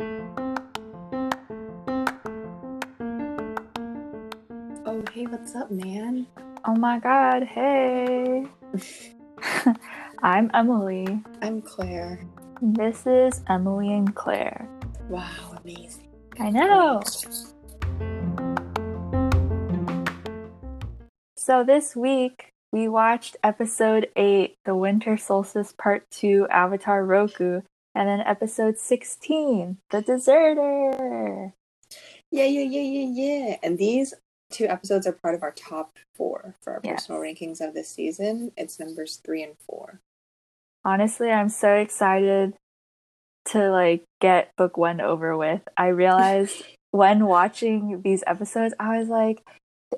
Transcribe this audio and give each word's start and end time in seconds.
Oh, 0.00 0.06
hey, 5.12 5.26
what's 5.26 5.56
up, 5.56 5.72
man? 5.72 6.28
Oh 6.64 6.76
my 6.76 7.00
god, 7.00 7.42
hey. 7.42 8.46
I'm 10.22 10.52
Emily. 10.54 11.20
I'm 11.42 11.60
Claire. 11.62 12.24
This 12.62 13.08
is 13.08 13.42
Emily 13.48 13.92
and 13.92 14.14
Claire. 14.14 14.68
Wow, 15.08 15.58
amazing. 15.64 16.06
I 16.38 16.50
know. 16.50 17.02
So 21.36 21.64
this 21.64 21.96
week 21.96 22.52
we 22.70 22.86
watched 22.86 23.36
episode 23.42 24.10
8, 24.14 24.58
The 24.64 24.76
Winter 24.76 25.16
Solstice 25.16 25.74
Part 25.76 26.08
2, 26.12 26.46
Avatar 26.50 27.04
Roku, 27.04 27.62
and 27.98 28.08
then 28.08 28.20
episode 28.20 28.78
16, 28.78 29.78
The 29.90 30.02
Deserter. 30.02 31.52
Yeah, 32.30 32.44
yeah, 32.44 32.62
yeah, 32.62 32.80
yeah, 32.80 33.08
yeah. 33.48 33.56
And 33.60 33.76
these 33.76 34.14
two 34.52 34.66
episodes 34.66 35.04
are 35.08 35.12
part 35.12 35.34
of 35.34 35.42
our 35.42 35.50
top 35.50 35.96
four 36.14 36.54
for 36.62 36.74
our 36.74 36.80
Yes. 36.84 37.08
personal 37.08 37.20
rankings 37.20 37.60
of 37.60 37.74
this 37.74 37.88
season. 37.88 38.52
It's 38.56 38.78
numbers 38.78 39.20
three 39.24 39.42
and 39.42 39.54
four. 39.66 39.98
Honestly, 40.84 41.28
I'm 41.32 41.48
so 41.48 41.74
excited 41.74 42.54
to 43.46 43.68
like 43.70 44.04
get 44.20 44.54
book 44.56 44.76
1 44.76 45.00
over 45.00 45.36
with. 45.36 45.62
I 45.76 45.88
realized 45.88 46.62
when 46.92 47.26
watching 47.26 48.02
these 48.02 48.22
episodes, 48.28 48.74
I 48.78 48.98
was 49.00 49.08
like, 49.08 49.42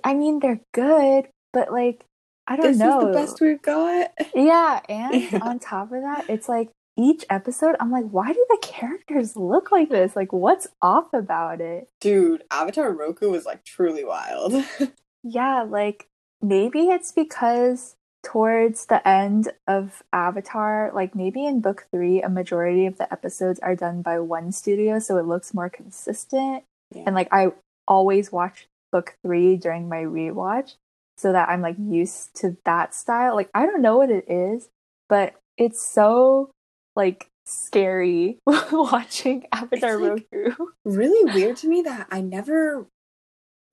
I 0.02 0.14
mean, 0.14 0.40
they're 0.40 0.60
good, 0.72 1.28
but 1.52 1.70
like, 1.70 2.02
I 2.46 2.56
don't 2.56 2.64
This 2.64 2.78
know. 2.78 2.98
is 3.00 3.04
the 3.08 3.12
best 3.12 3.40
we've 3.42 3.60
got. 3.60 4.10
Yeah, 4.34 4.80
and 4.88 5.34
on 5.42 5.58
top 5.58 5.92
of 5.92 6.00
that, 6.00 6.24
it's 6.30 6.48
like 6.48 6.70
each 7.00 7.24
episode, 7.30 7.76
I'm 7.80 7.90
like, 7.90 8.08
why 8.10 8.32
do 8.32 8.46
the 8.48 8.58
characters 8.62 9.36
look 9.36 9.72
like 9.72 9.88
this? 9.88 10.14
Like, 10.14 10.32
what's 10.32 10.66
off 10.82 11.12
about 11.12 11.60
it? 11.60 11.88
Dude, 12.00 12.44
Avatar 12.50 12.92
Roku 12.92 13.30
was 13.30 13.46
like 13.46 13.64
truly 13.64 14.04
wild. 14.04 14.54
Yeah, 15.22 15.62
like 15.62 16.08
maybe 16.40 16.88
it's 16.88 17.12
because 17.12 17.96
towards 18.22 18.86
the 18.86 19.06
end 19.06 19.52
of 19.66 20.02
Avatar, 20.12 20.90
like 20.94 21.14
maybe 21.14 21.44
in 21.44 21.60
book 21.60 21.86
three, 21.90 22.22
a 22.22 22.28
majority 22.28 22.86
of 22.86 22.98
the 22.98 23.10
episodes 23.12 23.60
are 23.60 23.76
done 23.76 24.02
by 24.02 24.18
one 24.18 24.52
studio, 24.52 24.98
so 24.98 25.16
it 25.18 25.26
looks 25.26 25.54
more 25.54 25.70
consistent. 25.70 26.64
Yeah. 26.94 27.04
And 27.06 27.14
like, 27.14 27.28
I 27.32 27.52
always 27.86 28.32
watch 28.32 28.68
book 28.92 29.16
three 29.22 29.56
during 29.56 29.88
my 29.88 30.02
rewatch 30.02 30.74
so 31.16 31.32
that 31.32 31.48
I'm 31.48 31.60
like 31.60 31.76
used 31.78 32.34
to 32.36 32.56
that 32.64 32.94
style. 32.94 33.34
Like, 33.34 33.50
I 33.54 33.66
don't 33.66 33.82
know 33.82 33.98
what 33.98 34.10
it 34.10 34.24
is, 34.28 34.68
but 35.08 35.34
it's 35.56 35.84
so 35.84 36.50
like 36.96 37.28
scary 37.46 38.38
watching 38.46 39.46
Avatar 39.52 39.98
like- 39.98 40.26
Roku. 40.32 40.66
really 40.84 41.32
weird 41.34 41.56
to 41.58 41.68
me 41.68 41.82
that 41.82 42.06
I 42.10 42.20
never 42.20 42.86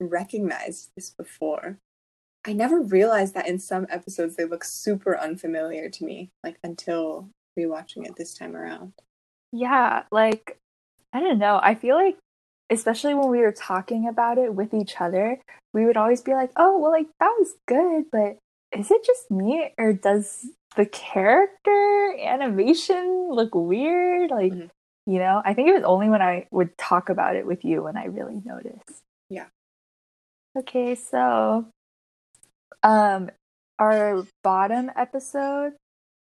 recognized 0.00 0.90
this 0.96 1.10
before. 1.10 1.78
I 2.46 2.52
never 2.52 2.80
realized 2.80 3.34
that 3.34 3.48
in 3.48 3.58
some 3.58 3.86
episodes 3.90 4.36
they 4.36 4.44
look 4.44 4.64
super 4.64 5.18
unfamiliar 5.18 5.90
to 5.90 6.04
me, 6.04 6.30
like 6.44 6.56
until 6.62 7.28
rewatching 7.58 8.06
it 8.06 8.16
this 8.16 8.34
time 8.34 8.56
around. 8.56 8.92
Yeah, 9.52 10.04
like 10.10 10.58
I 11.12 11.20
don't 11.20 11.38
know. 11.38 11.58
I 11.62 11.74
feel 11.74 11.96
like 11.96 12.16
especially 12.70 13.14
when 13.14 13.28
we 13.28 13.38
were 13.40 13.52
talking 13.52 14.06
about 14.08 14.38
it 14.38 14.54
with 14.54 14.72
each 14.74 15.00
other, 15.00 15.40
we 15.74 15.84
would 15.84 15.96
always 15.96 16.20
be 16.20 16.32
like, 16.34 16.50
"Oh, 16.56 16.78
well 16.78 16.92
like 16.92 17.08
that 17.20 17.34
was 17.38 17.54
good, 17.66 18.04
but 18.12 18.38
is 18.76 18.90
it 18.90 19.04
just 19.04 19.30
me 19.30 19.72
or 19.78 19.92
does 19.92 20.46
the 20.76 20.86
character 20.86 22.16
animation 22.20 23.28
look 23.30 23.54
weird?" 23.54 24.30
Like, 24.30 24.52
Mhm. 24.52 24.70
you 25.06 25.18
know, 25.18 25.42
I 25.44 25.54
think 25.54 25.68
it 25.68 25.74
was 25.74 25.84
only 25.84 26.08
when 26.08 26.22
I 26.22 26.46
would 26.50 26.76
talk 26.78 27.08
about 27.08 27.36
it 27.36 27.46
with 27.46 27.64
you 27.64 27.82
when 27.82 27.96
I 27.96 28.06
really 28.06 28.40
noticed. 28.44 29.02
Yeah. 29.30 29.48
Okay, 30.56 30.94
so 30.94 31.66
um 32.82 33.30
our 33.78 34.24
bottom 34.42 34.90
episode 34.96 35.74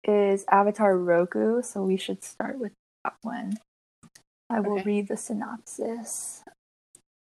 is 0.05 0.45
Avatar 0.51 0.97
Roku, 0.99 1.63
so 1.63 1.83
we 1.85 1.97
should 1.97 2.25
start 2.25 2.59
with 2.59 2.73
that 3.05 3.17
one. 3.23 3.59
I 4.51 4.61
will 4.61 4.77
Okay. 4.79 4.83
read 4.85 5.09
the 5.09 5.17
synopsis. 5.17 6.45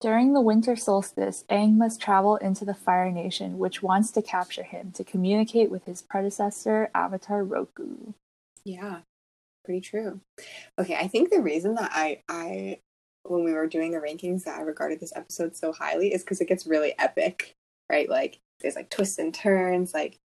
During 0.02 0.34
the 0.34 0.42
winter 0.42 0.76
solstice, 0.76 1.46
Aang 1.50 1.78
must 1.78 2.02
travel 2.02 2.36
into 2.36 2.66
the 2.66 2.74
Fire 2.74 3.12
Nation, 3.12 3.58
which 3.58 3.82
wants 3.82 4.12
to 4.12 4.22
capture 4.22 4.64
him 4.64 4.92
to 4.92 5.04
communicate 5.04 5.72
with 5.72 5.86
his 5.86 6.02
predecessor, 6.02 6.90
Avatar 6.94 7.44
Roku. 7.44 8.14
Yeah, 8.66 9.00
pretty 9.64 9.82
true. 9.82 10.20
Okay, 10.78 10.96
I 10.96 11.08
think 11.08 11.30
the 11.30 11.42
reason 11.42 11.76
that 11.76 11.92
I 11.94 12.22
I 12.28 12.80
when 13.24 13.44
we 13.44 13.54
were 13.54 13.68
doing 13.68 13.92
the 13.92 14.00
rankings 14.00 14.44
that 14.44 14.60
I 14.60 14.62
regarded 14.62 15.00
this 15.00 15.16
episode 15.16 15.56
so 15.56 15.72
highly 15.72 16.14
is 16.14 16.24
because 16.24 16.42
it 16.42 16.48
gets 16.48 16.68
really 16.68 16.94
epic, 17.00 17.56
right? 17.90 18.10
Like 18.10 18.40
there's 18.60 18.76
like 18.76 18.90
twists 18.90 19.18
and 19.18 19.34
turns, 19.34 19.94
like 19.94 20.18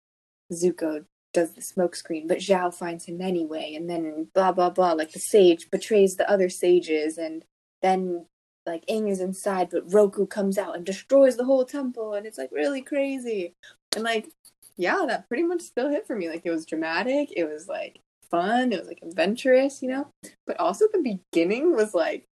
Zuko 0.52 1.04
does 1.34 1.52
the 1.52 1.60
smokescreen, 1.60 2.26
but 2.26 2.38
Zhao 2.38 2.72
finds 2.72 3.04
him 3.04 3.20
anyway, 3.20 3.74
and 3.74 3.88
then 3.88 4.28
blah 4.34 4.52
blah 4.52 4.70
blah. 4.70 4.92
Like 4.92 5.12
the 5.12 5.20
sage 5.20 5.70
betrays 5.70 6.16
the 6.16 6.28
other 6.30 6.48
sages, 6.48 7.18
and 7.18 7.44
then 7.82 8.26
like 8.68 8.86
Aang 8.86 9.10
is 9.10 9.20
inside, 9.20 9.68
but 9.70 9.92
Roku 9.92 10.26
comes 10.26 10.58
out 10.58 10.76
and 10.76 10.84
destroys 10.84 11.36
the 11.36 11.44
whole 11.44 11.64
temple, 11.64 12.14
and 12.14 12.26
it's 12.26 12.38
like 12.38 12.50
really 12.52 12.82
crazy. 12.82 13.54
And 13.94 14.04
like, 14.04 14.28
yeah, 14.76 15.04
that 15.06 15.28
pretty 15.28 15.44
much 15.44 15.62
still 15.62 15.90
hit 15.90 16.06
for 16.06 16.16
me. 16.16 16.28
Like 16.28 16.42
it 16.44 16.50
was 16.50 16.66
dramatic, 16.66 17.32
it 17.36 17.44
was 17.44 17.68
like 17.68 18.00
fun, 18.30 18.72
it 18.72 18.78
was 18.78 18.88
like 18.88 19.00
adventurous, 19.02 19.82
you 19.82 19.88
know. 19.88 20.08
But 20.46 20.58
also 20.60 20.86
the 20.92 21.18
beginning 21.32 21.74
was 21.74 21.94
like 21.94 22.24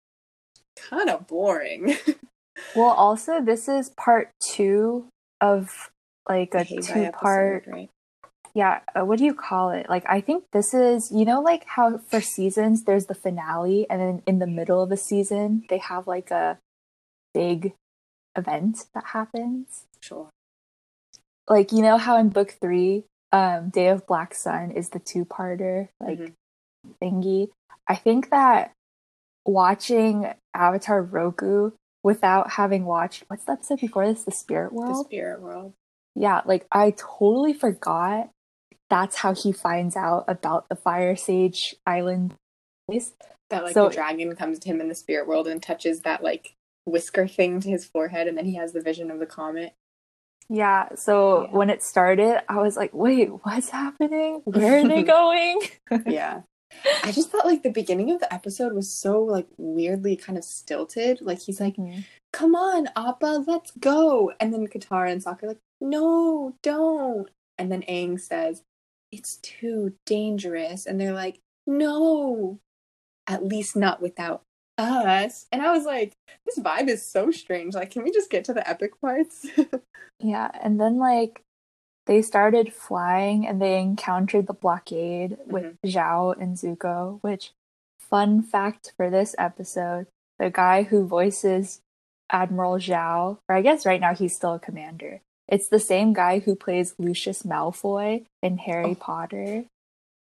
kind 0.77 1.11
of 1.11 1.27
boring. 1.27 1.97
Well, 2.75 2.91
also, 2.91 3.41
this 3.41 3.69
is 3.69 3.91
part 3.91 4.31
two 4.41 5.09
of 5.41 5.91
like 6.29 6.55
a 6.55 6.65
two 6.65 7.11
part 7.13 7.63
episode, 7.63 7.63
right? 7.67 7.91
Yeah 8.57 8.81
uh, 8.99 9.05
what 9.05 9.19
do 9.19 9.25
you 9.25 9.35
call 9.35 9.69
it 9.71 9.85
like 9.89 10.05
i 10.09 10.21
think 10.21 10.45
this 10.53 10.73
is 10.73 11.13
you 11.13 11.25
know 11.25 11.41
like 11.43 11.65
how 11.67 11.99
for 11.99 12.21
seasons 12.23 12.85
there's 12.85 13.07
the 13.07 13.15
finale 13.15 13.87
and 13.91 14.01
then 14.01 14.23
in 14.27 14.39
the 14.39 14.47
middle 14.47 14.83
of 14.83 14.91
a 14.91 14.97
season 14.97 15.63
they 15.69 15.79
have 15.79 16.07
like 16.07 16.31
a 16.31 16.59
big 17.35 17.75
event 18.37 18.87
that 18.95 19.05
happens 19.17 19.85
Sure. 20.01 20.29
like 21.49 21.71
you 21.73 21.83
know 21.83 21.99
how 21.99 22.17
in 22.17 22.31
book 22.31 22.55
three 22.61 23.05
um 23.33 23.69
day 23.69 23.89
of 23.89 24.07
black 24.07 24.35
sun 24.35 24.71
is 24.71 24.89
the 24.91 25.01
two-parter 25.01 25.89
like 26.01 26.19
Mhm. 26.19 26.33
thingy 27.03 27.49
i 27.87 27.95
think 27.95 28.31
that 28.31 28.73
watching 29.45 30.33
avatar 30.55 31.03
roku 31.03 31.73
without 32.03 32.53
having 32.53 32.85
watched 32.85 33.25
what's 33.29 33.45
the 33.45 33.53
episode 33.53 33.81
before 33.81 34.07
this 34.07 34.25
the 34.25 34.31
spirit 34.31 34.73
world? 34.73 35.05
The 35.05 35.05
spirit 35.09 35.41
world. 35.43 35.73
yeah, 36.15 36.41
like 36.47 36.67
I 36.73 36.93
totally 36.97 37.53
forgot 37.53 38.31
that's 38.91 39.17
how 39.17 39.35
he 39.35 39.53
finds 39.53 39.97
out 39.97 40.25
about 40.29 40.69
the 40.69 40.77
Fire 40.77 41.17
Sage 41.17 41.75
Island 41.87 42.35
place. 42.89 43.13
That 43.51 43.65
like 43.65 43.75
So- 43.75 43.89
the 43.89 43.95
dragon 43.95 44.35
comes 44.37 44.59
to 44.61 44.69
him 44.69 44.81
in 44.81 44.89
the 44.89 44.95
spirit 44.95 45.27
world 45.27 45.47
and 45.49 45.63
touches 45.63 46.01
that 46.03 46.23
like 46.23 46.55
whisker 46.85 47.27
thing 47.27 47.61
to 47.61 47.69
his 47.69 47.85
forehead, 47.85 48.29
and 48.29 48.37
then 48.39 48.45
he 48.47 48.55
has 48.57 48.73
the 48.73 48.81
vision 48.81 49.11
of 49.11 49.19
the 49.19 49.27
comet. 49.27 49.75
Yeah, 50.49 50.95
so 50.95 51.43
Yeah. 51.45 51.51
when 51.51 51.71
it 51.71 51.83
started, 51.83 52.43
I 52.49 52.59
was 52.61 52.77
like, 52.77 52.95
wait, 52.95 53.29
what's 53.45 53.71
happening? 53.71 54.43
Where 54.45 54.79
are 54.85 54.89
they 54.89 55.03
going? 55.19 55.61
yeah. 56.07 56.43
I 57.03 57.11
just 57.13 57.31
thought 57.31 57.47
like 57.47 57.63
the 57.63 57.71
beginning 57.71 58.11
of 58.11 58.21
the 58.21 58.33
episode 58.33 58.73
was 58.73 58.93
so 58.93 59.23
like 59.23 59.47
weirdly 59.57 60.17
kind 60.17 60.37
of 60.37 60.45
stilted. 60.45 61.21
Like 61.23 61.41
he's 61.41 61.61
like, 61.61 61.77
mm-hmm. 61.77 62.01
"Come 62.33 62.55
on, 62.57 62.89
Appa, 62.97 63.45
let's 63.47 63.71
go," 63.73 64.33
and 64.41 64.53
then 64.53 64.67
Katara 64.67 65.11
and 65.11 65.23
Sokka 65.23 65.45
are 65.45 65.49
like, 65.49 65.59
"No, 65.81 66.55
don't." 66.63 67.29
And 67.57 67.71
then 67.73 67.83
Aang 67.83 68.21
says, 68.21 68.63
"It's 69.17 69.37
too 69.37 69.95
dangerous," 70.05 70.87
and 70.87 71.01
they're 71.01 71.13
like, 71.13 71.41
"No, 71.67 72.59
at 73.27 73.45
least 73.45 73.77
not 73.77 74.01
without 74.01 74.43
us." 74.79 75.47
And 75.53 75.63
I 75.63 75.73
was 75.73 75.85
like, 75.85 76.13
"This 76.45 76.59
vibe 76.59 76.89
is 76.89 77.05
so 77.05 77.31
strange. 77.31 77.75
Like, 77.75 77.91
can 77.91 78.05
we 78.05 78.13
just 78.13 78.31
get 78.31 78.45
to 78.47 78.55
the 78.55 78.69
epic 78.69 79.01
parts?" 79.01 79.47
Yeah, 80.19 80.51
and 80.63 80.81
then 80.81 80.97
like 80.97 81.43
they 82.07 82.23
started 82.23 82.73
flying 82.73 83.47
and 83.47 83.61
they 83.61 83.81
encountered 83.81 84.47
the 84.47 84.55
blockade 84.55 85.37
with 85.47 85.65
mm-hmm. 85.65 85.89
Zhao 85.89 86.41
and 86.41 86.57
Zuko, 86.57 87.19
which 87.23 87.53
fun 87.99 88.43
fact 88.43 88.93
for 88.97 89.11
this 89.11 89.35
episode, 89.39 90.07
the 90.39 90.51
guy 90.51 90.85
who 90.85 91.07
voices 91.07 91.81
Admiral 92.31 92.79
Zhao, 92.79 93.39
or 93.49 93.55
I 93.55 93.63
guess 93.63 93.85
right 93.85 94.01
now 94.01 94.15
he's 94.15 94.35
still 94.35 94.55
a 94.55 94.61
commander. 94.61 95.21
It's 95.49 95.69
the 95.69 95.79
same 95.79 96.13
guy 96.13 96.41
who 96.41 96.57
plays 96.57 96.95
Lucius 96.99 97.43
Malfoy 97.43 98.27
in 98.43 98.59
Harry 98.59 98.91
Oh. 98.91 98.95
Potter. 98.95 99.65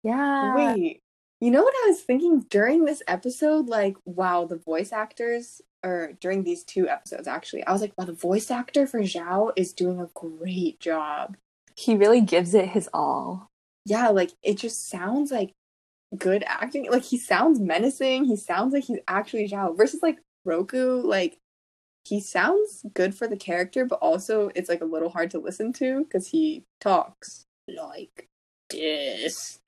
Yeah. 0.03 0.55
Wait, 0.55 1.01
you 1.41 1.51
know 1.51 1.63
what 1.63 1.73
I 1.85 1.89
was 1.89 2.01
thinking 2.01 2.41
during 2.49 2.85
this 2.85 3.01
episode? 3.07 3.67
Like, 3.67 3.97
wow, 4.05 4.45
the 4.45 4.57
voice 4.57 4.91
actors, 4.91 5.61
or 5.83 6.13
during 6.19 6.43
these 6.43 6.63
two 6.63 6.87
episodes, 6.87 7.27
actually, 7.27 7.65
I 7.65 7.71
was 7.71 7.81
like, 7.81 7.93
wow, 7.97 8.05
the 8.05 8.13
voice 8.13 8.51
actor 8.51 8.85
for 8.85 8.99
Zhao 9.01 9.51
is 9.55 9.73
doing 9.73 9.99
a 9.99 10.09
great 10.13 10.79
job. 10.79 11.37
He 11.75 11.95
really 11.95 12.21
gives 12.21 12.53
it 12.53 12.69
his 12.69 12.89
all. 12.93 13.47
Yeah, 13.85 14.09
like, 14.09 14.31
it 14.43 14.57
just 14.57 14.89
sounds 14.89 15.31
like 15.31 15.53
good 16.17 16.43
acting. 16.45 16.89
Like 16.89 17.03
he 17.03 17.17
sounds 17.17 17.59
menacing. 17.59 18.25
He 18.25 18.35
sounds 18.35 18.73
like 18.73 18.83
he's 18.83 18.99
actually 19.07 19.47
Zhao 19.47 19.77
versus 19.77 20.01
like 20.01 20.19
Roku. 20.45 21.01
Like 21.01 21.37
he 22.05 22.19
sounds 22.19 22.85
good 22.93 23.13
for 23.13 23.27
the 23.27 23.37
character, 23.37 23.85
but 23.85 23.99
also 23.99 24.51
it's 24.55 24.69
like 24.69 24.81
a 24.81 24.85
little 24.85 25.09
hard 25.09 25.31
to 25.31 25.39
listen 25.39 25.73
to 25.73 26.03
because 26.03 26.27
he 26.27 26.63
talks 26.79 27.45
like 27.67 28.27
this. 28.69 29.59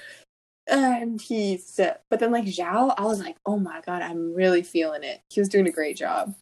And 0.68 1.20
he 1.20 1.58
said, 1.58 2.00
but 2.10 2.20
then 2.20 2.32
like 2.32 2.46
Zhao, 2.46 2.94
I 2.98 3.04
was 3.04 3.20
like, 3.20 3.38
oh 3.46 3.58
my 3.58 3.82
god, 3.86 4.02
I'm 4.02 4.34
really 4.34 4.64
feeling 4.64 5.04
it. 5.04 5.22
He 5.30 5.40
was 5.40 5.50
doing 5.50 5.68
a 5.68 5.72
great 5.72 5.98
job. 5.98 6.36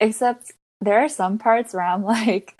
Except 0.00 0.52
there 0.80 0.98
are 0.98 1.08
some 1.08 1.38
parts 1.38 1.72
where 1.72 1.84
I'm 1.84 2.04
like, 2.04 2.56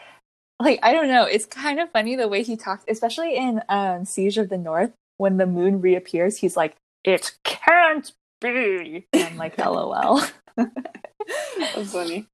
like 0.61 0.79
I 0.83 0.93
don't 0.93 1.09
know. 1.09 1.25
It's 1.25 1.47
kind 1.47 1.81
of 1.81 1.91
funny 1.91 2.17
the 2.17 2.29
way 2.29 2.43
he 2.43 2.57
talks, 2.57 2.85
especially 2.89 3.37
in 3.37 3.63
um, 3.69 4.05
Siege 4.05 4.39
of 4.39 4.49
the 4.49 4.59
North 4.59 4.93
when 5.19 5.37
the 5.37 5.47
moon 5.47 5.81
reappears. 5.81 6.39
He's 6.39 6.57
like, 6.57 6.77
"It 7.03 7.33
can't 7.43 8.13
be." 8.41 9.07
And 9.13 9.23
I'm 9.25 9.37
like, 9.37 9.59
"LOL." 9.65 10.23
That's 10.57 11.93
funny. 11.93 12.29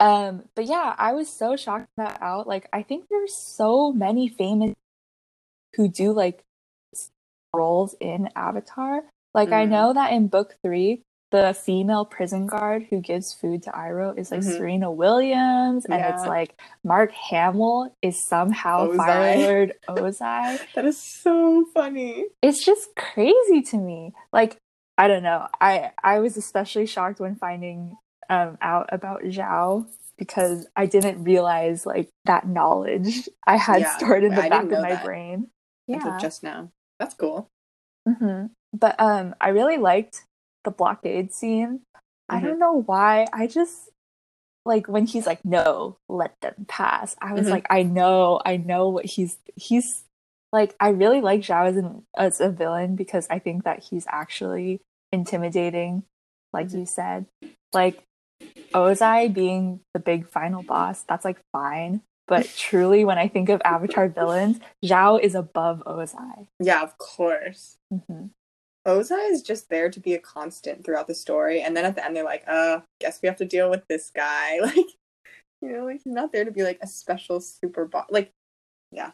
Um, 0.00 0.44
but 0.54 0.66
yeah, 0.66 0.94
I 0.96 1.12
was 1.12 1.28
so 1.28 1.56
shocked 1.56 1.88
that 1.96 2.18
out. 2.20 2.46
Like, 2.46 2.68
I 2.72 2.82
think 2.82 3.06
there's 3.08 3.34
so 3.34 3.92
many 3.92 4.28
famous 4.28 4.74
who 5.74 5.88
do 5.88 6.12
like 6.12 6.44
roles 7.54 7.96
in 8.00 8.28
Avatar. 8.36 9.02
Like, 9.34 9.50
mm. 9.50 9.54
I 9.54 9.64
know 9.64 9.92
that 9.92 10.12
in 10.12 10.28
book 10.28 10.56
three, 10.62 11.02
the 11.30 11.54
female 11.54 12.04
prison 12.04 12.46
guard 12.46 12.86
who 12.88 13.00
gives 13.00 13.34
food 13.34 13.62
to 13.64 13.70
Iroh 13.70 14.18
is 14.18 14.30
like 14.30 14.40
mm-hmm. 14.40 14.50
Serena 14.50 14.90
Williams, 14.90 15.84
and 15.84 16.00
yeah. 16.00 16.14
it's 16.14 16.26
like 16.26 16.58
Mark 16.82 17.12
Hamill 17.12 17.94
is 18.00 18.26
somehow 18.26 18.90
Fire 18.96 19.36
Lord 19.36 19.72
Ozai. 19.88 20.58
that 20.74 20.84
is 20.86 21.02
so 21.02 21.66
funny. 21.74 22.24
It's 22.42 22.64
just 22.64 22.94
crazy 22.96 23.60
to 23.62 23.76
me. 23.76 24.12
Like 24.32 24.56
I 24.96 25.06
don't 25.06 25.22
know. 25.22 25.46
I 25.60 25.90
I 26.02 26.20
was 26.20 26.36
especially 26.36 26.86
shocked 26.86 27.20
when 27.20 27.36
finding 27.36 27.96
um, 28.28 28.58
out 28.60 28.88
about 28.92 29.22
Zhao 29.22 29.86
because 30.18 30.66
I 30.74 30.86
didn't 30.86 31.24
realize 31.24 31.86
like 31.86 32.10
that 32.24 32.46
knowledge 32.46 33.28
I 33.46 33.56
had 33.56 33.82
yeah, 33.82 33.96
stored 33.96 34.24
in 34.24 34.34
the 34.34 34.42
I 34.42 34.48
back 34.48 34.64
of 34.64 34.70
my 34.70 35.02
brain. 35.02 35.48
Yeah, 35.86 36.18
just 36.20 36.42
now. 36.42 36.70
That's 36.98 37.14
cool. 37.14 37.48
Mm-hmm. 38.06 38.46
But 38.74 39.00
um, 39.00 39.34
I 39.40 39.50
really 39.50 39.78
liked 39.78 40.24
the 40.64 40.70
blockade 40.70 41.32
scene. 41.32 41.80
Mm-hmm. 42.30 42.36
I 42.36 42.40
don't 42.40 42.58
know 42.58 42.82
why. 42.82 43.26
I 43.32 43.46
just 43.46 43.88
like 44.66 44.86
when 44.88 45.06
he's 45.06 45.26
like, 45.26 45.44
"No, 45.44 45.96
let 46.08 46.34
them 46.42 46.66
pass." 46.68 47.16
I 47.20 47.32
was 47.32 47.42
mm-hmm. 47.42 47.52
like, 47.52 47.66
"I 47.70 47.82
know, 47.84 48.40
I 48.44 48.58
know 48.58 48.88
what 48.90 49.06
he's 49.06 49.38
he's 49.56 50.04
like." 50.52 50.74
I 50.78 50.90
really 50.90 51.20
like 51.20 51.40
Zhao 51.40 51.68
as 51.68 51.76
an 51.76 52.02
as 52.16 52.40
a 52.40 52.50
villain 52.50 52.96
because 52.96 53.26
I 53.30 53.38
think 53.38 53.64
that 53.64 53.84
he's 53.84 54.04
actually 54.08 54.80
intimidating, 55.12 56.02
like 56.52 56.68
mm-hmm. 56.68 56.80
you 56.80 56.86
said. 56.86 57.26
Like 57.72 58.02
Ozai 58.74 59.32
being 59.32 59.80
the 59.94 60.00
big 60.00 60.28
final 60.28 60.62
boss, 60.62 61.04
that's 61.08 61.24
like 61.24 61.38
fine. 61.52 62.02
But 62.26 62.46
truly, 62.56 63.04
when 63.06 63.16
I 63.16 63.26
think 63.26 63.48
of 63.48 63.62
Avatar 63.64 64.08
villains, 64.08 64.60
Zhao 64.84 65.18
is 65.18 65.34
above 65.34 65.82
Ozai. 65.86 66.46
Yeah, 66.60 66.82
of 66.82 66.98
course. 66.98 67.78
Mm-hmm. 67.92 68.26
Ozai 68.86 69.30
is 69.30 69.42
just 69.42 69.70
there 69.70 69.90
to 69.90 69.98
be 69.98 70.14
a 70.14 70.18
constant 70.18 70.84
throughout 70.84 71.06
the 71.06 71.14
story, 71.14 71.62
and 71.62 71.76
then 71.76 71.84
at 71.84 71.94
the 71.94 72.04
end 72.04 72.14
they're 72.14 72.24
like, 72.24 72.44
"Uh, 72.46 72.80
guess 73.00 73.20
we 73.22 73.28
have 73.28 73.38
to 73.38 73.44
deal 73.44 73.70
with 73.70 73.86
this 73.88 74.10
guy." 74.14 74.60
Like, 75.60 75.70
you 75.70 75.76
know, 75.76 75.86
like 75.86 76.02
he's 76.04 76.12
not 76.12 76.30
there 76.30 76.44
to 76.44 76.52
be 76.52 76.62
like 76.62 76.78
a 76.80 76.86
special 76.86 77.40
super 77.40 77.84
boss. 77.84 78.06
Like, 78.10 78.30
yeah. 78.92 79.10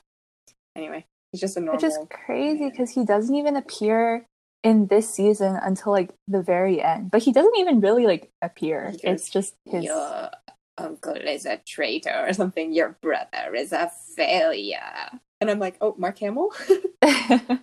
Anyway, 0.76 1.06
he's 1.32 1.40
just 1.40 1.56
a 1.56 1.60
normal. 1.60 1.76
Which 1.76 1.84
is 1.84 1.98
crazy 2.10 2.68
because 2.68 2.90
he 2.90 3.02
doesn't 3.02 3.34
even 3.34 3.56
appear 3.56 4.26
in 4.64 4.88
this 4.88 5.08
season 5.08 5.56
until 5.62 5.92
like 5.92 6.12
the 6.26 6.42
very 6.42 6.82
end, 6.82 7.10
but 7.10 7.22
he 7.22 7.32
doesn't 7.32 7.56
even 7.58 7.80
really 7.80 8.06
like 8.06 8.32
appear. 8.42 8.92
it's 9.04 9.28
just 9.28 9.54
his. 9.66 9.84
Your 9.84 10.30
uncle 10.76 11.14
is 11.14 11.46
a 11.46 11.58
traitor 11.58 12.24
or 12.26 12.32
something. 12.32 12.72
Your 12.72 12.96
brother 13.00 13.54
is 13.54 13.72
a 13.72 13.92
failure. 14.16 15.10
And 15.40 15.50
I'm 15.50 15.58
like, 15.60 15.76
oh, 15.80 15.94
Mark 15.98 16.18
Hamill. 16.18 16.50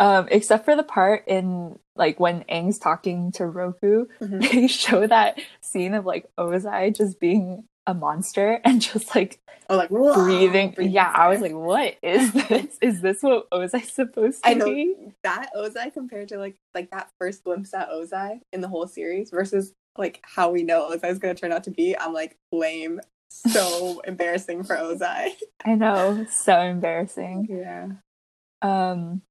Um, 0.00 0.28
except 0.30 0.64
for 0.64 0.74
the 0.74 0.82
part 0.82 1.24
in 1.26 1.78
like 1.94 2.18
when 2.18 2.42
Aang's 2.44 2.78
talking 2.78 3.32
to 3.32 3.44
Roku, 3.44 4.06
mm-hmm. 4.18 4.38
they 4.40 4.66
show 4.66 5.06
that 5.06 5.38
scene 5.60 5.92
of 5.92 6.06
like 6.06 6.24
Ozai 6.38 6.96
just 6.96 7.20
being 7.20 7.64
a 7.90 7.94
monster 7.94 8.60
and 8.64 8.80
just 8.80 9.14
like 9.14 9.40
oh 9.68 9.76
like 9.76 9.90
breathing. 9.90 10.70
breathing. 10.70 10.74
Yeah, 10.92 11.12
I 11.14 11.28
was 11.28 11.40
like, 11.40 11.52
what 11.52 11.96
is 12.02 12.32
this? 12.32 12.78
is 12.80 13.00
this 13.00 13.22
what 13.22 13.50
Ozai's 13.50 13.92
supposed 13.92 14.42
to 14.42 14.48
I 14.48 14.54
know 14.54 14.66
be? 14.66 14.94
That 15.22 15.50
Ozai 15.56 15.92
compared 15.92 16.28
to 16.28 16.38
like 16.38 16.56
like 16.74 16.90
that 16.90 17.10
first 17.18 17.44
glimpse 17.44 17.74
at 17.74 17.90
Ozai 17.90 18.40
in 18.52 18.60
the 18.60 18.68
whole 18.68 18.86
series 18.86 19.30
versus 19.30 19.74
like 19.98 20.20
how 20.22 20.50
we 20.50 20.62
know 20.62 20.90
Ozai's 20.90 21.18
gonna 21.18 21.34
turn 21.34 21.52
out 21.52 21.64
to 21.64 21.70
be, 21.70 21.98
I'm 21.98 22.12
like 22.12 22.36
lame. 22.52 23.00
So 23.28 24.00
embarrassing 24.06 24.64
for 24.64 24.76
Ozai. 24.76 25.32
I 25.64 25.74
know, 25.74 26.26
so 26.30 26.60
embarrassing. 26.60 27.46
Yeah. 27.50 27.88
Um 28.62 29.22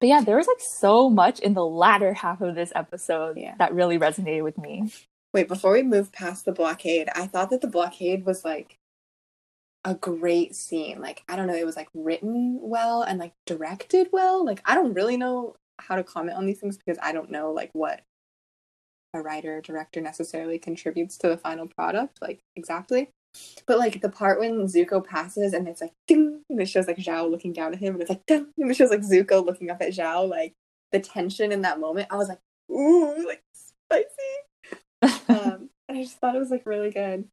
but 0.00 0.08
yeah, 0.08 0.20
there 0.20 0.36
was 0.36 0.46
like 0.46 0.60
so 0.60 1.08
much 1.08 1.38
in 1.38 1.54
the 1.54 1.64
latter 1.64 2.12
half 2.12 2.40
of 2.40 2.54
this 2.54 2.72
episode 2.74 3.38
yeah. 3.38 3.54
that 3.58 3.72
really 3.72 3.98
resonated 3.98 4.42
with 4.42 4.58
me. 4.58 4.92
Wait, 5.34 5.48
before 5.48 5.72
we 5.72 5.82
move 5.82 6.12
past 6.12 6.44
the 6.44 6.52
blockade, 6.52 7.08
I 7.14 7.26
thought 7.26 7.50
that 7.50 7.60
the 7.60 7.66
blockade 7.66 8.24
was 8.24 8.44
like 8.44 8.78
a 9.84 9.94
great 9.94 10.54
scene. 10.54 11.00
Like, 11.00 11.24
I 11.28 11.34
don't 11.34 11.48
know, 11.48 11.56
it 11.56 11.66
was 11.66 11.74
like 11.74 11.88
written 11.92 12.60
well 12.62 13.02
and 13.02 13.18
like 13.18 13.32
directed 13.44 14.08
well. 14.12 14.44
Like, 14.44 14.62
I 14.64 14.76
don't 14.76 14.94
really 14.94 15.16
know 15.16 15.56
how 15.80 15.96
to 15.96 16.04
comment 16.04 16.38
on 16.38 16.46
these 16.46 16.60
things 16.60 16.78
because 16.78 16.98
I 17.02 17.10
don't 17.12 17.32
know 17.32 17.50
like 17.50 17.70
what 17.72 18.02
a 19.12 19.20
writer 19.22 19.60
director 19.60 20.00
necessarily 20.00 20.58
contributes 20.58 21.18
to 21.18 21.28
the 21.28 21.36
final 21.36 21.66
product, 21.66 22.22
like 22.22 22.38
exactly. 22.54 23.10
But 23.66 23.78
like 23.78 24.00
the 24.00 24.08
part 24.08 24.38
when 24.38 24.66
Zuko 24.66 25.04
passes 25.04 25.52
and 25.52 25.66
it's 25.66 25.80
like 25.80 25.92
ding, 26.06 26.42
and 26.48 26.60
it 26.60 26.66
shows 26.66 26.86
like 26.86 26.98
Zhao 26.98 27.28
looking 27.28 27.52
down 27.52 27.72
at 27.74 27.80
him, 27.80 27.94
and 27.94 28.02
it's 28.02 28.10
like 28.10 28.24
ding, 28.26 28.52
and 28.56 28.70
it 28.70 28.76
shows 28.76 28.90
like 28.90 29.00
Zuko 29.00 29.44
looking 29.44 29.70
up 29.70 29.82
at 29.82 29.90
Zhao, 29.90 30.28
like 30.28 30.52
the 30.92 31.00
tension 31.00 31.50
in 31.50 31.62
that 31.62 31.80
moment, 31.80 32.06
I 32.12 32.16
was 32.16 32.28
like, 32.28 32.38
ooh, 32.70 33.26
like 33.26 33.42
spicy. 33.52 34.06
Um, 35.28 35.70
and 35.88 35.98
I 35.98 36.02
just 36.02 36.18
thought 36.18 36.36
it 36.36 36.40
was 36.40 36.50
like 36.50 36.66
really 36.66 36.90
good. 36.90 37.24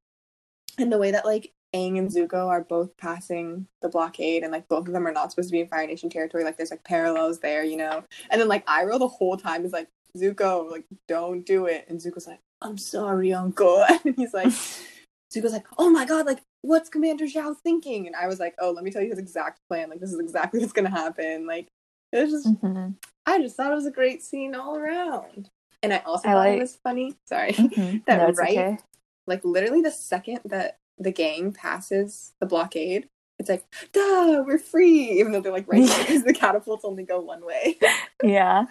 And 0.78 0.92
the 0.92 0.98
way 0.98 1.12
that 1.12 1.26
like 1.26 1.52
Aang 1.76 1.98
and 1.98 2.10
Zuko 2.10 2.48
are 2.48 2.64
both 2.64 2.96
passing 2.98 3.68
the 3.82 3.90
blockade, 3.90 4.44
and 4.44 4.52
like 4.52 4.68
both 4.68 4.88
of 4.88 4.94
them 4.94 5.08
are 5.08 5.14
not 5.14 5.32
supposed 5.32 5.50
to 5.50 5.54
be 5.54 5.62
in 5.62 5.68
Fire 5.68 5.88
Nation 5.88 6.10
territory. 6.10 6.44
Like 6.44 6.58
there's 6.58 6.72
like 6.72 6.84
parallels 6.84 7.40
there, 7.40 7.64
you 7.64 7.78
know. 7.78 8.04
And 8.30 8.42
then 8.42 8.48
like 8.48 8.66
Iroh 8.68 9.00
the 9.00 9.08
whole 9.08 9.38
time 9.38 9.66
is 9.66 9.72
like 9.72 9.88
Zuko, 10.18 10.70
like 10.70 10.86
don't 11.08 11.46
do 11.46 11.66
it, 11.66 11.86
and 11.88 12.00
Zuko's 12.00 12.28
like, 12.28 12.40
I'm 12.62 12.78
sorry, 12.78 13.34
Uncle, 13.34 13.84
and 14.06 14.16
he's 14.16 14.34
like. 14.34 14.52
Zuko's 15.34 15.54
like, 15.54 15.66
oh 15.78 15.90
my 15.90 16.06
god, 16.06 16.26
like, 16.26 16.42
what's 16.62 16.90
Commander 16.90 17.26
Zhao 17.26 17.56
thinking? 17.64 18.06
And 18.06 18.16
I 18.18 18.28
was 18.28 18.40
like, 18.40 18.54
oh, 18.60 18.72
let 18.72 18.84
me 18.84 18.92
tell 18.92 19.02
you 19.02 19.10
his 19.10 19.18
exact 19.18 19.60
plan. 19.70 19.90
Like, 19.90 20.02
this 20.02 20.12
is 20.12 20.20
exactly 20.20 20.60
what's 20.60 20.74
gonna 20.74 20.90
happen. 20.90 21.48
Like, 21.48 21.68
it 22.12 22.22
was 22.24 22.32
just, 22.32 22.62
mm-hmm. 22.62 22.92
I 23.26 23.42
just 23.42 23.56
thought 23.56 23.72
it 23.72 23.76
was 23.76 23.86
a 23.86 23.92
great 23.92 24.22
scene 24.22 24.56
all 24.56 24.76
around. 24.76 25.50
And 25.84 25.94
I 25.94 25.98
also 26.00 26.30
I 26.30 26.32
thought 26.34 26.38
like... 26.40 26.58
it 26.58 26.62
was 26.62 26.76
funny. 26.84 27.16
Sorry, 27.26 27.54
mm-hmm. 27.54 27.98
that 28.08 28.18
no, 28.18 28.34
right, 28.34 28.58
okay. 28.58 28.78
like, 29.28 29.44
literally 29.44 29.82
the 29.82 29.92
second 29.92 30.40
that 30.46 30.78
the 30.98 31.12
gang 31.12 31.52
passes 31.52 32.34
the 32.40 32.46
blockade, 32.46 33.08
it's 33.40 33.50
like, 33.50 33.66
duh, 33.92 34.44
we're 34.46 34.60
free, 34.60 35.20
even 35.20 35.32
though 35.32 35.42
they're 35.42 35.52
like 35.52 35.68
right 35.68 35.82
because 35.82 36.24
the 36.24 36.34
catapults 36.40 36.86
only 36.86 37.04
go 37.04 37.20
one 37.20 37.44
way. 37.44 37.80
yeah. 38.24 38.66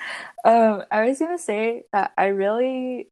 Um, 0.45 0.85
I 0.91 1.07
was 1.07 1.19
gonna 1.19 1.39
say 1.39 1.83
that 1.93 2.13
I 2.17 2.27
really 2.27 3.09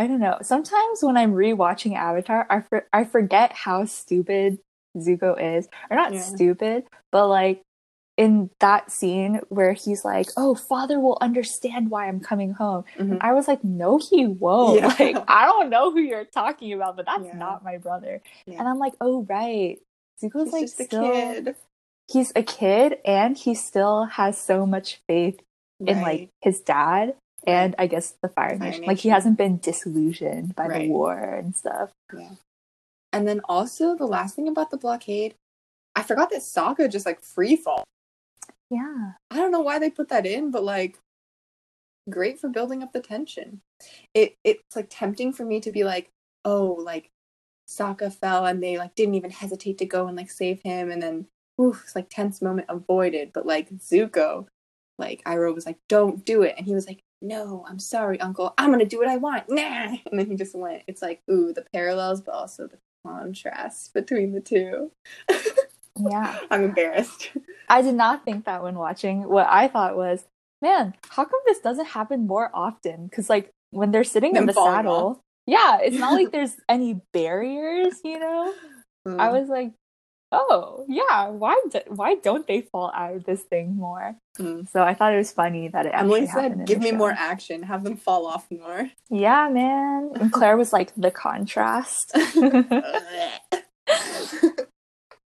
I 0.00 0.06
don't 0.06 0.20
know. 0.20 0.38
Sometimes 0.40 1.02
when 1.02 1.18
I'm 1.18 1.34
rewatching 1.34 1.94
Avatar, 1.94 2.46
I 2.48 2.60
for- 2.62 2.86
I 2.90 3.04
forget 3.04 3.52
how 3.52 3.84
stupid 3.84 4.58
Zuko 4.96 5.58
is, 5.58 5.68
or 5.90 5.96
not 5.96 6.14
yeah. 6.14 6.22
stupid, 6.22 6.84
but 7.12 7.28
like 7.28 7.62
in 8.20 8.50
that 8.60 8.92
scene 8.92 9.40
where 9.48 9.72
he's 9.72 10.04
like, 10.04 10.28
"Oh, 10.36 10.54
father 10.54 11.00
will 11.00 11.16
understand 11.22 11.90
why 11.90 12.06
I'm 12.06 12.20
coming 12.20 12.52
home," 12.52 12.84
mm-hmm. 12.98 13.16
I 13.22 13.32
was 13.32 13.48
like, 13.48 13.64
"No, 13.64 13.96
he 13.96 14.26
won't." 14.26 14.80
Yeah. 14.80 14.94
Like, 15.00 15.24
I 15.26 15.46
don't 15.46 15.70
know 15.70 15.90
who 15.90 16.00
you're 16.00 16.26
talking 16.26 16.74
about, 16.74 16.96
but 16.96 17.06
that's 17.06 17.24
yeah. 17.24 17.36
not 17.36 17.64
my 17.64 17.78
brother. 17.78 18.20
And 18.46 18.68
I'm 18.68 18.78
like, 18.78 18.92
"Oh, 19.00 19.22
right." 19.22 19.78
Zuko's 20.22 20.52
he's 20.52 20.78
like 20.78 20.88
still, 20.88 21.06
a 21.06 21.12
kid. 21.12 21.54
He's 22.12 22.30
a 22.36 22.42
kid, 22.42 22.98
and 23.06 23.38
he 23.38 23.54
still 23.54 24.04
has 24.04 24.36
so 24.38 24.66
much 24.66 25.00
faith 25.06 25.40
right. 25.80 25.96
in 25.96 26.02
like 26.02 26.28
his 26.42 26.60
dad 26.60 27.14
and 27.46 27.74
I 27.78 27.86
guess 27.86 28.16
the 28.20 28.28
Fire, 28.28 28.50
Fire 28.50 28.58
Nation. 28.58 28.70
Nation. 28.70 28.84
Like 28.84 28.98
he 28.98 29.08
hasn't 29.08 29.38
been 29.38 29.56
disillusioned 29.56 30.54
by 30.54 30.66
right. 30.66 30.82
the 30.82 30.88
war 30.90 31.18
and 31.18 31.56
stuff. 31.56 31.90
Yeah. 32.14 32.32
And 33.14 33.26
then 33.26 33.40
also 33.48 33.96
the 33.96 34.04
last 34.04 34.36
thing 34.36 34.46
about 34.46 34.70
the 34.70 34.76
blockade, 34.76 35.36
I 35.96 36.02
forgot 36.02 36.28
that 36.30 36.40
Sokka 36.40 36.92
just 36.92 37.06
like 37.06 37.22
free 37.22 37.56
fall. 37.56 37.84
Yeah. 38.70 39.12
I 39.30 39.36
don't 39.36 39.50
know 39.52 39.60
why 39.60 39.78
they 39.78 39.90
put 39.90 40.08
that 40.08 40.26
in, 40.26 40.50
but 40.50 40.62
like 40.64 40.98
great 42.08 42.38
for 42.40 42.48
building 42.48 42.82
up 42.82 42.92
the 42.92 43.00
tension. 43.00 43.60
It 44.14 44.36
it's 44.44 44.76
like 44.76 44.88
tempting 44.90 45.32
for 45.32 45.44
me 45.44 45.60
to 45.60 45.72
be 45.72 45.84
like, 45.84 46.10
oh, 46.44 46.78
like 46.84 47.10
Sokka 47.68 48.12
fell 48.12 48.46
and 48.46 48.62
they 48.62 48.78
like 48.78 48.94
didn't 48.94 49.14
even 49.14 49.30
hesitate 49.30 49.78
to 49.78 49.86
go 49.86 50.06
and 50.06 50.16
like 50.16 50.30
save 50.30 50.62
him 50.62 50.90
and 50.90 51.02
then 51.02 51.26
oof, 51.60 51.82
it's 51.84 51.96
like 51.96 52.08
tense 52.10 52.42
moment 52.42 52.68
avoided. 52.68 53.32
But 53.32 53.46
like 53.46 53.70
Zuko 53.70 54.46
like 54.98 55.22
Iroh 55.24 55.54
was 55.54 55.66
like, 55.66 55.78
"Don't 55.88 56.24
do 56.26 56.42
it," 56.42 56.54
and 56.58 56.66
he 56.66 56.74
was 56.74 56.86
like, 56.86 57.00
"No, 57.22 57.64
I'm 57.68 57.78
sorry, 57.78 58.20
Uncle. 58.20 58.52
I'm 58.58 58.70
gonna 58.70 58.84
do 58.86 58.98
what 58.98 59.08
I 59.08 59.16
want." 59.16 59.44
Nah, 59.48 59.96
and 60.10 60.18
then 60.18 60.26
he 60.26 60.36
just 60.36 60.54
went. 60.54 60.82
It's 60.86 61.02
like, 61.02 61.22
ooh, 61.30 61.52
the 61.54 61.64
parallels, 61.72 62.20
but 62.22 62.34
also 62.34 62.66
the 62.68 62.78
contrast 63.06 63.94
between 63.94 64.32
the 64.32 64.40
two. 64.42 64.92
Yeah. 65.98 66.38
I'm 66.50 66.64
embarrassed. 66.64 67.30
I 67.70 67.80
did 67.82 67.94
not 67.94 68.24
think 68.24 68.44
that 68.44 68.62
when 68.62 68.74
watching. 68.74 69.26
What 69.28 69.46
I 69.48 69.68
thought 69.68 69.96
was, 69.96 70.24
man, 70.60 70.94
how 71.08 71.24
come 71.24 71.40
this 71.46 71.60
doesn't 71.60 71.86
happen 71.86 72.26
more 72.26 72.50
often? 72.52 73.06
Because 73.06 73.30
like 73.30 73.50
when 73.70 73.92
they're 73.92 74.04
sitting 74.04 74.32
Them 74.34 74.42
in 74.42 74.46
the 74.48 74.52
saddle, 74.52 75.06
off. 75.06 75.18
yeah, 75.46 75.78
it's 75.80 75.96
not 75.96 76.12
like 76.12 76.32
there's 76.32 76.56
any 76.68 77.00
barriers, 77.12 77.94
you 78.04 78.18
know. 78.18 78.52
Mm. 79.06 79.18
I 79.20 79.30
was 79.30 79.48
like, 79.48 79.72
oh 80.32 80.84
yeah, 80.88 81.28
why 81.28 81.60
do- 81.70 81.80
why 81.88 82.14
don't 82.16 82.46
they 82.46 82.60
fall 82.62 82.90
out 82.94 83.14
of 83.16 83.24
this 83.24 83.42
thing 83.42 83.76
more? 83.76 84.16
Mm. 84.38 84.68
So 84.70 84.82
I 84.82 84.94
thought 84.94 85.14
it 85.14 85.18
was 85.18 85.32
funny 85.32 85.68
that 85.68 85.86
it 85.86 85.92
actually 85.94 86.22
Emily 86.22 86.26
said, 86.28 86.66
"Give 86.66 86.80
me 86.80 86.90
show. 86.90 86.96
more 86.96 87.12
action. 87.12 87.62
Have 87.62 87.84
them 87.84 87.96
fall 87.96 88.26
off 88.26 88.46
more." 88.50 88.90
Yeah, 89.10 89.48
man. 89.48 90.10
And 90.20 90.32
Claire 90.32 90.56
was 90.56 90.72
like 90.72 90.92
the 90.96 91.10
contrast. 91.12 92.12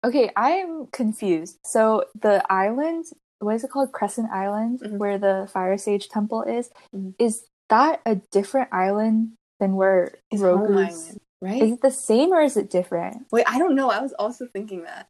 okay, 0.03 0.31
I'm 0.35 0.87
confused. 0.87 1.59
So 1.63 2.05
the 2.19 2.43
island, 2.51 3.05
what 3.39 3.55
is 3.55 3.63
it 3.63 3.69
called? 3.71 3.91
Crescent 3.91 4.31
Island, 4.31 4.79
Mhm. 4.81 4.97
where 4.97 5.17
the 5.17 5.49
Fire 5.51 5.77
Sage 5.77 6.09
Temple 6.09 6.43
is. 6.43 6.69
Mhm. 6.93 7.15
Is 7.19 7.45
that 7.69 8.01
a 8.05 8.15
different 8.15 8.69
island 8.73 9.33
than 9.59 9.75
where 9.75 10.15
It's 10.29 10.41
island, 10.43 11.19
right? 11.41 11.61
Is 11.61 11.71
it 11.73 11.81
the 11.81 11.91
same 11.91 12.33
or 12.33 12.41
is 12.41 12.57
it 12.57 12.69
different? 12.69 13.27
Wait, 13.31 13.45
I 13.47 13.57
don't 13.59 13.75
know. 13.75 13.89
I 13.89 14.01
was 14.01 14.13
also 14.13 14.47
thinking 14.47 14.83
that 14.83 15.07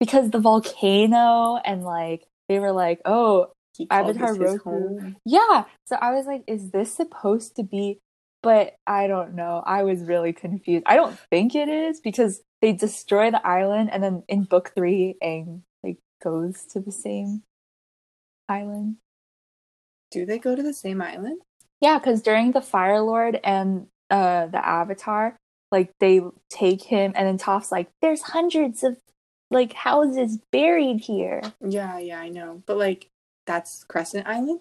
Because 0.00 0.30
the 0.30 0.38
volcano 0.40 1.56
and 1.64 1.82
like 1.84 2.26
they 2.48 2.58
were 2.58 2.72
like, 2.72 3.00
oh, 3.04 3.52
Avatar 3.90 4.34
Roku. 4.34 4.58
home. 4.58 5.16
Yeah. 5.24 5.64
So 5.86 5.96
I 5.96 6.12
was 6.12 6.26
like, 6.26 6.44
is 6.46 6.70
this 6.70 6.92
supposed 6.92 7.56
to 7.56 7.62
be? 7.62 8.00
But 8.42 8.76
I 8.86 9.06
don't 9.06 9.34
know. 9.34 9.62
I 9.64 9.84
was 9.84 10.02
really 10.02 10.32
confused. 10.34 10.84
I 10.86 10.96
don't 10.96 11.18
think 11.30 11.54
it 11.54 11.68
is 11.68 12.00
because 12.00 12.42
they 12.64 12.72
destroy 12.72 13.30
the 13.30 13.46
island 13.46 13.90
and 13.92 14.02
then 14.02 14.22
in 14.26 14.44
book 14.44 14.72
three, 14.74 15.16
Aang 15.22 15.60
like 15.82 15.98
goes 16.22 16.64
to 16.70 16.80
the 16.80 16.90
same 16.90 17.42
island. 18.48 18.96
Do 20.10 20.24
they 20.24 20.38
go 20.38 20.56
to 20.56 20.62
the 20.62 20.72
same 20.72 21.02
island? 21.02 21.42
Yeah, 21.82 21.98
because 21.98 22.22
during 22.22 22.52
the 22.52 22.62
Fire 22.62 23.02
Lord 23.02 23.38
and 23.44 23.88
uh 24.08 24.46
the 24.46 24.66
Avatar, 24.66 25.36
like 25.70 25.92
they 26.00 26.22
take 26.48 26.82
him 26.82 27.12
and 27.14 27.28
then 27.28 27.36
Toph's 27.36 27.70
like, 27.70 27.90
there's 28.00 28.22
hundreds 28.22 28.82
of 28.82 28.96
like 29.50 29.74
houses 29.74 30.38
buried 30.50 31.00
here. 31.00 31.42
Yeah, 31.60 31.98
yeah, 31.98 32.18
I 32.18 32.30
know. 32.30 32.62
But 32.64 32.78
like, 32.78 33.10
that's 33.46 33.84
Crescent 33.84 34.26
Island. 34.26 34.60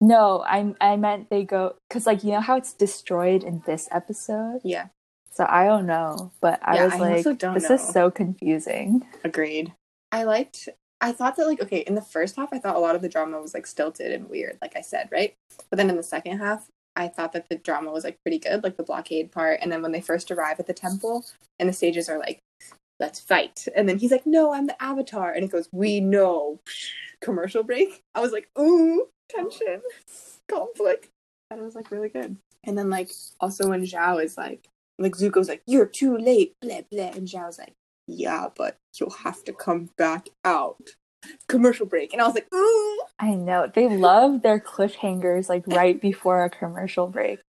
No, 0.00 0.44
I 0.46 0.72
I 0.80 0.96
meant 0.96 1.28
they 1.28 1.42
go 1.42 1.74
because 1.88 2.06
like 2.06 2.22
you 2.22 2.30
know 2.30 2.40
how 2.40 2.56
it's 2.56 2.72
destroyed 2.72 3.42
in 3.42 3.64
this 3.66 3.88
episode. 3.90 4.60
Yeah, 4.62 4.90
So 5.36 5.44
I 5.46 5.66
don't 5.66 5.84
know, 5.84 6.32
but 6.40 6.58
I 6.62 6.76
Yeah, 6.76 6.84
was 6.86 6.94
I 6.94 6.98
like, 6.98 7.24
this 7.24 7.68
know. 7.68 7.74
is 7.74 7.86
so 7.86 8.10
confusing. 8.10 9.06
agreed. 9.22 9.74
I 10.10 10.24
liked. 10.24 10.70
I 11.02 11.12
thought 11.12 11.36
that 11.36 11.46
like 11.46 11.60
okay, 11.60 11.80
in 11.80 11.94
the 11.94 12.00
first 12.00 12.36
half, 12.36 12.54
I 12.54 12.58
thought 12.58 12.74
a 12.76 12.78
lot 12.78 12.96
of 12.96 13.02
the 13.02 13.08
drama 13.10 13.38
was 13.38 13.52
like 13.52 13.66
stilted 13.66 14.12
and 14.12 14.30
weird, 14.30 14.56
like 14.62 14.76
I 14.76 14.80
said, 14.80 15.10
right? 15.12 15.34
But 15.68 15.76
then 15.76 15.90
in 15.90 15.96
the 15.96 16.02
second 16.02 16.38
half, 16.38 16.68
I 16.96 17.08
thought 17.08 17.34
that 17.34 17.50
the 17.50 17.56
drama 17.56 17.92
was 17.92 18.02
like 18.02 18.16
pretty 18.24 18.38
good, 18.38 18.62
like 18.64 18.78
the 18.78 18.82
blockade 18.82 19.30
part. 19.30 19.58
And 19.60 19.70
then 19.70 19.82
when 19.82 19.92
they 19.92 20.00
first 20.00 20.30
arrive 20.30 20.58
at 20.58 20.66
the 20.66 20.72
temple, 20.72 21.26
and 21.58 21.68
the 21.68 21.74
sages 21.74 22.08
are 22.08 22.18
like, 22.18 22.38
"Let's 22.98 23.20
fight," 23.20 23.68
and 23.76 23.86
then 23.86 23.98
he's 23.98 24.12
like, 24.12 24.24
"No, 24.24 24.54
I'm 24.54 24.66
the 24.68 24.82
Avatar," 24.82 25.32
and 25.32 25.44
it 25.44 25.52
goes, 25.52 25.68
"We 25.70 26.00
know." 26.00 26.60
Commercial 27.20 27.62
break. 27.62 28.02
I 28.14 28.20
was 28.20 28.32
like, 28.32 28.48
"Ooh, 28.58 29.08
tension, 29.28 29.82
conflict," 30.48 31.10
That 31.50 31.58
was 31.58 31.74
like 31.74 31.90
really 31.90 32.08
good. 32.08 32.38
And 32.64 32.76
then 32.78 32.88
like 32.88 33.10
also 33.38 33.68
when 33.68 33.84
Zhao 33.84 34.24
is 34.24 34.38
like, 34.38 34.66
like 34.98 35.12
Zuko's 35.14 35.48
like, 35.48 35.62
"You're 35.66 35.86
too 35.86 36.16
late," 36.16 36.54
blah 36.60 36.80
blah, 36.90 37.10
and 37.14 37.26
Zhao's 37.28 37.58
like, 37.58 37.74
"Yeah, 38.06 38.48
but 38.56 38.76
you'll 38.98 39.10
have 39.10 39.42
to 39.44 39.52
come 39.52 39.90
back 39.98 40.28
out." 40.44 40.78
Commercial 41.48 41.86
break, 41.86 42.12
and 42.12 42.22
I 42.22 42.26
was 42.26 42.34
like, 42.34 42.46
"Ooh." 42.54 43.00
I 43.18 43.34
know 43.34 43.70
they 43.72 43.88
love 43.88 44.42
their 44.42 44.60
cliffhangers 44.60 45.48
like 45.48 45.66
right 45.66 46.00
before 46.00 46.44
a 46.44 46.50
commercial 46.50 47.06
break. 47.08 47.40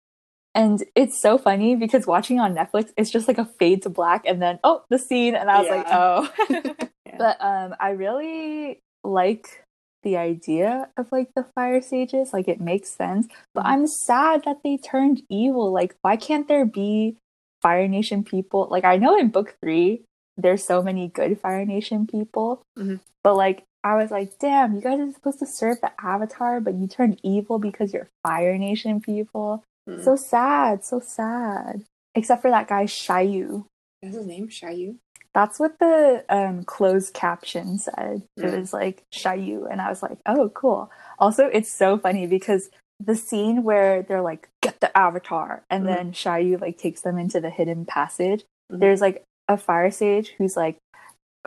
And 0.55 0.83
it's 0.95 1.21
so 1.21 1.37
funny 1.37 1.75
because 1.75 2.07
watching 2.07 2.39
on 2.39 2.55
Netflix, 2.55 2.91
it's 2.97 3.11
just 3.11 3.27
like 3.27 3.37
a 3.37 3.45
fade 3.59 3.83
to 3.83 3.89
black 3.89 4.23
and 4.25 4.41
then 4.41 4.59
oh 4.63 4.83
the 4.89 4.97
scene 4.97 5.35
and 5.35 5.51
I 5.51 5.59
was 5.61 5.69
like, 5.69 5.87
Yeah. 5.87 6.27
oh. 6.49 6.87
But 7.17 7.37
um 7.41 7.75
I 7.79 7.91
really 7.91 8.79
like 9.03 9.63
the 10.03 10.17
idea 10.17 10.89
of 10.97 11.11
like 11.11 11.29
the 11.35 11.45
fire 11.53 11.81
sages, 11.81 12.33
like 12.33 12.47
it 12.47 12.59
makes 12.61 12.89
sense. 12.89 13.27
But 13.53 13.65
Mhm. 13.65 13.69
I'm 13.69 13.87
sad 13.87 14.43
that 14.45 14.63
they 14.63 14.77
turned 14.77 15.21
evil. 15.29 15.71
Like, 15.71 15.95
why 16.01 16.15
can't 16.15 16.47
there 16.47 16.65
be 16.65 17.17
Fire 17.61 17.87
Nation 17.87 18.23
people? 18.23 18.67
Like 18.69 18.85
I 18.85 18.97
know 18.97 19.17
in 19.17 19.29
book 19.29 19.55
three 19.61 20.03
there's 20.37 20.63
so 20.63 20.83
many 20.83 21.07
good 21.07 21.39
Fire 21.39 21.65
Nation 21.65 22.05
people. 22.07 22.61
Mhm. 22.77 22.99
But 23.23 23.35
like 23.35 23.63
I 23.83 23.95
was 23.95 24.11
like, 24.11 24.37
damn, 24.39 24.75
you 24.75 24.81
guys 24.81 24.99
are 24.99 25.11
supposed 25.13 25.39
to 25.39 25.45
serve 25.45 25.79
the 25.81 25.91
Avatar, 26.03 26.59
but 26.59 26.73
you 26.73 26.87
turned 26.87 27.19
evil 27.23 27.57
because 27.59 27.93
you're 27.93 28.09
Fire 28.23 28.57
Nation 28.57 28.99
people. 29.01 29.63
Mm. 29.89 30.03
So 30.03 30.15
sad, 30.15 30.83
so 30.83 30.99
sad. 30.99 31.83
Except 32.15 32.41
for 32.41 32.51
that 32.51 32.67
guy 32.67 32.85
Shyu. 32.85 33.65
What's 34.01 34.15
his 34.17 34.25
name? 34.25 34.49
Shyu. 34.49 34.97
That's 35.33 35.59
what 35.59 35.77
the 35.79 36.25
um, 36.29 36.63
closed 36.63 37.13
caption 37.13 37.77
said. 37.77 38.23
It 38.37 38.41
Mm. 38.43 38.59
was 38.59 38.73
like 38.73 39.03
Shyu, 39.13 39.71
and 39.71 39.79
I 39.79 39.89
was 39.89 40.01
like, 40.01 40.17
oh, 40.25 40.49
cool. 40.49 40.91
Also, 41.19 41.45
it's 41.45 41.71
so 41.71 41.97
funny 41.97 42.25
because 42.27 42.69
the 42.99 43.15
scene 43.15 43.63
where 43.63 44.01
they're 44.03 44.21
like, 44.21 44.49
get 44.61 44.79
the 44.79 44.95
avatar, 44.97 45.63
and 45.69 45.83
Mhm. 45.85 45.87
then 45.95 46.11
Shyu 46.11 46.59
like 46.59 46.77
takes 46.77 47.01
them 47.01 47.17
into 47.17 47.39
the 47.39 47.49
hidden 47.49 47.85
passage. 47.85 48.43
Mhm. 48.71 48.79
There's 48.79 49.01
like 49.01 49.23
a 49.47 49.57
fire 49.57 49.91
sage 49.91 50.29
who's 50.37 50.57
like, 50.57 50.77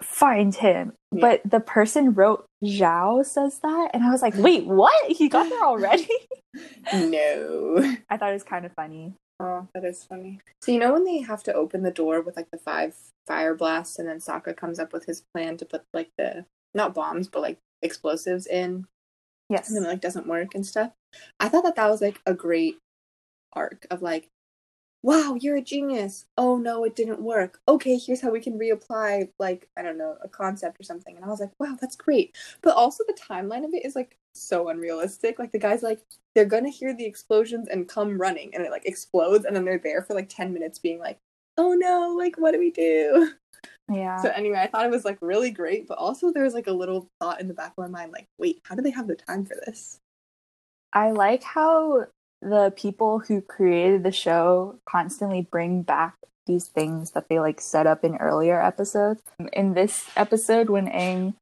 find 0.00 0.54
him. 0.54 0.92
Yeah. 1.12 1.21
But 1.21 1.42
the 1.45 1.61
person 1.61 2.14
wrote 2.14 2.47
Zhao 2.64 3.25
says 3.26 3.59
that, 3.61 3.90
and 3.92 4.02
I 4.04 4.11
was 4.11 4.23
like, 4.23 4.35
wait, 4.37 4.64
what? 4.66 5.11
He 5.12 5.28
got 5.28 5.49
there 5.49 5.62
already? 5.64 6.09
No. 6.95 7.76
I 8.11 8.16
thought 8.16 8.30
it 8.30 8.35
was 8.35 8.42
kind 8.42 8.64
of 8.66 8.73
funny. 8.73 9.14
Oh, 9.38 9.69
that 9.75 9.85
is 9.85 10.02
funny. 10.04 10.40
So 10.62 10.73
you 10.73 10.78
know 10.78 10.92
when 10.92 11.04
they 11.04 11.19
have 11.21 11.42
to 11.45 11.54
open 11.54 11.83
the 11.83 11.90
door 11.92 12.21
with 12.21 12.37
like 12.37 12.49
the 12.50 12.59
five 12.59 12.95
fire 13.26 13.54
blasts, 13.54 13.99
and 13.99 14.09
then 14.09 14.19
Sokka 14.19 14.57
comes 14.57 14.78
up 14.78 14.92
with 14.92 15.07
his 15.07 15.23
plan 15.33 15.57
to 15.59 15.64
put 15.64 15.83
like 15.95 16.11
the 16.19 16.45
not 16.75 16.92
bombs 16.95 17.28
but 17.28 17.40
like 17.42 17.59
explosives 17.83 18.47
in, 18.47 18.87
Yes. 19.49 19.69
and 19.69 19.76
then 19.76 19.85
it 19.85 19.88
like 19.88 20.00
doesn't 20.00 20.26
work 20.26 20.54
and 20.54 20.66
stuff. 20.66 20.90
I 21.38 21.49
thought 21.49 21.64
that 21.64 21.76
that 21.76 21.90
was 21.90 22.00
like 22.00 22.21
a 22.26 22.35
great 22.35 22.79
arc 23.52 23.87
of 23.90 24.02
like, 24.02 24.29
wow, 25.02 25.35
you're 25.40 25.57
a 25.57 25.62
genius. 25.62 26.26
Oh 26.37 26.57
no, 26.59 26.85
it 26.85 26.97
didn't 26.97 27.23
work. 27.23 27.61
Okay, 27.69 27.97
here's 27.97 28.21
how 28.21 28.31
we 28.31 28.40
can 28.40 28.59
reapply 28.59 29.31
like 29.38 29.69
I 29.76 29.83
don't 29.83 29.99
know 29.99 30.17
a 30.23 30.29
concept 30.29 30.81
or 30.81 30.85
something. 30.85 31.17
And 31.17 31.25
I 31.25 31.29
was 31.29 31.40
like, 31.40 31.52
wow, 31.59 31.76
that's 31.81 31.97
great. 31.97 32.37
But 32.62 32.76
also 32.76 33.05
the 33.07 33.14
timeline 33.14 33.64
of 33.64 33.75
it 33.75 33.85
is 33.85 33.97
like 33.97 34.17
so 34.35 34.69
unrealistic. 34.69 35.38
Like 35.38 35.52
the 35.52 35.59
guy's 35.59 35.83
like 35.83 36.00
they're 36.35 36.45
gonna 36.45 36.71
hear 36.71 36.95
the 36.95 37.05
explosions 37.07 37.69
and 37.69 37.88
come 37.88 38.21
running, 38.21 38.55
and 38.55 38.64
it 38.64 38.71
like 38.71 38.87
explodes, 38.87 39.45
and 39.45 39.57
then 39.57 39.64
they're 39.64 39.79
there 39.83 40.02
for 40.02 40.14
like 40.14 40.29
ten 40.29 40.52
minutes 40.52 40.79
being 40.79 41.00
like, 41.00 41.19
oh 41.57 41.75
no, 41.75 42.14
like 42.19 42.37
what 42.38 42.52
do 42.52 42.59
we 42.59 42.71
do? 42.71 43.33
Yeah. 43.93 44.23
So 44.23 44.31
anyway, 44.31 44.59
I 44.59 44.67
thought 44.69 44.87
it 44.87 44.90
was 44.90 45.05
like 45.05 45.19
really 45.21 45.50
great, 45.50 45.88
but 45.88 45.99
also 45.99 46.33
there 46.33 46.45
was 46.45 46.55
like 46.55 46.67
a 46.69 46.73
little 46.73 47.09
thought 47.21 47.40
in 47.40 47.49
the 47.49 47.55
back 47.55 47.73
of 47.76 47.79
my 47.79 47.88
mind, 47.88 48.12
like, 48.12 48.29
wait, 48.38 48.61
how 48.64 48.75
do 48.75 48.83
they 48.83 48.90
have 48.90 49.09
the 49.09 49.17
time 49.17 49.45
for 49.45 49.57
this? 49.67 49.99
I 50.92 51.11
like 51.11 51.42
how 51.42 52.06
the 52.42 52.73
people 52.76 53.20
who 53.20 53.40
created 53.40 54.02
the 54.02 54.12
show 54.12 54.78
constantly 54.87 55.42
bring 55.42 55.82
back 55.82 56.14
these 56.47 56.66
things 56.66 57.12
that 57.12 57.28
they 57.28 57.38
like 57.38 57.61
set 57.61 57.87
up 57.87 58.04
in 58.04 58.16
earlier 58.16 58.61
episodes. 58.61 59.23
In 59.52 59.75
this 59.75 60.09
episode, 60.16 60.70
when 60.70 60.87
Aang 60.87 61.35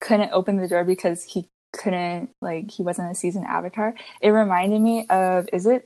couldn't 0.00 0.32
open 0.32 0.56
the 0.56 0.68
door 0.68 0.84
because 0.84 1.24
he 1.24 1.48
couldn't 1.72 2.30
like 2.40 2.70
he 2.70 2.82
wasn't 2.82 3.10
a 3.10 3.14
seasoned 3.14 3.46
avatar, 3.46 3.94
it 4.20 4.30
reminded 4.30 4.80
me 4.80 5.06
of 5.08 5.48
is 5.52 5.66
it 5.66 5.84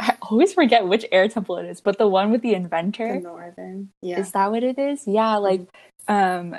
I 0.00 0.16
always 0.22 0.54
forget 0.54 0.88
which 0.88 1.04
air 1.12 1.28
temple 1.28 1.58
it 1.58 1.66
is, 1.66 1.80
but 1.80 1.98
the 1.98 2.08
one 2.08 2.30
with 2.30 2.40
the 2.40 2.54
inventor. 2.54 3.16
The 3.16 3.20
northern, 3.20 3.90
yeah, 4.00 4.20
Is 4.20 4.32
that 4.32 4.50
what 4.50 4.62
it 4.62 4.78
is? 4.78 5.06
Yeah, 5.06 5.36
like 5.36 5.62
um 6.08 6.56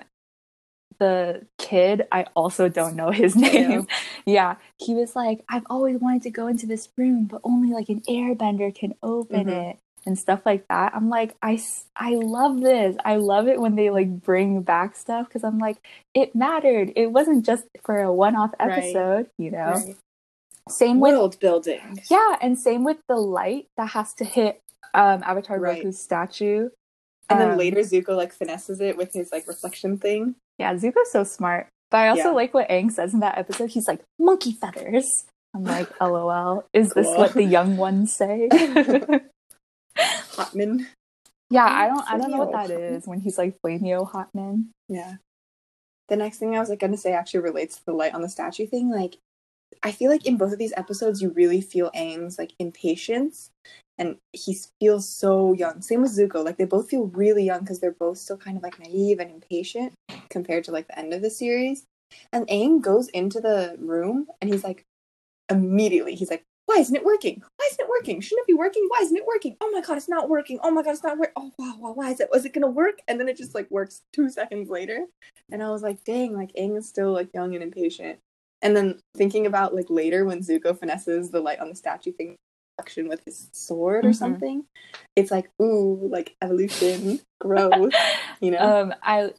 the 1.01 1.45
kid, 1.57 2.07
I 2.11 2.27
also 2.35 2.69
don't 2.69 2.95
know 2.95 3.09
his 3.11 3.35
name. 3.47 3.87
yeah, 4.25 4.55
he 4.77 4.93
was 4.93 5.15
like, 5.15 5.43
I've 5.49 5.65
always 5.69 5.97
wanted 5.99 6.21
to 6.23 6.29
go 6.29 6.45
into 6.47 6.67
this 6.67 6.87
room, 6.95 7.25
but 7.25 7.41
only 7.43 7.73
like 7.73 7.89
an 7.89 8.01
airbender 8.01 8.73
can 8.73 8.93
open 9.01 9.47
Mhm. 9.47 9.71
it 9.71 9.77
and 10.05 10.17
stuff 10.17 10.41
like 10.45 10.67
that. 10.67 10.93
I'm 10.95 11.09
like, 11.09 11.35
I, 11.41 11.59
I 11.95 12.11
love 12.15 12.61
this. 12.61 12.95
I 13.03 13.15
love 13.15 13.47
it 13.47 13.59
when 13.59 13.75
they 13.75 13.89
like 13.89 14.21
bring 14.21 14.61
back 14.61 14.95
stuff 14.95 15.27
because 15.27 15.43
I'm 15.43 15.57
like, 15.59 15.77
it 16.13 16.35
mattered. 16.35 16.93
It 16.95 17.07
wasn't 17.07 17.45
just 17.45 17.65
for 17.83 17.99
a 18.01 18.13
one 18.13 18.35
off 18.35 18.51
Right. 18.59 18.77
episode, 18.77 19.29
you 19.39 19.49
know? 19.51 19.73
Right. 19.83 19.97
Same 20.69 20.99
with 20.99 21.13
world 21.13 21.39
building. 21.39 21.99
yeah, 22.09 22.37
and 22.41 22.57
same 22.57 22.83
with 22.83 22.97
the 23.07 23.15
light 23.17 23.67
that 23.77 23.89
has 23.89 24.13
to 24.15 24.23
hit 24.25 24.61
um 24.93 25.23
Avatar 25.23 25.57
Right. 25.59 25.83
Roku's 25.83 25.99
statue. 25.99 26.69
And 27.29 27.39
then 27.39 27.51
Um, 27.51 27.57
later 27.57 27.79
Zuko 27.79 28.15
like 28.17 28.33
finesses 28.33 28.81
it 28.81 28.97
with 28.97 29.13
his 29.13 29.31
like 29.31 29.47
reflection 29.47 29.97
thing. 29.97 30.35
Yeah, 30.61 30.73
Zuko's 30.75 31.11
so 31.11 31.23
smart. 31.23 31.67
But 31.89 31.97
I 31.97 32.07
also 32.09 32.29
Yeah. 32.29 32.31
like 32.31 32.53
what 32.53 32.69
Aang 32.69 32.91
says 32.91 33.13
in 33.13 33.19
that 33.19 33.37
episode. 33.37 33.69
He's 33.71 33.87
like, 33.87 34.01
monkey 34.19 34.53
feathers. 34.53 35.25
I'm 35.53 35.63
like, 35.65 35.89
lol. 36.01 36.63
Is 36.73 36.91
this 36.91 37.05
Cool. 37.07 37.17
what 37.17 37.33
the 37.33 37.43
young 37.43 37.75
ones 37.77 38.13
say? 38.15 38.47
Hotman. 39.97 40.85
yeah, 41.49 41.65
I 41.65 41.87
don't 41.87 42.09
I 42.11 42.17
don't 42.17 42.31
know 42.31 42.37
what 42.37 42.53
that 42.53 42.71
is 42.71 43.05
when 43.05 43.19
he's 43.19 43.37
like 43.37 43.57
Flameo 43.61 44.09
Hotman. 44.09 44.67
Yeah. 44.87 45.15
The 46.07 46.15
next 46.15 46.37
thing 46.39 46.55
I 46.55 46.59
was 46.59 46.69
like 46.69 46.79
gonna 46.79 46.97
say 46.97 47.11
actually 47.13 47.41
relates 47.41 47.75
to 47.77 47.85
the 47.85 47.93
light 47.93 48.13
on 48.13 48.21
the 48.21 48.29
statue 48.29 48.67
thing. 48.67 48.89
Like, 48.89 49.17
I 49.83 49.91
feel 49.91 50.11
like 50.11 50.25
in 50.25 50.37
both 50.37 50.53
of 50.53 50.59
these 50.59 50.73
episodes, 50.77 51.21
you 51.21 51.29
really 51.29 51.61
feel 51.61 51.91
Aang's 51.95 52.37
like 52.37 52.53
impatience, 52.59 53.51
and 53.97 54.17
he 54.33 54.57
feels 54.79 55.07
so 55.07 55.53
young. 55.53 55.81
Same 55.81 56.01
with 56.01 56.17
Zuko. 56.17 56.43
Like 56.43 56.57
they 56.57 56.65
both 56.65 56.89
feel 56.89 57.07
really 57.07 57.43
young 57.45 57.61
because 57.61 57.79
they're 57.79 57.91
both 57.91 58.17
still 58.17 58.37
kind 58.37 58.57
of 58.57 58.63
like 58.63 58.79
naive 58.79 59.19
and 59.19 59.31
impatient 59.31 59.93
compared 60.29 60.63
to 60.65 60.71
like 60.71 60.87
the 60.87 60.97
end 60.97 61.13
of 61.13 61.21
the 61.21 61.29
series. 61.29 61.85
And 62.33 62.47
Aang 62.47 62.81
goes 62.81 63.07
into 63.09 63.39
the 63.39 63.75
room 63.79 64.27
and 64.41 64.51
he's 64.51 64.63
like, 64.63 64.85
immediately 65.49 66.15
he's 66.15 66.29
like, 66.31 66.43
"Why 66.65 66.77
isn't 66.77 66.95
it 66.95 67.03
working? 67.03 67.41
Why 67.57 67.67
isn't 67.71 67.85
it 67.85 67.89
working? 67.89 68.21
Shouldn't 68.21 68.43
it 68.45 68.51
be 68.51 68.53
working? 68.57 68.85
Why 68.89 68.99
isn't 69.03 69.17
it 69.17 69.25
working? 69.25 69.55
Oh 69.61 69.71
my 69.71 69.81
god, 69.81 69.97
it's 69.97 70.09
not 70.09 70.29
working! 70.29 70.59
Oh 70.63 70.71
my 70.71 70.83
god, 70.83 70.91
it's 70.91 71.03
not 71.03 71.17
working! 71.17 71.33
Oh 71.37 71.51
wow, 71.57 71.75
wow, 71.79 71.93
why 71.93 72.11
is 72.11 72.19
it? 72.19 72.29
Was 72.31 72.45
it 72.45 72.53
gonna 72.53 72.67
work?" 72.69 72.99
And 73.07 73.19
then 73.19 73.27
it 73.29 73.37
just 73.37 73.55
like 73.55 73.69
works 73.71 74.01
two 74.13 74.29
seconds 74.29 74.69
later. 74.69 75.05
And 75.51 75.61
I 75.63 75.69
was 75.71 75.83
like, 75.83 76.03
dang, 76.05 76.33
like 76.33 76.51
Aang 76.57 76.77
is 76.77 76.87
still 76.87 77.11
like 77.11 77.29
young 77.33 77.53
and 77.53 77.63
impatient. 77.63 78.19
And 78.61 78.75
then 78.75 78.99
thinking 79.15 79.45
about 79.45 79.73
like 79.73 79.89
later 79.89 80.25
when 80.25 80.39
Zuko 80.39 80.77
finesses 80.77 81.31
the 81.31 81.41
light 81.41 81.59
on 81.59 81.69
the 81.69 81.75
statue 81.75 82.11
thing 82.11 82.35
action 82.79 83.07
with 83.07 83.23
his 83.25 83.49
sword 83.53 84.05
or 84.05 84.09
Mhm. 84.09 84.15
something, 84.15 84.65
it's 85.15 85.31
like, 85.31 85.49
ooh, 85.61 86.07
like 86.11 86.35
evolution, 86.41 87.19
growth, 87.39 87.93
you 88.39 88.51
know? 88.51 88.59
Um, 88.59 88.93
I 89.01 89.33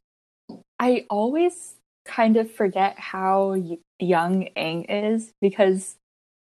I 0.78 1.06
always 1.08 1.76
kind 2.04 2.36
of 2.36 2.50
forget 2.50 2.98
how 2.98 3.54
young 4.00 4.48
Aang 4.56 4.84
is 4.88 5.32
because 5.40 5.96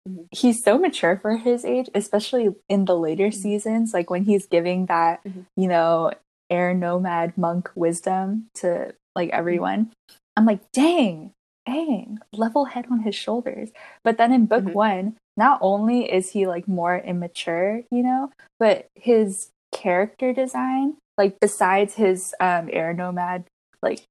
Mhm. 0.07 0.27
he's 0.31 0.63
so 0.63 0.77
mature 0.77 1.17
for 1.17 1.37
his 1.37 1.63
age, 1.65 1.89
especially 1.95 2.55
in 2.69 2.85
the 2.85 2.97
later 2.97 3.27
Mhm. 3.27 3.33
seasons. 3.33 3.93
Like 3.93 4.09
when 4.09 4.23
he's 4.25 4.47
giving 4.47 4.85
that, 4.87 5.23
Mhm. 5.23 5.45
you 5.55 5.67
know, 5.67 6.11
air 6.49 6.73
nomad 6.73 7.37
monk 7.37 7.71
wisdom 7.75 8.47
to 8.55 8.93
like 9.15 9.29
everyone. 9.29 9.91
I'm 10.35 10.45
like, 10.45 10.71
dang, 10.71 11.31
Aang, 11.67 12.17
level 12.33 12.65
head 12.65 12.85
on 12.91 12.99
his 13.01 13.15
shoulders. 13.15 13.69
But 14.03 14.17
then 14.17 14.33
in 14.33 14.45
book 14.47 14.65
Mhm. 14.65 14.75
one, 14.75 15.17
not 15.37 15.59
only 15.61 16.11
is 16.11 16.31
he 16.31 16.47
like 16.47 16.67
more 16.67 16.97
immature, 16.97 17.83
you 17.91 18.03
know, 18.03 18.31
but 18.59 18.87
his 18.95 19.51
character 19.71 20.33
design, 20.33 20.97
like 21.17 21.39
besides 21.39 21.95
his 21.95 22.35
um 22.39 22.69
air 22.71 22.93
nomad 22.93 23.45
like 23.81 24.01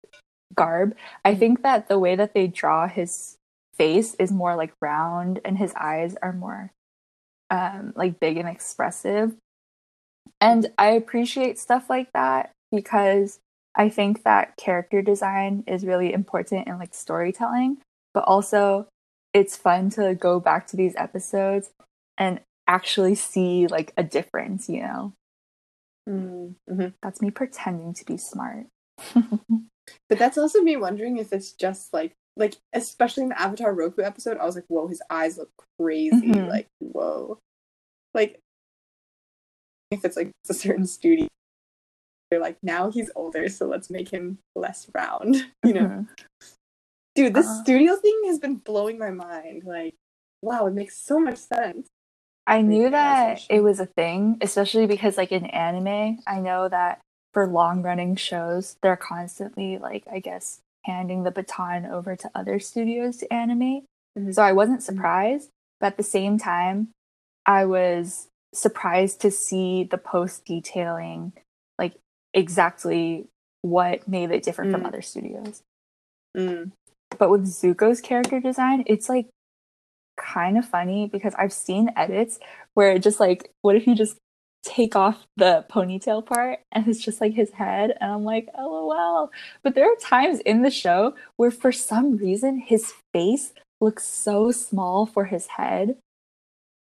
garb, 0.55 0.97
I 1.25 1.35
Mhm. 1.35 1.39
think 1.39 1.63
that 1.63 1.89
the 1.89 1.99
way 1.99 2.17
that 2.17 2.35
they 2.35 2.47
draw 2.49 2.89
his 2.89 3.37
face 3.75 4.15
is 4.17 4.33
more 4.33 4.57
like 4.57 4.73
round 4.81 5.41
and 5.45 5.59
his 5.59 5.73
eyes 5.77 6.17
are 6.23 6.33
more 6.33 6.73
um 7.51 7.93
like 7.97 8.21
big 8.21 8.37
and 8.39 8.49
expressive. 8.49 9.37
And 10.41 10.71
I 10.79 10.89
appreciate 10.91 11.59
stuff 11.59 11.89
like 11.91 12.13
that 12.15 12.53
because 12.73 13.39
I 13.75 13.89
think 13.89 14.25
that 14.25 14.57
character 14.57 15.03
design 15.03 15.65
is 15.67 15.85
really 15.85 16.13
important 16.13 16.67
in 16.67 16.79
like 16.79 16.95
storytelling, 16.95 17.79
but 18.13 18.25
also 18.25 18.87
it's 19.33 19.57
fun 19.57 19.91
to 19.91 20.15
go 20.15 20.41
back 20.41 20.67
to 20.69 20.77
these 20.77 20.95
episodes 20.97 21.71
and 22.19 22.41
actually 22.67 23.15
see 23.15 23.67
like 23.67 23.93
a 23.97 24.03
difference, 24.03 24.69
you 24.69 24.83
know. 24.83 25.13
Mm-hmm. 26.09 26.89
That's 27.03 27.23
me 27.23 27.31
pretending 27.31 27.95
to 27.95 28.05
be 28.05 28.17
smart. 28.17 28.67
But 30.09 30.19
that's 30.19 30.39
also 30.39 30.61
me 30.61 30.77
wondering 30.77 31.17
if 31.17 31.33
it's 31.33 31.53
just 31.53 31.93
like, 31.93 32.13
like 32.37 32.57
especially 32.73 33.25
in 33.25 33.29
the 33.31 33.41
Avatar 33.41 33.75
Roku 33.75 34.03
episode, 34.03 34.39
I 34.39 34.47
was 34.47 34.55
like, 34.55 34.65
whoa, 34.69 34.87
his 34.87 35.03
eyes 35.11 35.39
look 35.39 35.51
crazy. 35.79 36.29
Mhm. 36.29 36.49
Like, 36.49 36.69
whoa. 36.79 37.39
Like, 38.15 38.39
if 39.91 40.05
it's 40.05 40.17
like 40.17 40.31
a 40.49 40.55
certain 40.55 40.87
studio, 40.87 41.29
they're 42.33 42.41
like, 42.41 42.59
now 42.65 42.91
he's 42.91 43.13
older, 43.17 43.49
so 43.51 43.67
let's 43.67 43.91
make 43.91 44.11
him 44.11 44.39
less 44.57 44.91
round. 44.95 45.37
You 45.65 45.75
know? 45.75 45.89
Mhm. 45.89 46.09
Dude, 47.15 47.35
this 47.35 47.47
Uh-huh. 47.49 47.63
studio 47.63 47.97
thing 47.97 48.23
has 48.27 48.41
been 48.41 48.57
blowing 48.57 48.99
my 48.99 49.11
mind. 49.13 49.65
Like, 49.65 49.97
wow, 50.43 50.67
it 50.67 50.75
makes 50.75 50.97
so 50.99 51.21
much 51.21 51.39
sense. 51.39 51.89
I 52.47 52.63
knew 52.63 52.91
that 52.91 53.43
it 53.51 53.63
was 53.63 53.81
a 53.81 53.87
thing, 53.87 54.39
especially 54.43 54.87
because 54.87 55.19
like 55.19 55.33
in 55.33 55.47
anime, 55.47 56.21
I 56.27 56.41
know 56.41 56.69
that 56.69 57.01
for 57.35 57.49
long 57.49 57.83
running 57.83 58.17
shows, 58.17 58.77
they're 58.83 58.97
constantly 58.99 59.79
like 59.79 60.05
I 60.13 60.21
guess 60.21 60.61
handing 60.85 61.25
the 61.25 61.33
baton 61.33 61.87
over 61.87 62.17
to 62.17 62.31
other 62.35 62.61
studios 62.61 63.19
to 63.19 63.33
animate. 63.33 63.85
Mhm. 64.19 64.35
So 64.35 64.43
I 64.43 64.53
wasn't 64.53 64.83
surprised, 64.85 65.51
but 65.81 65.89
at 65.89 65.99
the 65.99 66.05
same 66.05 66.39
time, 66.39 66.91
I 67.47 67.67
was 67.67 68.29
surprised 68.55 69.21
to 69.23 69.31
see 69.33 69.85
the 69.85 69.99
post 69.99 70.45
detailing 70.47 71.33
like 71.79 71.95
exactly 72.35 73.27
what 73.63 74.07
made 74.09 74.31
it 74.31 74.43
different 74.43 74.73
from 74.73 74.83
Mm. 74.83 74.87
other 74.87 75.03
studios. 75.03 75.63
Mm. 76.37 76.73
But 77.19 77.31
with 77.31 77.47
Zuko's 77.47 78.01
character 78.01 78.41
design, 78.41 78.85
it's 78.87 79.09
like 79.09 79.29
kind 80.17 80.59
of 80.59 80.65
funny 80.65 81.09
because 81.09 81.35
I've 81.37 81.53
seen 81.53 81.91
edits 81.97 82.39
where 82.75 82.93
it 82.93 83.03
just 83.03 83.21
like, 83.21 83.51
what 83.63 83.77
if 83.77 83.87
you 83.87 83.95
just 83.95 84.17
take 84.65 84.95
off 84.95 85.27
the 85.37 85.65
ponytail 85.71 86.25
part 86.25 86.61
and 86.71 86.87
it's 86.89 87.01
just 87.01 87.21
like 87.21 87.35
his 87.35 87.51
head? 87.53 87.97
And 88.01 88.13
I'm 88.13 88.25
like, 88.25 88.49
lol. 88.57 89.31
But 89.63 89.75
there 89.75 89.91
are 89.91 89.97
times 89.97 90.41
in 90.41 90.63
the 90.63 90.71
show 90.71 91.15
where 91.37 91.51
for 91.51 91.73
some 91.73 92.17
reason 92.17 92.59
his 92.59 92.93
face 93.13 93.53
looks 93.81 94.05
so 94.05 94.51
small 94.51 95.07
for 95.07 95.27
his 95.27 95.47
head. 95.49 95.99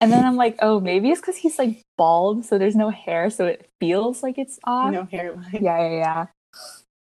And 0.02 0.12
then 0.12 0.24
I'm 0.24 0.34
like, 0.34 0.56
oh, 0.60 0.80
maybe 0.80 1.10
it's 1.10 1.20
because 1.20 1.36
he's 1.36 1.58
like 1.60 1.80
bald, 1.96 2.44
so 2.44 2.58
there's 2.58 2.74
no 2.74 2.90
hair, 2.90 3.30
so 3.30 3.46
it 3.46 3.70
feels 3.78 4.20
like 4.20 4.36
it's 4.36 4.58
off. 4.64 4.92
No 4.92 5.04
hairline. 5.04 5.46
Yeah, 5.52 5.78
yeah, 5.78 5.90
yeah. 5.90 6.26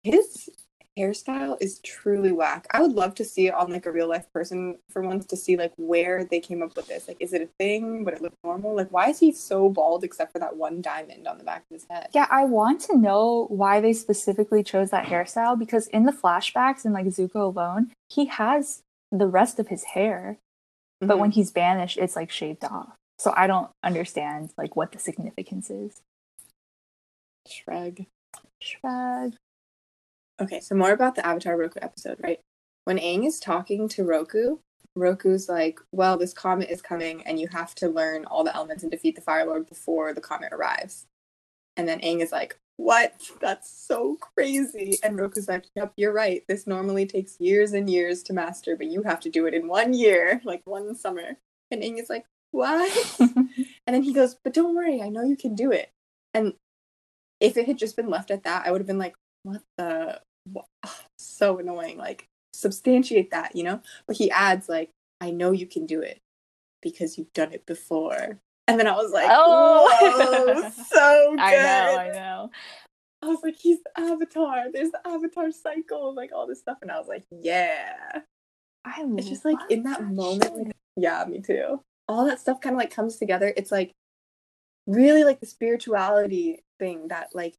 His 0.03 0.49
hairstyle 0.95 1.57
is 1.59 1.79
truly 1.79 2.31
whack. 2.31 2.67
I 2.71 2.81
would 2.81 2.93
love 2.93 3.15
to 3.15 3.25
see 3.25 3.47
it 3.47 3.55
on 3.55 3.71
like 3.71 3.87
a 3.87 3.91
real 3.91 4.07
life 4.07 4.31
person 4.31 4.77
for 4.91 5.01
once 5.01 5.25
to 5.25 5.35
see 5.35 5.57
like 5.57 5.73
where 5.77 6.25
they 6.25 6.39
came 6.39 6.61
up 6.61 6.75
with 6.75 6.87
this. 6.87 7.07
Like, 7.07 7.17
is 7.19 7.33
it 7.33 7.41
a 7.41 7.49
thing? 7.59 8.05
Would 8.05 8.13
it 8.13 8.21
look 8.21 8.33
normal? 8.43 8.75
Like, 8.75 8.91
why 8.91 9.09
is 9.09 9.19
he 9.19 9.31
so 9.31 9.67
bald 9.67 10.03
except 10.03 10.31
for 10.31 10.37
that 10.37 10.55
one 10.55 10.81
diamond 10.81 11.27
on 11.27 11.39
the 11.39 11.43
back 11.43 11.63
of 11.69 11.73
his 11.73 11.87
head? 11.89 12.09
Yeah, 12.13 12.27
I 12.29 12.45
want 12.45 12.81
to 12.81 12.97
know 12.97 13.47
why 13.49 13.81
they 13.81 13.93
specifically 13.93 14.61
chose 14.63 14.91
that 14.91 15.07
hairstyle 15.07 15.57
because 15.57 15.87
in 15.87 16.03
the 16.03 16.11
flashbacks 16.11 16.85
and 16.85 16.93
like 16.93 17.07
Zuko 17.07 17.55
alone, 17.55 17.91
he 18.09 18.25
has 18.25 18.83
the 19.11 19.27
rest 19.27 19.59
of 19.59 19.69
his 19.69 19.83
hair, 19.83 20.37
but 21.07 21.17
Mhm. 21.17 21.21
when 21.21 21.31
he's 21.31 21.51
banished, 21.51 21.97
it's 21.97 22.15
like 22.15 22.31
shaved 22.31 22.63
off. 22.65 22.95
So 23.17 23.33
I 23.35 23.47
don't 23.47 23.71
understand 23.83 24.53
like 24.57 24.75
what 24.75 24.91
the 24.91 24.99
significance 24.99 25.69
is. 25.69 26.01
shrug. 27.47 27.99
Shrug. 28.59 29.35
Okay, 30.41 30.59
so 30.59 30.75
more 30.75 30.91
about 30.91 31.15
the 31.15 31.25
Avatar 31.25 31.55
Roku 31.55 31.79
episode, 31.81 32.19
right? 32.21 32.39
When 32.85 32.97
Aang 32.97 33.25
is 33.25 33.39
talking 33.39 33.87
to 33.89 34.03
Roku, 34.03 34.57
Roku's 34.95 35.47
like, 35.47 35.79
"Well, 35.91 36.17
this 36.17 36.33
comet 36.33 36.69
is 36.69 36.81
coming, 36.81 37.21
and 37.23 37.39
you 37.39 37.47
have 37.49 37.75
to 37.75 37.87
learn 37.89 38.25
all 38.25 38.43
the 38.43 38.55
elements 38.55 38.83
and 38.83 38.91
defeat 38.91 39.15
the 39.15 39.21
Fire 39.21 39.45
Lord 39.45 39.67
before 39.67 40.13
the 40.13 40.21
comet 40.21 40.53
arrives." 40.53 41.05
And 41.77 41.87
then 41.87 41.99
Aang 42.01 42.21
is 42.21 42.31
like, 42.31 42.57
"What? 42.77 43.13
That's 43.41 43.69
so 43.69 44.17
crazy!" 44.17 44.97
And 45.03 45.17
Roku's 45.19 45.47
like, 45.47 45.65
"Yep, 45.75 45.93
you're 45.97 46.13
right. 46.13 46.43
This 46.47 46.67
normally 46.67 47.05
takes 47.05 47.39
years 47.39 47.73
and 47.73 47.89
years 47.89 48.23
to 48.23 48.33
master, 48.33 48.75
but 48.75 48.87
you 48.87 49.03
have 49.03 49.19
to 49.21 49.29
do 49.29 49.45
it 49.47 49.53
in 49.53 49.67
one 49.67 49.93
year, 49.93 50.41
like 50.43 50.61
one 50.65 50.95
summer." 50.95 51.37
And 51.71 51.81
Aang 51.83 51.99
is 51.99 52.09
like, 52.09 52.25
"What?" 52.51 53.17
And 53.87 53.95
then 53.95 54.03
he 54.03 54.13
goes, 54.13 54.35
But 54.35 54.53
don't 54.53 54.75
worry, 54.75 55.01
I 55.01 55.09
know 55.09 55.23
you 55.23 55.37
can 55.37 55.55
do 55.55 55.71
it. 55.71 55.91
And 56.33 56.53
if 57.39 57.57
it 57.57 57.67
had 57.67 57.77
just 57.77 57.95
been 57.95 58.09
left 58.09 58.31
at 58.31 58.43
that, 58.43 58.65
I 58.65 58.71
would 58.71 58.81
have 58.81 58.87
been 58.87 58.97
like, 58.97 59.15
What 59.43 59.61
the? 59.77 60.21
What? 60.51 60.65
So 61.17 61.59
annoying. 61.59 61.97
Like, 61.97 62.27
substantiate 62.53 63.31
that, 63.31 63.55
you 63.55 63.63
know? 63.63 63.81
But 64.07 64.17
he 64.17 64.31
adds, 64.31 64.69
like, 64.69 64.91
I 65.21 65.31
know 65.31 65.51
you 65.51 65.65
can 65.67 65.85
do 65.85 66.01
it 66.01 66.19
because 66.81 67.17
you've 67.17 67.33
done 67.33 67.51
it 67.53 67.65
before. 67.65 68.39
And 68.67 68.79
then 68.79 68.87
I 68.87 68.95
was 68.95 69.11
like, 69.11 69.27
Oh. 69.29 70.71
So 70.87 71.31
good. 71.31 71.39
I 71.43 71.55
know, 71.55 71.97
I 71.97 72.11
know. 72.11 72.51
I 73.21 73.27
was 73.27 73.39
like, 73.43 73.55
He's 73.57 73.79
the 73.83 74.01
avatar. 74.01 74.65
There's 74.71 74.91
the 74.91 75.07
avatar 75.07 75.51
cycle, 75.51 76.15
like 76.15 76.31
all 76.33 76.47
this 76.47 76.59
stuff. 76.59 76.77
And 76.81 76.91
I 76.91 76.97
was 76.97 77.07
like, 77.07 77.25
Yeah. 77.31 78.21
I 78.85 79.03
love 79.03 79.19
It's 79.19 79.29
just 79.29 79.45
like 79.45 79.57
in 79.69 79.83
that 79.83 80.03
moment, 80.03 80.55
like, 80.55 80.75
yeah, 80.95 81.25
me 81.27 81.41
too. 81.41 81.81
All 82.07 82.25
that 82.25 82.39
stuff 82.39 82.61
kind 82.61 82.75
of 82.75 82.79
like 82.79 82.91
comes 82.91 83.17
together. 83.17 83.51
It's 83.57 83.71
like 83.71 83.93
really 84.87 85.23
like 85.23 85.39
the 85.39 85.47
spirituality 85.47 86.63
thing 86.79 87.07
that 87.07 87.29
like 87.33 87.55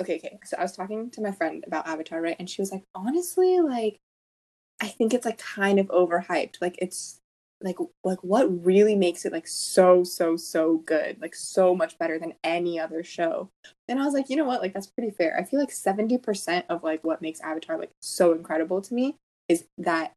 okay, 0.00 0.16
okay. 0.16 0.38
So 0.44 0.56
I 0.58 0.62
was 0.62 0.72
talking 0.74 1.10
to 1.10 1.20
my 1.20 1.32
friend 1.32 1.62
about 1.66 1.86
Avatar, 1.86 2.22
right? 2.22 2.36
And 2.38 2.48
she 2.48 2.62
was 2.62 2.72
like, 2.72 2.84
honestly, 2.94 3.60
like 3.60 3.98
I 4.80 4.88
think 4.88 5.12
it's 5.12 5.26
like 5.26 5.38
kind 5.38 5.78
of 5.78 5.88
overhyped. 5.88 6.56
Like 6.60 6.76
it's 6.78 7.19
like 7.62 7.76
like 8.04 8.22
what 8.22 8.64
really 8.64 8.94
makes 8.96 9.24
it 9.24 9.32
like 9.32 9.46
so 9.46 10.02
so 10.02 10.36
so 10.36 10.78
good 10.78 11.20
like 11.20 11.34
so 11.34 11.74
much 11.74 11.98
better 11.98 12.18
than 12.18 12.34
any 12.42 12.78
other 12.78 13.04
show? 13.04 13.50
And 13.88 14.00
i 14.00 14.04
was 14.04 14.14
like 14.14 14.30
you 14.30 14.36
know 14.36 14.44
what? 14.44 14.62
Like 14.62 14.72
that's 14.72 14.86
pretty 14.86 15.10
fair. 15.10 15.36
I 15.38 15.44
feel 15.44 15.60
like 15.60 15.70
70% 15.70 16.64
of 16.68 16.82
like 16.82 17.04
what 17.04 17.22
makes 17.22 17.40
avatar 17.40 17.78
like 17.78 17.90
so 18.00 18.32
incredible 18.32 18.80
to 18.82 18.94
me 18.94 19.16
is 19.48 19.64
that 19.78 20.12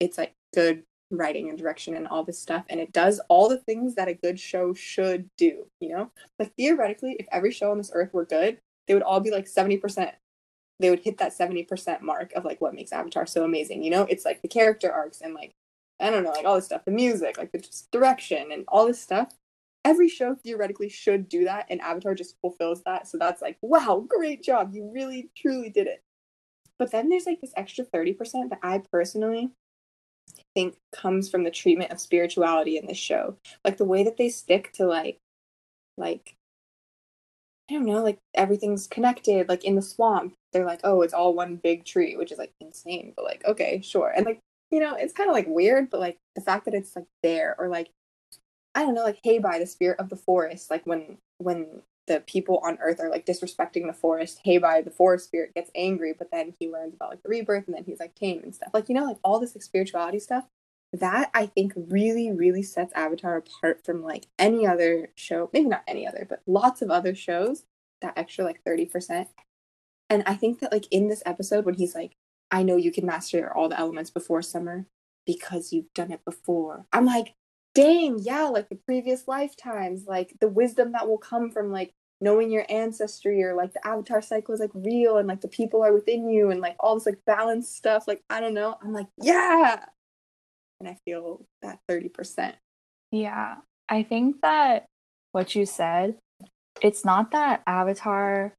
it's 0.00 0.18
like 0.18 0.32
good 0.54 0.84
writing 1.10 1.50
and 1.50 1.58
direction 1.58 1.94
and 1.94 2.08
all 2.08 2.24
this 2.24 2.38
stuff 2.38 2.64
and 2.70 2.80
it 2.80 2.90
does 2.92 3.20
all 3.28 3.48
the 3.48 3.58
things 3.58 3.94
that 3.96 4.08
a 4.08 4.14
good 4.14 4.40
show 4.40 4.72
should 4.72 5.28
do 5.36 5.66
you 5.80 5.90
know? 5.90 6.10
Like 6.38 6.54
theoretically 6.56 7.16
if 7.18 7.26
every 7.30 7.52
show 7.52 7.70
on 7.70 7.78
this 7.78 7.90
earth 7.94 8.14
were 8.14 8.24
good 8.24 8.58
they 8.88 8.94
would 8.94 9.02
all 9.02 9.20
be 9.20 9.30
like 9.30 9.46
70% 9.46 10.12
they 10.80 10.90
would 10.90 11.00
hit 11.00 11.18
that 11.18 11.36
70% 11.36 12.00
mark 12.00 12.32
of 12.32 12.44
like 12.44 12.60
what 12.60 12.74
makes 12.74 12.92
avatar 12.92 13.26
so 13.26 13.44
amazing 13.44 13.82
you 13.82 13.90
know? 13.90 14.04
It's 14.08 14.24
like 14.24 14.40
the 14.40 14.48
character 14.48 14.90
arcs 14.90 15.20
and 15.20 15.34
like 15.34 15.52
i 16.02 16.10
don't 16.10 16.24
know 16.24 16.30
like 16.30 16.44
all 16.44 16.56
this 16.56 16.66
stuff 16.66 16.84
the 16.84 16.90
music 16.90 17.38
like 17.38 17.52
the 17.52 17.64
direction 17.90 18.52
and 18.52 18.64
all 18.68 18.86
this 18.86 19.00
stuff. 19.00 19.32
Every 19.84 20.08
show 20.08 20.36
theoretically 20.36 20.88
should 20.88 21.28
do 21.28 21.44
that 21.44 21.66
and 21.68 21.80
avatar 21.80 22.14
just 22.14 22.36
fulfills 22.40 22.84
that 22.84 23.08
so 23.08 23.18
that's 23.18 23.42
like 23.42 23.58
wow 23.62 24.04
great 24.08 24.42
job 24.42 24.70
you 24.72 24.90
really 24.94 25.30
truly 25.36 25.70
did 25.70 25.88
it. 25.88 26.02
But 26.78 26.92
then 26.92 27.08
there's 27.08 27.26
like 27.26 27.40
this 27.40 27.52
extra 27.56 27.84
30% 27.84 28.50
that 28.50 28.60
i 28.62 28.78
personally 28.78 29.50
think 30.54 30.76
comes 30.92 31.28
from 31.28 31.42
the 31.42 31.50
treatment 31.50 31.90
of 31.90 32.00
spirituality 32.00 32.78
in 32.78 32.86
this 32.86 32.98
show. 32.98 33.36
Like 33.64 33.76
the 33.76 33.84
way 33.84 34.04
that 34.04 34.16
they 34.16 34.28
stick 34.28 34.72
to 34.74 34.86
like 34.86 35.18
like 35.96 36.36
i 37.70 37.74
don't 37.74 37.84
know 37.84 38.02
like 38.02 38.18
everything's 38.34 38.86
connected 38.86 39.48
like 39.48 39.64
in 39.64 39.76
the 39.76 39.82
swamp 39.82 40.34
they're 40.52 40.64
like 40.64 40.80
oh 40.84 41.02
it's 41.02 41.14
all 41.14 41.34
one 41.34 41.56
big 41.56 41.84
tree 41.84 42.16
which 42.16 42.32
is 42.32 42.38
like 42.38 42.52
insane 42.60 43.12
but 43.16 43.24
like 43.24 43.44
okay 43.46 43.80
sure. 43.82 44.12
And 44.14 44.26
like 44.26 44.40
you 44.72 44.80
know 44.80 44.96
it's 44.96 45.12
kind 45.12 45.30
of 45.30 45.34
like 45.34 45.46
weird 45.46 45.90
but 45.90 46.00
like 46.00 46.18
the 46.34 46.40
fact 46.40 46.64
that 46.64 46.74
it's 46.74 46.96
like 46.96 47.06
there 47.22 47.54
or 47.58 47.68
like 47.68 47.90
I 48.74 48.82
don't 48.82 48.94
know, 48.94 49.04
like 49.04 49.20
Hei 49.24 49.38
Bai 49.38 49.58
the 49.58 49.66
spirit 49.66 50.00
of 50.00 50.08
the 50.08 50.16
forest, 50.16 50.70
like 50.70 50.86
when 50.86 51.18
when 51.38 51.82
the 52.06 52.20
people 52.20 52.60
on 52.64 52.78
Earth 52.80 53.00
are 53.00 53.10
like 53.10 53.26
disrespecting 53.26 53.86
the 53.86 53.92
forest, 53.92 54.40
Hei 54.44 54.58
Bai 54.58 54.82
the 54.82 54.90
forest 54.90 55.26
spirit 55.26 55.54
gets 55.54 55.70
angry, 55.74 56.14
but 56.16 56.30
then 56.30 56.54
he 56.58 56.70
learns 56.70 56.94
about 56.94 57.10
like 57.10 57.22
the 57.22 57.28
rebirth 57.28 57.66
and 57.66 57.76
then 57.76 57.84
he's 57.84 58.00
like 58.00 58.14
tame 58.14 58.40
and 58.42 58.54
stuff. 58.54 58.70
Like, 58.72 58.88
you 58.88 58.94
know, 58.94 59.04
like 59.04 59.18
all 59.22 59.38
this 59.38 59.54
like 59.54 59.62
spirituality 59.62 60.18
stuff. 60.18 60.44
That 60.94 61.30
I 61.32 61.46
think 61.46 61.72
really, 61.74 62.30
really 62.32 62.62
sets 62.62 62.92
Avatar 62.94 63.38
apart 63.38 63.82
from 63.84 64.02
like 64.02 64.26
any 64.38 64.66
other 64.66 65.10
show, 65.14 65.48
maybe 65.52 65.68
not 65.68 65.84
any 65.88 66.06
other, 66.06 66.26
but 66.28 66.42
lots 66.46 66.82
of 66.82 66.90
other 66.90 67.14
shows, 67.14 67.64
that 68.02 68.12
extra 68.18 68.44
like 68.44 68.62
30%. 68.64 69.28
And 70.10 70.22
I 70.26 70.34
think 70.34 70.60
that 70.60 70.70
like 70.72 70.86
in 70.90 71.08
this 71.08 71.22
episode 71.24 71.64
when 71.64 71.76
he's 71.76 71.94
like, 71.94 72.12
I 72.52 72.62
know 72.62 72.76
you 72.76 72.92
can 72.92 73.06
master 73.06 73.50
all 73.52 73.68
the 73.68 73.78
elements 73.78 74.10
before 74.10 74.42
summer 74.42 74.86
because 75.26 75.72
you've 75.72 75.92
done 75.94 76.12
it 76.12 76.24
before. 76.24 76.84
I'm 76.92 77.06
like, 77.06 77.34
dang, 77.74 78.18
yeah, 78.20 78.44
like 78.44 78.68
the 78.68 78.76
previous 78.76 79.26
lifetimes, 79.26 80.04
like 80.06 80.34
the 80.40 80.48
wisdom 80.48 80.92
that 80.92 81.08
will 81.08 81.18
come 81.18 81.50
from 81.50 81.72
like 81.72 81.94
knowing 82.20 82.50
your 82.50 82.66
ancestry 82.68 83.42
or 83.42 83.54
like 83.54 83.72
the 83.72 83.86
avatar 83.86 84.22
cycle 84.22 84.54
is 84.54 84.60
like 84.60 84.70
real 84.74 85.16
and 85.16 85.26
like 85.26 85.40
the 85.40 85.48
people 85.48 85.82
are 85.82 85.92
within 85.92 86.28
you 86.28 86.50
and 86.50 86.60
like 86.60 86.76
all 86.78 86.94
this 86.94 87.06
like 87.06 87.18
balanced 87.26 87.74
stuff. 87.74 88.06
Like, 88.06 88.22
I 88.28 88.40
don't 88.40 88.54
know. 88.54 88.76
I'm 88.82 88.92
like, 88.92 89.08
yeah. 89.20 89.84
And 90.78 90.88
I 90.88 90.98
feel 91.04 91.46
that 91.62 91.80
30%. 91.90 92.52
Yeah. 93.10 93.56
I 93.88 94.02
think 94.02 94.42
that 94.42 94.86
what 95.32 95.54
you 95.54 95.64
said, 95.66 96.16
it's 96.80 97.04
not 97.04 97.30
that 97.32 97.62
Avatar, 97.66 98.54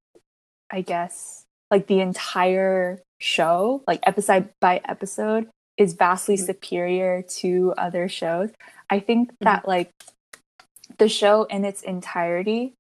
I 0.71 0.82
guess, 0.82 1.45
like 1.73 1.88
the 1.88 2.01
entire 2.01 3.01
show, 3.19 3.81
like 3.88 3.99
episode 4.03 4.47
by 4.62 4.79
episode, 4.88 5.49
is 5.75 5.93
vastly 5.93 6.36
mm-hmm. 6.36 6.45
superior 6.45 7.23
to 7.23 7.73
other 7.79 8.07
shows. 8.07 8.51
I 8.91 8.99
think 8.99 9.31
mm-hmm. 9.31 9.45
that 9.45 9.67
like 9.67 9.89
the 10.99 11.09
show 11.09 11.45
in 11.45 11.65
its 11.65 11.81
entirety 11.81 12.73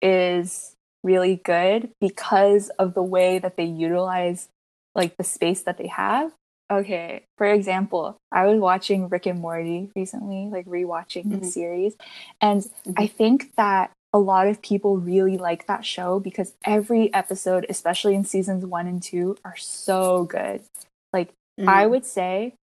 is 0.00 0.72
really 1.04 1.36
good 1.36 1.90
because 2.00 2.70
of 2.78 2.94
the 2.94 3.02
way 3.02 3.38
that 3.38 3.58
they 3.58 3.64
utilize 3.64 4.48
like 4.94 5.18
the 5.18 5.24
space 5.24 5.64
that 5.64 5.76
they 5.76 5.88
have. 5.88 6.32
Okay, 6.70 7.24
for 7.36 7.46
example, 7.46 8.16
I 8.32 8.46
was 8.46 8.58
watching 8.58 9.10
Rick 9.10 9.26
and 9.26 9.40
Morty 9.40 9.90
recently, 9.94 10.48
like 10.50 10.64
rewatching 10.64 11.26
mm-hmm. 11.26 11.40
the 11.40 11.46
series, 11.46 11.94
and 12.40 12.62
mm-hmm. 12.62 12.92
I 12.96 13.06
think 13.06 13.54
that 13.56 13.90
a 14.12 14.18
lot 14.18 14.48
of 14.48 14.60
people 14.62 14.96
really 14.96 15.36
like 15.36 15.66
that 15.66 15.84
show 15.84 16.18
because 16.18 16.54
every 16.64 17.12
episode, 17.14 17.64
especially 17.68 18.14
in 18.14 18.24
seasons 18.24 18.64
1 18.64 18.86
and 18.86 19.02
2, 19.02 19.36
are 19.44 19.56
so 19.56 20.24
good. 20.24 20.62
Like 21.12 21.30
mm. 21.58 21.68
I 21.68 21.86
would 21.86 22.04
say 22.04 22.54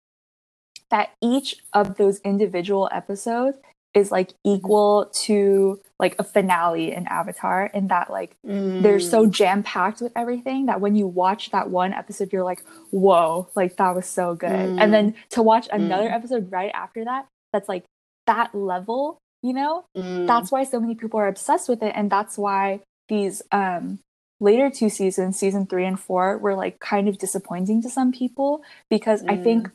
that 0.89 1.11
each 1.21 1.57
of 1.73 1.97
those 1.97 2.19
individual 2.19 2.89
episodes 2.91 3.57
is 3.93 4.11
like 4.11 4.33
equal 4.45 5.09
to 5.11 5.79
like 5.99 6.15
a 6.19 6.23
finale 6.23 6.93
in 6.93 7.07
Avatar 7.07 7.71
in 7.73 7.87
that 7.87 8.11
like 8.11 8.35
mm. 8.45 8.81
they're 8.83 8.99
so 8.99 9.25
mm. 9.25 9.31
jam 9.31 9.63
packed 9.63 10.01
with 10.01 10.11
everything 10.15 10.67
that 10.67 10.79
when 10.79 10.95
you 10.95 11.07
watch 11.07 11.49
that 11.51 11.69
one 11.69 11.93
episode 11.93 12.31
you're 12.31 12.43
like 12.43 12.63
whoa 12.91 13.47
like 13.55 13.75
that 13.77 13.95
was 13.95 14.05
so 14.05 14.35
good 14.35 14.49
mm. 14.49 14.79
and 14.79 14.93
then 14.93 15.15
to 15.29 15.41
watch 15.41 15.67
another 15.71 16.09
mm. 16.09 16.13
episode 16.13 16.51
right 16.51 16.71
after 16.73 17.03
that 17.05 17.25
that's 17.51 17.67
like 17.67 17.85
that 18.27 18.53
level 18.53 19.17
you 19.43 19.53
know 19.53 19.85
mm. 19.95 20.27
that's 20.27 20.51
why 20.51 20.63
so 20.63 20.79
many 20.79 20.95
people 20.95 21.19
are 21.19 21.27
obsessed 21.27 21.69
with 21.69 21.83
it 21.83 21.93
and 21.95 22.09
that's 22.09 22.37
why 22.37 22.79
these 23.09 23.41
um 23.51 23.99
later 24.39 24.69
two 24.69 24.89
seasons 24.89 25.37
season 25.37 25.65
3 25.65 25.85
and 25.85 25.99
4 25.99 26.37
were 26.37 26.55
like 26.55 26.79
kind 26.79 27.07
of 27.07 27.17
disappointing 27.17 27.81
to 27.81 27.89
some 27.89 28.11
people 28.11 28.61
because 28.89 29.23
I 29.25 29.37
think 29.37 29.67
mm 29.67 29.71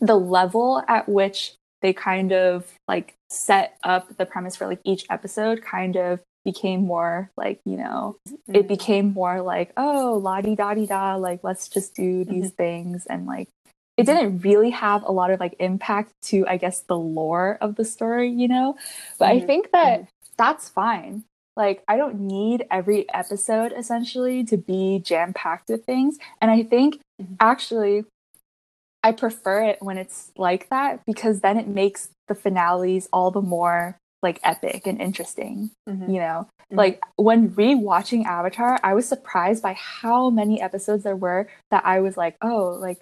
the 0.00 0.16
level 0.16 0.82
at 0.88 1.08
which 1.08 1.54
they 1.82 1.92
kind 1.92 2.32
of 2.32 2.66
like 2.88 3.14
set 3.30 3.76
up 3.84 4.16
the 4.16 4.26
premise 4.26 4.56
for 4.56 4.66
like 4.66 4.80
each 4.84 5.04
episode 5.10 5.62
kind 5.62 5.96
of 5.96 6.20
became 6.44 6.84
more 6.86 7.30
like 7.36 7.60
you 7.64 7.76
know 7.76 8.16
mm-hmm. 8.28 8.54
it 8.54 8.68
became 8.68 9.12
more 9.12 9.40
like 9.40 9.72
oh 9.76 10.20
la 10.22 10.40
di 10.40 10.54
da 10.54 10.74
di 10.74 10.86
da 10.86 11.16
like 11.16 11.40
let's 11.42 11.68
just 11.68 11.94
do 11.94 12.24
these 12.24 12.46
mm-hmm. 12.46 12.56
things 12.56 13.06
and 13.06 13.26
like 13.26 13.48
it 13.96 14.06
didn't 14.06 14.40
really 14.40 14.70
have 14.70 15.02
a 15.04 15.12
lot 15.12 15.30
of 15.30 15.40
like 15.40 15.54
impact 15.58 16.12
to 16.22 16.46
i 16.48 16.56
guess 16.56 16.80
the 16.80 16.96
lore 16.96 17.58
of 17.60 17.76
the 17.76 17.84
story 17.84 18.30
you 18.30 18.48
know 18.48 18.76
but 19.18 19.26
i 19.26 19.36
mm-hmm. 19.36 19.46
think 19.46 19.70
that 19.72 20.00
mm-hmm. 20.00 20.08
that's 20.36 20.68
fine 20.68 21.24
like 21.56 21.82
i 21.86 21.96
don't 21.96 22.18
need 22.18 22.66
every 22.70 23.06
episode 23.14 23.72
essentially 23.76 24.44
to 24.44 24.56
be 24.56 25.00
jam 25.04 25.32
packed 25.32 25.68
with 25.68 25.84
things 25.84 26.18
and 26.40 26.50
i 26.50 26.62
think 26.62 27.00
mm-hmm. 27.20 27.34
actually 27.40 28.04
I 29.04 29.12
prefer 29.12 29.62
it 29.64 29.82
when 29.82 29.98
it's 29.98 30.32
like 30.34 30.70
that 30.70 31.00
because 31.06 31.40
then 31.40 31.58
it 31.58 31.68
makes 31.68 32.08
the 32.26 32.34
finales 32.34 33.06
all 33.12 33.30
the 33.30 33.42
more 33.42 33.98
like 34.22 34.40
epic 34.42 34.86
and 34.86 34.98
interesting. 34.98 35.70
Mm-hmm. 35.86 36.10
You 36.10 36.20
know, 36.20 36.48
mm-hmm. 36.48 36.76
like 36.76 37.02
when 37.16 37.50
rewatching 37.50 38.24
Avatar, 38.24 38.80
I 38.82 38.94
was 38.94 39.06
surprised 39.06 39.62
by 39.62 39.74
how 39.74 40.30
many 40.30 40.60
episodes 40.60 41.04
there 41.04 41.14
were 41.14 41.48
that 41.70 41.84
I 41.84 42.00
was 42.00 42.16
like, 42.16 42.36
oh, 42.40 42.78
like 42.80 42.98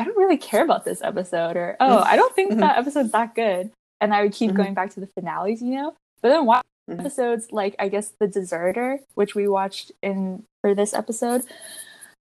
I 0.00 0.04
don't 0.04 0.16
really 0.16 0.38
care 0.38 0.64
about 0.64 0.86
this 0.86 1.02
episode, 1.02 1.56
or 1.56 1.76
oh, 1.78 1.98
I 1.98 2.16
don't 2.16 2.34
think 2.34 2.58
that 2.58 2.78
episode's 2.78 3.12
that 3.12 3.34
good. 3.34 3.70
And 4.00 4.14
I 4.14 4.22
would 4.22 4.32
keep 4.32 4.48
mm-hmm. 4.48 4.56
going 4.56 4.74
back 4.74 4.90
to 4.94 5.00
the 5.00 5.06
finales, 5.08 5.60
you 5.60 5.74
know. 5.74 5.94
But 6.22 6.30
then 6.30 6.46
watch 6.46 6.64
mm-hmm. 6.88 7.00
episodes 7.00 7.48
like 7.52 7.76
I 7.78 7.88
guess 7.88 8.12
The 8.18 8.26
Deserter, 8.26 9.00
which 9.14 9.34
we 9.34 9.46
watched 9.46 9.92
in 10.02 10.44
for 10.62 10.74
this 10.74 10.94
episode. 10.94 11.42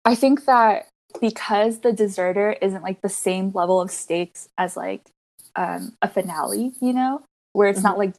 I 0.04 0.16
think 0.16 0.44
that 0.44 0.90
because 1.22 1.80
the 1.80 1.94
deserter 1.94 2.58
isn't 2.62 2.84
like 2.84 3.02
the 3.02 3.08
same 3.08 3.52
level 3.54 3.80
of 3.80 3.92
stakes 3.92 4.50
as 4.58 4.76
like 4.76 5.06
um, 5.56 5.94
a 6.02 6.10
finale, 6.10 6.74
you 6.82 6.92
know, 6.92 7.24
where 7.54 7.70
it's 7.70 7.80
mm-hmm. 7.80 7.88
not 7.88 7.98
like 7.98 8.16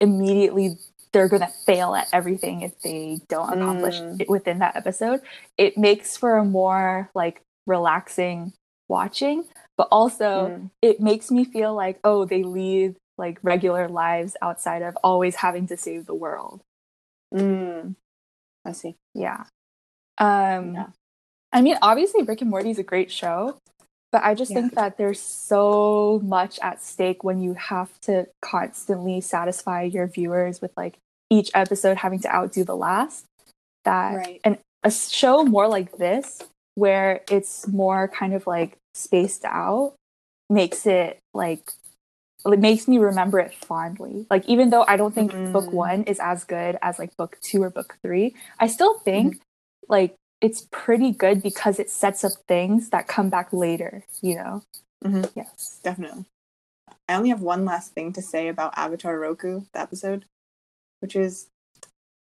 immediately 0.00 0.76
they're 1.12 1.28
going 1.28 1.42
to 1.42 1.52
fail 1.66 1.94
at 1.94 2.06
everything 2.12 2.62
if 2.62 2.78
they 2.82 3.18
don't 3.28 3.52
accomplish 3.52 3.96
mm. 3.96 4.20
it 4.20 4.28
within 4.28 4.58
that 4.58 4.76
episode. 4.76 5.20
It 5.56 5.78
makes 5.78 6.16
for 6.16 6.36
a 6.36 6.44
more 6.44 7.10
like 7.14 7.40
relaxing 7.66 8.52
watching, 8.88 9.44
but 9.76 9.88
also 9.90 10.48
mm. 10.48 10.70
it 10.82 11.00
makes 11.00 11.30
me 11.30 11.44
feel 11.44 11.74
like, 11.74 11.98
oh, 12.04 12.24
they 12.24 12.42
lead 12.42 12.96
like 13.16 13.38
regular 13.42 13.88
lives 13.88 14.36
outside 14.42 14.82
of 14.82 14.96
always 15.02 15.36
having 15.36 15.66
to 15.68 15.76
save 15.76 16.06
the 16.06 16.14
world. 16.14 16.60
Mm. 17.34 17.94
I 18.64 18.72
see. 18.72 18.96
Yeah. 19.14 19.44
Um, 20.18 20.74
yeah. 20.74 20.86
I 21.52 21.62
mean, 21.62 21.76
obviously, 21.80 22.22
Rick 22.22 22.42
and 22.42 22.50
Morty 22.50 22.70
is 22.70 22.78
a 22.78 22.82
great 22.82 23.10
show, 23.10 23.58
but 24.12 24.22
I 24.22 24.34
just 24.34 24.50
yeah. 24.50 24.60
think 24.60 24.74
that 24.74 24.98
there's 24.98 25.20
so 25.20 26.20
much 26.22 26.58
at 26.60 26.82
stake 26.82 27.24
when 27.24 27.40
you 27.40 27.54
have 27.54 27.98
to 28.02 28.26
constantly 28.42 29.20
satisfy 29.20 29.82
your 29.82 30.06
viewers 30.06 30.60
with 30.60 30.72
like 30.76 30.98
each 31.30 31.50
episode 31.54 31.98
having 31.98 32.20
to 32.20 32.34
outdo 32.34 32.64
the 32.64 32.76
last. 32.76 33.24
That 33.84 34.16
right. 34.16 34.40
and 34.44 34.58
a 34.82 34.90
show 34.90 35.44
more 35.44 35.68
like 35.68 35.96
this, 35.96 36.42
where 36.78 37.22
it's 37.28 37.66
more 37.66 38.06
kind 38.06 38.34
of 38.34 38.46
like 38.46 38.78
spaced 38.94 39.44
out, 39.44 39.94
makes 40.48 40.86
it 40.86 41.18
like 41.34 41.72
it 42.46 42.60
makes 42.60 42.86
me 42.86 42.98
remember 42.98 43.40
it 43.40 43.52
fondly. 43.52 44.26
Like 44.30 44.46
even 44.46 44.70
though 44.70 44.84
I 44.86 44.96
don't 44.96 45.14
think 45.14 45.32
mm-hmm. 45.32 45.52
book 45.52 45.72
one 45.72 46.04
is 46.04 46.20
as 46.20 46.44
good 46.44 46.78
as 46.80 46.98
like 46.98 47.16
book 47.16 47.36
two 47.42 47.62
or 47.64 47.70
book 47.70 47.98
three, 48.00 48.36
I 48.60 48.68
still 48.68 48.98
think 49.00 49.34
mm-hmm. 49.34 49.92
like 49.92 50.14
it's 50.40 50.68
pretty 50.70 51.10
good 51.10 51.42
because 51.42 51.80
it 51.80 51.90
sets 51.90 52.22
up 52.22 52.32
things 52.46 52.90
that 52.90 53.08
come 53.08 53.28
back 53.28 53.52
later, 53.52 54.04
you 54.22 54.36
know? 54.36 54.62
Mm-hmm. 55.04 55.24
Yes. 55.34 55.80
Definitely. 55.82 56.26
I 57.08 57.16
only 57.16 57.30
have 57.30 57.42
one 57.42 57.64
last 57.64 57.92
thing 57.92 58.12
to 58.12 58.22
say 58.22 58.46
about 58.46 58.78
Avatar 58.78 59.18
Roku, 59.18 59.62
the 59.72 59.80
episode, 59.80 60.26
which 61.00 61.16
is 61.16 61.48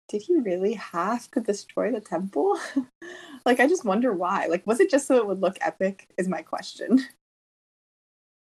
did 0.10 0.22
he 0.22 0.38
really 0.38 0.74
have 0.74 1.32
to 1.32 1.40
destroy 1.40 1.92
the 1.92 2.02
temple? 2.02 2.60
like 3.46 3.60
I 3.60 3.68
just 3.68 3.86
wonder 3.86 4.14
why. 4.14 4.48
Like 4.48 4.66
was 4.66 4.80
it 4.80 4.90
just 4.90 5.08
so 5.08 5.18
it 5.18 5.28
would 5.28 5.42
look 5.42 5.58
epic 5.62 6.08
is 6.18 6.28
my 6.28 6.42
question. 6.42 7.06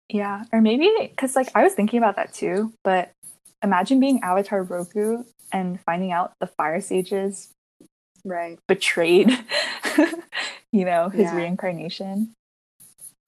Yeah, 0.08 0.44
or 0.52 0.60
maybe 0.60 0.88
because 1.00 1.34
like 1.34 1.48
I 1.56 1.64
was 1.64 1.74
thinking 1.74 1.98
about 1.98 2.14
that 2.14 2.32
too, 2.32 2.72
but 2.84 3.10
imagine 3.60 3.98
being 3.98 4.20
Avatar 4.22 4.62
Roku 4.62 5.24
and 5.50 5.80
finding 5.80 6.12
out 6.12 6.34
the 6.38 6.46
fire 6.46 6.80
sages 6.80 7.48
Right. 8.24 8.56
betrayed, 8.68 9.30
you 10.72 10.84
know, 10.84 11.08
his 11.08 11.22
Yeah. 11.22 11.36
reincarnation. 11.36 12.34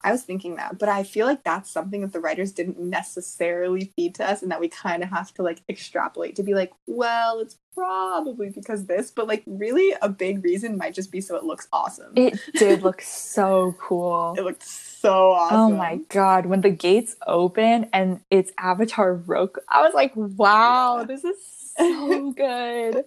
I 0.01 0.11
was 0.11 0.23
thinking 0.23 0.55
that, 0.55 0.79
but 0.79 0.87
I 0.87 1.03
feel 1.03 1.25
like 1.25 1.43
that's 1.43 1.69
something 1.69 2.01
that 2.01 2.13
the 2.13 2.21
writers 2.21 2.53
didn't 2.53 2.79
necessarily 2.79 3.91
feed 3.95 4.15
to 4.15 4.29
us 4.29 4.41
and 4.41 4.49
that 4.51 4.61
we 4.61 4.69
kind 4.69 5.03
of 5.03 5.09
have 5.09 5.33
to 5.33 5.43
like 5.43 5.61
extrapolate 5.67 6.37
to 6.37 6.43
be 6.43 6.53
like, 6.53 6.71
well, 6.87 7.39
it's 7.39 7.57
probably 7.73 8.49
because 8.49 8.85
this, 8.85 9.11
but 9.11 9.27
like 9.27 9.43
really 9.45 9.93
a 10.01 10.07
big 10.07 10.43
reason 10.43 10.77
might 10.77 10.93
just 10.93 11.11
be 11.11 11.19
so 11.19 11.35
it 11.35 11.43
looks 11.43 11.67
awesome. 11.73 12.13
It, 12.15 12.39
did 12.55 12.81
look 12.83 13.01
so 13.01 13.75
cool. 13.77 14.35
It 14.37 14.43
looked 14.43 14.63
so 14.63 15.31
awesome. 15.31 15.57
Oh 15.57 15.69
my 15.71 15.97
god, 16.07 16.45
when 16.45 16.61
the 16.61 16.69
gates 16.69 17.17
open 17.27 17.89
and 17.91 18.21
it's 18.29 18.53
Avatar 18.57 19.15
Roku, 19.15 19.59
I 19.67 19.81
was 19.81 19.93
like, 19.93 20.13
wow, 20.15 21.03
this 21.05 21.25
is 21.25 21.35
so 21.77 22.31
good. 22.37 23.03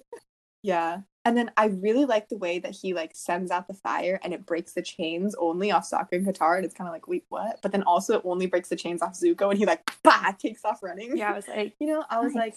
Yeah. 0.62 1.00
And 1.24 1.36
then 1.36 1.50
I 1.56 1.66
really 1.66 2.04
like 2.04 2.28
the 2.28 2.36
way 2.36 2.58
that 2.58 2.72
he 2.72 2.94
like 2.94 3.12
sends 3.14 3.50
out 3.50 3.68
the 3.68 3.74
fire 3.74 4.18
and 4.24 4.32
it 4.32 4.44
breaks 4.44 4.72
the 4.72 4.82
chains 4.82 5.36
only 5.38 5.70
off 5.70 5.88
Sokka 5.88 6.12
and 6.12 6.26
Katara. 6.26 6.56
And 6.56 6.64
it's 6.64 6.74
kind 6.74 6.88
of 6.88 6.92
like, 6.92 7.06
wait, 7.06 7.24
what? 7.28 7.60
But 7.62 7.70
then 7.72 7.84
also 7.84 8.14
it 8.14 8.22
only 8.24 8.46
breaks 8.46 8.68
the 8.68 8.76
chains 8.76 9.02
off 9.02 9.14
Zuko 9.14 9.50
and 9.50 9.58
he 9.58 9.64
like, 9.64 9.88
bah, 10.02 10.32
takes 10.38 10.64
off 10.64 10.82
running. 10.82 11.16
Yeah, 11.16 11.32
I 11.32 11.36
was 11.36 11.48
like, 11.48 11.74
You 11.80 11.86
know, 11.86 12.04
I 12.10 12.20
was 12.20 12.34
like, 12.34 12.54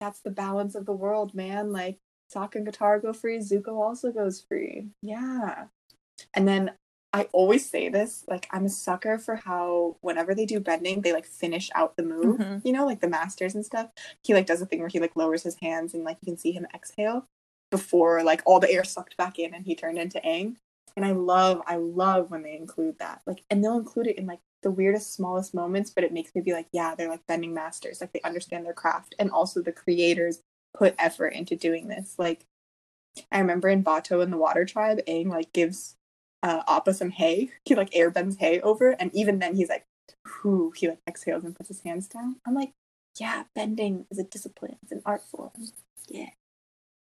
that's 0.00 0.20
the 0.20 0.30
balance 0.30 0.74
of 0.74 0.84
the 0.84 0.92
world, 0.92 1.32
man. 1.34 1.72
Like 1.72 1.98
Sokka 2.34 2.56
and 2.56 2.66
Katara 2.66 3.00
go 3.00 3.12
free, 3.12 3.38
Zuko 3.38 3.80
also 3.80 4.10
goes 4.10 4.40
free. 4.40 4.88
Yeah. 5.00 5.66
And 6.34 6.48
then 6.48 6.72
I 7.12 7.28
always 7.32 7.68
say 7.68 7.88
this, 7.88 8.24
like 8.26 8.48
I'm 8.50 8.64
a 8.64 8.70
sucker 8.70 9.18
for 9.18 9.36
how 9.36 9.96
whenever 10.00 10.34
they 10.34 10.46
do 10.46 10.58
bending, 10.58 11.02
they 11.02 11.12
like 11.12 11.26
finish 11.26 11.70
out 11.74 11.96
the 11.96 12.02
move. 12.02 12.38
Mhm. 12.38 12.62
You 12.64 12.72
know, 12.72 12.86
like 12.86 13.00
the 13.00 13.08
masters 13.08 13.54
and 13.54 13.64
stuff. 13.64 13.90
He 14.24 14.34
like 14.34 14.46
does 14.46 14.62
a 14.62 14.66
thing 14.66 14.80
where 14.80 14.88
he 14.88 14.98
like 14.98 15.14
lowers 15.14 15.42
his 15.42 15.56
hands 15.56 15.94
and 15.94 16.04
like 16.04 16.16
you 16.22 16.32
can 16.32 16.38
see 16.38 16.52
him 16.52 16.66
exhale 16.74 17.28
before 17.72 18.22
like 18.22 18.42
all 18.46 18.60
the 18.60 18.70
air 18.70 18.84
sucked 18.84 19.16
back 19.16 19.40
in 19.40 19.52
and 19.54 19.66
he 19.66 19.74
turned 19.74 19.98
into 19.98 20.20
Aang. 20.20 20.54
And 20.94 21.06
I 21.06 21.12
love, 21.12 21.62
I 21.66 21.76
love 21.76 22.30
when 22.30 22.42
they 22.42 22.54
include 22.54 22.98
that. 22.98 23.22
Like, 23.26 23.42
and 23.50 23.64
they'll 23.64 23.78
include 23.78 24.06
it 24.06 24.18
in 24.18 24.26
like 24.26 24.40
the 24.62 24.70
weirdest, 24.70 25.14
smallest 25.14 25.54
moments, 25.54 25.90
but 25.90 26.04
it 26.04 26.12
makes 26.12 26.34
me 26.34 26.42
be 26.42 26.52
like, 26.52 26.66
yeah, 26.70 26.94
they're 26.94 27.08
like 27.08 27.26
bending 27.26 27.54
masters. 27.54 28.00
Like 28.00 28.12
they 28.12 28.20
understand 28.20 28.66
their 28.66 28.74
craft. 28.74 29.14
And 29.18 29.30
also 29.30 29.62
the 29.62 29.72
creators 29.72 30.42
put 30.74 30.94
effort 30.98 31.28
into 31.28 31.56
doing 31.56 31.88
this. 31.88 32.14
Like 32.18 32.44
I 33.30 33.38
remember 33.38 33.68
in 33.68 33.82
Bato 33.82 34.22
and 34.22 34.32
the 34.32 34.36
Water 34.36 34.66
Tribe, 34.66 35.00
Aang 35.08 35.28
like 35.28 35.52
gives 35.52 35.96
uh 36.42 36.62
Appa 36.68 36.94
some 36.94 37.10
hay. 37.10 37.50
He 37.64 37.74
like 37.74 37.96
air 37.96 38.10
bends 38.10 38.36
hay 38.36 38.60
over, 38.60 38.90
and 38.90 39.14
even 39.14 39.38
then 39.38 39.54
he's 39.54 39.68
like, 39.68 39.86
whoo, 40.44 40.72
he 40.76 40.88
like 40.88 41.00
exhales 41.08 41.44
and 41.44 41.56
puts 41.56 41.68
his 41.68 41.82
hands 41.82 42.06
down. 42.08 42.36
I'm 42.46 42.54
like, 42.54 42.72
yeah, 43.18 43.44
bending 43.54 44.06
is 44.10 44.18
a 44.18 44.24
discipline, 44.24 44.76
it's 44.82 44.92
an 44.92 45.02
art 45.04 45.22
form. 45.22 45.50
Yeah. 46.08 46.30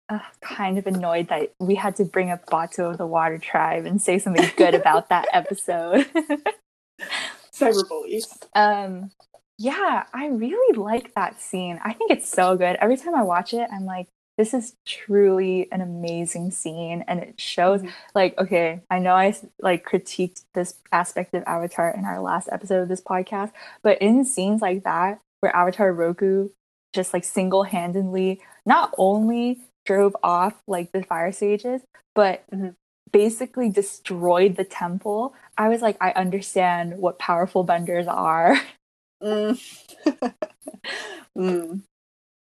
Ugh, 0.09 0.21
kind 0.41 0.77
of 0.77 0.87
annoyed 0.87 1.27
that 1.27 1.53
we 1.59 1.75
had 1.75 1.95
to 1.97 2.05
bring 2.05 2.29
up 2.29 2.45
Bato 2.45 2.91
of 2.91 2.97
the 2.97 3.05
Water 3.07 3.37
Tribe 3.37 3.85
and 3.85 4.01
say 4.01 4.19
something 4.19 4.49
good 4.55 4.73
about 4.73 5.09
that 5.09 5.27
episode. 5.33 6.07
Cyberbullies. 7.53 8.23
um, 8.55 9.11
yeah, 9.57 10.03
I 10.13 10.27
really 10.27 10.77
like 10.77 11.13
that 11.15 11.41
scene. 11.41 11.79
I 11.83 11.93
think 11.93 12.11
it's 12.11 12.29
so 12.29 12.55
good. 12.55 12.77
Every 12.79 12.95
time 12.95 13.15
I 13.15 13.23
watch 13.23 13.53
it, 13.53 13.67
I'm 13.73 13.85
like, 13.85 14.07
this 14.37 14.53
is 14.53 14.75
truly 14.85 15.67
an 15.71 15.81
amazing 15.81 16.51
scene, 16.51 17.03
and 17.07 17.19
it 17.21 17.41
shows. 17.41 17.81
Mhm. 17.81 17.91
Like, 18.13 18.37
okay, 18.37 18.81
I 18.91 18.99
know 18.99 19.15
I 19.15 19.35
like 19.59 19.83
critiqued 19.87 20.43
this 20.53 20.75
aspect 20.91 21.33
of 21.33 21.43
Avatar 21.47 21.89
in 21.89 22.05
our 22.05 22.21
last 22.21 22.47
episode 22.51 22.83
of 22.83 22.87
this 22.87 23.01
podcast, 23.01 23.51
but 23.81 23.99
in 23.99 24.23
scenes 24.25 24.61
like 24.61 24.83
that, 24.83 25.19
where 25.39 25.55
Avatar 25.55 25.91
Roku 25.91 26.49
just 26.93 27.13
like 27.13 27.23
single-handedly 27.23 28.39
not 28.65 28.93
only 28.97 29.59
drove 29.87 30.15
off 30.23 30.55
like 30.67 30.91
the 30.93 31.03
fire 31.03 31.31
sages, 31.33 31.81
but 32.15 32.43
Mhm. 32.53 32.75
basically 33.11 33.69
destroyed 33.69 34.57
the 34.57 34.65
temple. 34.65 35.33
I 35.57 35.69
was 35.69 35.81
like, 35.81 35.97
I 36.01 36.11
understand 36.11 36.99
what 36.99 37.19
powerful 37.19 37.63
benders 37.65 38.07
are. 38.07 38.57
Mm. 39.23 39.59
mm. 41.37 41.81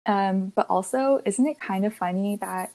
Um, 0.05 0.53
but 0.55 0.67
also, 0.69 1.21
isn't 1.25 1.47
it 1.47 1.59
kind 1.59 1.85
of 1.85 1.93
funny 1.93 2.37
that 2.37 2.73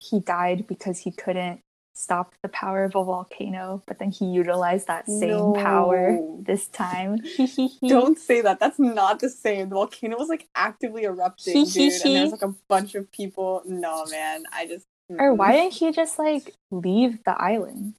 he 0.00 0.20
died 0.20 0.66
because 0.66 1.00
he 1.00 1.12
couldn't 1.12 1.60
stop 1.94 2.34
the 2.42 2.48
power 2.48 2.84
of 2.84 2.94
a 2.94 3.04
volcano, 3.04 3.82
but 3.86 3.98
then 3.98 4.10
he 4.10 4.26
utilized 4.26 4.86
that 4.86 5.06
same 5.06 5.54
power 5.54 6.18
this 6.40 6.68
time? 6.68 7.18
Don't 7.86 8.18
say 8.18 8.40
that. 8.40 8.60
That's 8.60 8.78
not 8.78 9.20
the 9.20 9.30
same. 9.30 9.68
The 9.68 9.74
volcano 9.74 10.18
was 10.18 10.28
like 10.28 10.48
actively 10.54 11.04
erupting, 11.04 11.64
dude, 11.66 11.92
and 11.92 12.14
there 12.16 12.22
was 12.22 12.32
like 12.32 12.42
a 12.42 12.54
bunch 12.68 12.94
of 12.94 13.10
people. 13.12 13.62
No, 13.66 14.04
man. 14.06 14.44
I 14.52 14.66
just. 14.66 14.86
Or 15.08 15.32
mm-mm. 15.32 15.36
why 15.36 15.52
didn't 15.52 15.74
he 15.74 15.90
just 15.90 16.18
like 16.18 16.54
leave 16.70 17.22
the 17.24 17.40
island? 17.40 17.94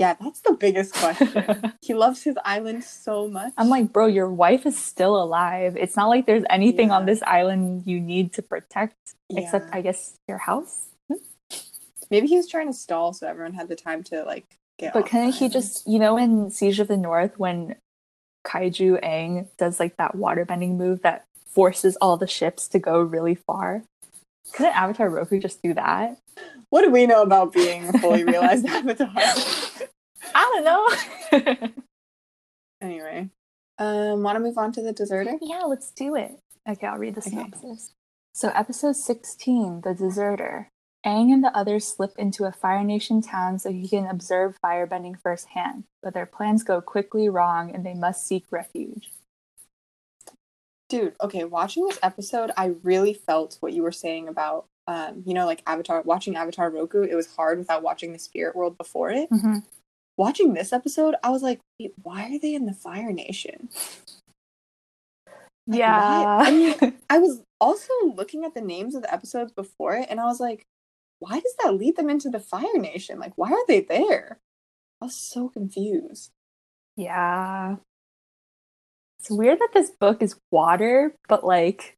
Yeah, 0.00 0.14
that's 0.18 0.40
the 0.40 0.54
biggest 0.54 0.94
question. 0.94 1.74
he 1.82 1.92
loves 1.92 2.22
his 2.22 2.34
island 2.42 2.84
so 2.84 3.28
much. 3.28 3.52
I'm 3.58 3.68
like, 3.68 3.92
bro, 3.92 4.06
your 4.06 4.30
wife 4.30 4.64
is 4.64 4.78
still 4.78 5.22
alive. 5.22 5.76
It's 5.76 5.94
not 5.94 6.08
like 6.08 6.24
there's 6.24 6.44
anything 6.48 6.90
on 6.90 7.04
this 7.04 7.20
island 7.20 7.82
you 7.84 8.00
need 8.00 8.32
to 8.32 8.42
protect, 8.42 8.96
except 9.28 9.74
I 9.74 9.82
guess 9.82 10.16
your 10.26 10.38
house. 10.38 10.86
Maybe 12.10 12.26
he 12.26 12.36
was 12.36 12.48
trying 12.48 12.66
to 12.68 12.72
stall 12.72 13.12
so 13.12 13.26
everyone 13.26 13.54
had 13.54 13.68
the 13.68 13.76
time 13.76 14.02
to 14.04 14.22
like 14.24 14.56
get. 14.78 14.92
But 14.92 15.06
couldn't 15.06 15.32
he 15.32 15.48
just, 15.48 15.86
you 15.86 15.98
know, 15.98 16.16
in 16.16 16.50
Siege 16.50 16.80
of 16.80 16.88
the 16.88 16.96
North, 16.96 17.38
when 17.38 17.76
Kaiju 18.46 19.02
Aang 19.04 19.48
does 19.58 19.78
like 19.80 19.96
that 19.98 20.16
waterbending 20.16 20.76
move 20.76 21.02
that 21.02 21.24
forces 21.46 21.96
all 22.00 22.16
the 22.16 22.26
ships 22.26 22.68
to 22.68 22.78
go 22.78 23.00
really 23.00 23.34
far? 23.34 23.82
Couldn't 24.52 24.76
Avatar 24.76 25.08
Roku 25.08 25.38
just 25.38 25.62
do 25.62 25.74
that? 25.74 26.18
What 26.70 26.82
do 26.82 26.90
we 26.90 27.06
know 27.06 27.22
about 27.22 27.52
being 27.52 27.88
a 27.88 27.92
fully 27.98 28.24
realized 28.24 28.64
avatar? 28.68 29.10
I 30.34 30.62
don't 31.32 31.44
know. 31.44 31.68
anyway, 32.80 33.28
um, 33.78 34.22
want 34.22 34.36
to 34.36 34.40
move 34.40 34.58
on 34.58 34.72
to 34.72 34.82
the 34.82 34.92
deserter? 34.92 35.36
yeah, 35.40 35.62
let's 35.64 35.90
do 35.90 36.14
it. 36.16 36.32
Okay, 36.68 36.86
I'll 36.86 36.98
read 36.98 37.14
the 37.14 37.20
Okay. 37.20 37.30
synopsis. 37.30 37.92
So, 38.32 38.50
episode 38.54 38.94
16, 38.96 39.80
The 39.82 39.92
Deserter. 39.94 40.68
Aang 41.06 41.32
and 41.32 41.42
the 41.42 41.56
others 41.56 41.86
slip 41.86 42.12
into 42.18 42.44
a 42.44 42.52
Fire 42.52 42.84
Nation 42.84 43.22
town 43.22 43.58
so 43.58 43.72
he 43.72 43.88
can 43.88 44.06
observe 44.06 44.58
firebending 44.62 45.18
firsthand, 45.18 45.84
but 46.02 46.12
their 46.12 46.26
plans 46.26 46.62
go 46.62 46.80
quickly 46.82 47.28
wrong 47.28 47.74
and 47.74 47.84
they 47.86 47.94
must 47.94 48.26
seek 48.26 48.44
refuge. 48.50 49.10
Dude, 50.90 51.14
okay, 51.22 51.44
watching 51.44 51.86
this 51.86 51.98
episode, 52.02 52.50
I 52.56 52.72
really 52.82 53.14
felt 53.14 53.56
what 53.60 53.72
you 53.72 53.82
were 53.82 53.92
saying 53.92 54.28
about, 54.28 54.66
um, 54.88 55.22
you 55.24 55.32
know, 55.34 55.46
like 55.46 55.62
Avatar, 55.66 56.02
watching 56.02 56.36
Avatar 56.36 56.68
Roku, 56.68 57.02
it 57.02 57.14
was 57.14 57.34
hard 57.34 57.58
without 57.58 57.82
watching 57.82 58.12
the 58.12 58.18
spirit 58.18 58.54
world 58.56 58.76
before 58.76 59.10
it. 59.10 59.30
Mm-hmm. 59.30 59.58
Watching 60.18 60.52
this 60.52 60.72
episode, 60.72 61.14
I 61.22 61.30
was 61.30 61.42
like, 61.42 61.60
wait, 61.78 61.94
why 62.02 62.24
are 62.34 62.38
they 62.38 62.54
in 62.54 62.66
the 62.66 62.74
Fire 62.74 63.12
Nation? 63.12 63.70
Like, 65.66 65.78
Yeah. 65.78 66.24
why- 66.24 66.44
I 66.46 66.50
mean, 66.50 66.94
I 67.08 67.18
was 67.18 67.40
also 67.60 67.92
looking 68.04 68.44
at 68.44 68.52
the 68.54 68.60
names 68.60 68.94
of 68.94 69.02
the 69.02 69.14
episodes 69.14 69.52
before 69.52 69.94
it, 69.94 70.08
and 70.10 70.20
I 70.20 70.24
was 70.24 70.40
like, 70.40 70.64
why 71.20 71.38
does 71.38 71.54
that 71.62 71.74
lead 71.74 71.96
them 71.96 72.10
into 72.10 72.28
the 72.30 72.40
Fire 72.40 72.76
Nation? 72.76 73.18
Like, 73.18 73.32
why 73.36 73.50
are 73.50 73.66
they 73.68 73.82
there? 73.82 74.40
I 75.00 75.04
was 75.06 75.14
so 75.14 75.48
confused. 75.48 76.32
Yeah. 76.96 77.76
It's 79.18 79.30
weird 79.30 79.58
that 79.60 79.70
this 79.72 79.90
book 79.90 80.22
is 80.22 80.36
water, 80.50 81.14
but 81.28 81.44
like, 81.44 81.96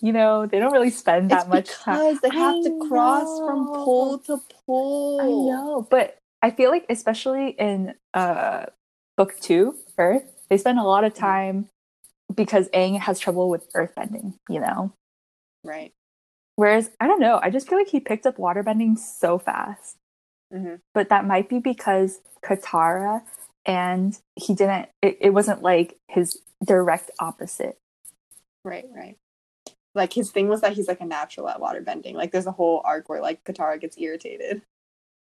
you 0.00 0.12
know, 0.12 0.46
they 0.46 0.58
don't 0.58 0.72
really 0.72 0.90
spend 0.90 1.30
that 1.30 1.42
it's 1.42 1.48
much 1.48 1.70
time. 1.70 1.98
because 1.98 2.20
they 2.20 2.30
have 2.30 2.54
I 2.54 2.62
to 2.62 2.88
cross 2.88 3.38
from 3.40 3.66
pole 3.66 4.18
to 4.20 4.40
pole. 4.66 5.20
I 5.20 5.26
know, 5.26 5.86
but 5.90 6.16
I 6.40 6.50
feel 6.50 6.70
like 6.70 6.86
especially 6.88 7.50
in 7.50 7.94
uh 8.12 8.66
book 9.16 9.34
two, 9.40 9.76
Earth, 9.98 10.24
they 10.48 10.56
spend 10.56 10.78
a 10.78 10.84
lot 10.84 11.04
of 11.04 11.14
time 11.14 11.68
because 12.34 12.68
Aang 12.70 12.98
has 12.98 13.18
trouble 13.18 13.48
with 13.48 13.72
earthbending, 13.72 14.34
you 14.48 14.60
know? 14.60 14.92
Right. 15.64 15.92
Whereas 16.56 16.90
I 17.00 17.06
don't 17.06 17.20
know, 17.20 17.40
I 17.42 17.50
just 17.50 17.68
feel 17.68 17.78
like 17.78 17.88
he 17.88 18.00
picked 18.00 18.26
up 18.26 18.36
waterbending 18.36 18.98
so 18.98 19.38
fast. 19.38 19.96
Mhm. 20.52 20.80
But 20.92 21.08
that 21.08 21.26
might 21.26 21.48
be 21.48 21.58
because 21.58 22.20
Katara 22.44 23.22
and 23.66 24.18
he 24.36 24.54
didn't 24.54 24.88
it, 25.02 25.18
it 25.20 25.30
wasn't 25.30 25.62
like 25.62 25.96
his 26.08 26.38
direct 26.64 27.10
opposite. 27.18 27.78
Right, 28.64 28.84
right. 28.94 29.16
Like 29.94 30.12
his 30.12 30.30
thing 30.30 30.48
was 30.48 30.60
that 30.60 30.72
he's 30.74 30.88
like 30.88 31.00
a 31.00 31.06
natural 31.06 31.48
at 31.48 31.60
water 31.60 31.80
bending. 31.80 32.14
Like 32.14 32.32
there's 32.32 32.46
a 32.46 32.52
whole 32.52 32.82
arc 32.84 33.08
where 33.08 33.20
like 33.20 33.44
Katara 33.44 33.80
gets 33.80 33.98
irritated. 33.98 34.62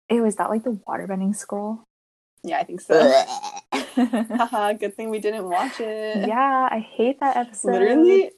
It 0.09 0.21
was 0.21 0.35
that 0.35 0.49
like 0.49 0.63
the 0.63 0.79
waterbending 0.87 1.35
scroll. 1.35 1.83
Yeah, 2.43 2.59
I 2.59 2.63
think 2.63 2.81
so. 2.81 3.23
Haha, 3.95 4.73
good 4.73 4.95
thing 4.95 5.09
we 5.09 5.19
didn't 5.19 5.47
watch 5.49 5.79
it. 5.79 6.27
yeah, 6.27 6.67
I 6.69 6.79
hate 6.79 7.19
that 7.21 7.37
episode. 7.37 7.71
Literally, 7.71 8.31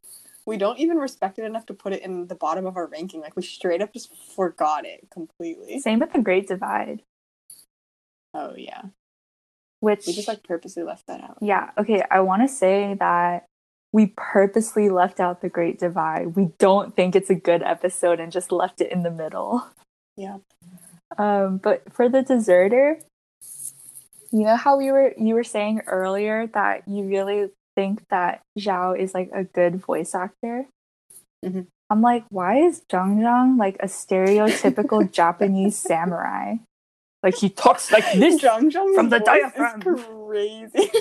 we 0.45 0.57
don't 0.57 0.79
even 0.79 0.97
respect 0.97 1.39
it 1.39 1.45
enough 1.45 1.65
to 1.67 1.73
put 1.73 1.93
it 1.93 2.01
in 2.01 2.27
the 2.27 2.35
bottom 2.35 2.65
of 2.65 2.77
our 2.77 2.87
ranking. 2.87 3.21
Like 3.21 3.35
we 3.35 3.41
straight 3.41 3.81
up 3.81 3.93
just 3.93 4.11
forgot 4.35 4.85
it 4.85 5.07
completely. 5.11 5.79
Same 5.79 5.99
with 5.99 6.13
the 6.13 6.21
Great 6.21 6.47
Divide. 6.47 7.01
Oh 8.33 8.53
yeah. 8.55 8.83
Which 9.79 10.05
we 10.07 10.13
just 10.13 10.27
like 10.27 10.43
purposely 10.43 10.83
left 10.83 11.07
that 11.07 11.21
out. 11.21 11.37
Yeah, 11.41 11.71
okay, 11.77 12.03
I 12.09 12.21
want 12.21 12.41
to 12.41 12.47
say 12.47 12.95
that 12.99 13.45
we 13.91 14.13
purposely 14.17 14.89
left 14.89 15.19
out 15.19 15.41
the 15.41 15.49
Great 15.49 15.79
Divide. 15.79 16.35
We 16.35 16.49
don't 16.57 16.95
think 16.95 17.15
it's 17.15 17.29
a 17.29 17.35
good 17.35 17.63
episode 17.63 18.19
and 18.19 18.31
just 18.31 18.51
left 18.51 18.81
it 18.81 18.91
in 18.91 19.03
the 19.03 19.11
middle. 19.11 19.65
Yeah. 20.17 20.37
Um, 21.17 21.57
but 21.57 21.93
for 21.93 22.09
the 22.09 22.21
deserter, 22.21 22.99
you 24.31 24.43
know 24.43 24.55
how 24.55 24.77
we 24.77 24.91
were 24.91 25.13
you 25.17 25.33
were 25.33 25.43
saying 25.43 25.81
earlier 25.87 26.47
that 26.47 26.87
you 26.87 27.05
really 27.05 27.49
think 27.75 28.07
that 28.09 28.41
Zhao 28.57 28.97
is 28.97 29.13
like 29.13 29.29
a 29.33 29.43
good 29.43 29.75
voice 29.75 30.15
actor. 30.15 30.67
Mm-hmm. 31.43 31.61
I'm 31.89 32.01
like, 32.01 32.25
why 32.29 32.57
is 32.57 32.81
Jeong 32.91 33.19
Jeong 33.19 33.59
like 33.59 33.77
a 33.79 33.85
stereotypical 33.85 35.09
Japanese 35.19 35.75
samurai? 35.75 36.55
Like 37.21 37.35
he 37.35 37.49
talks 37.49 37.91
like 37.91 38.11
this 38.15 38.41
Jeong 38.41 38.71
Jeong 38.71 38.95
from 38.95 39.09
the 39.09 39.19
diaphragm. 39.19 39.81
crazy. 39.81 40.91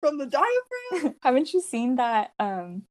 from 0.00 0.18
the 0.18 0.26
diaphragm. 0.26 1.14
Haven't 1.22 1.52
you 1.52 1.60
seen 1.60 1.96
that? 1.96 2.32
Um, 2.38 2.82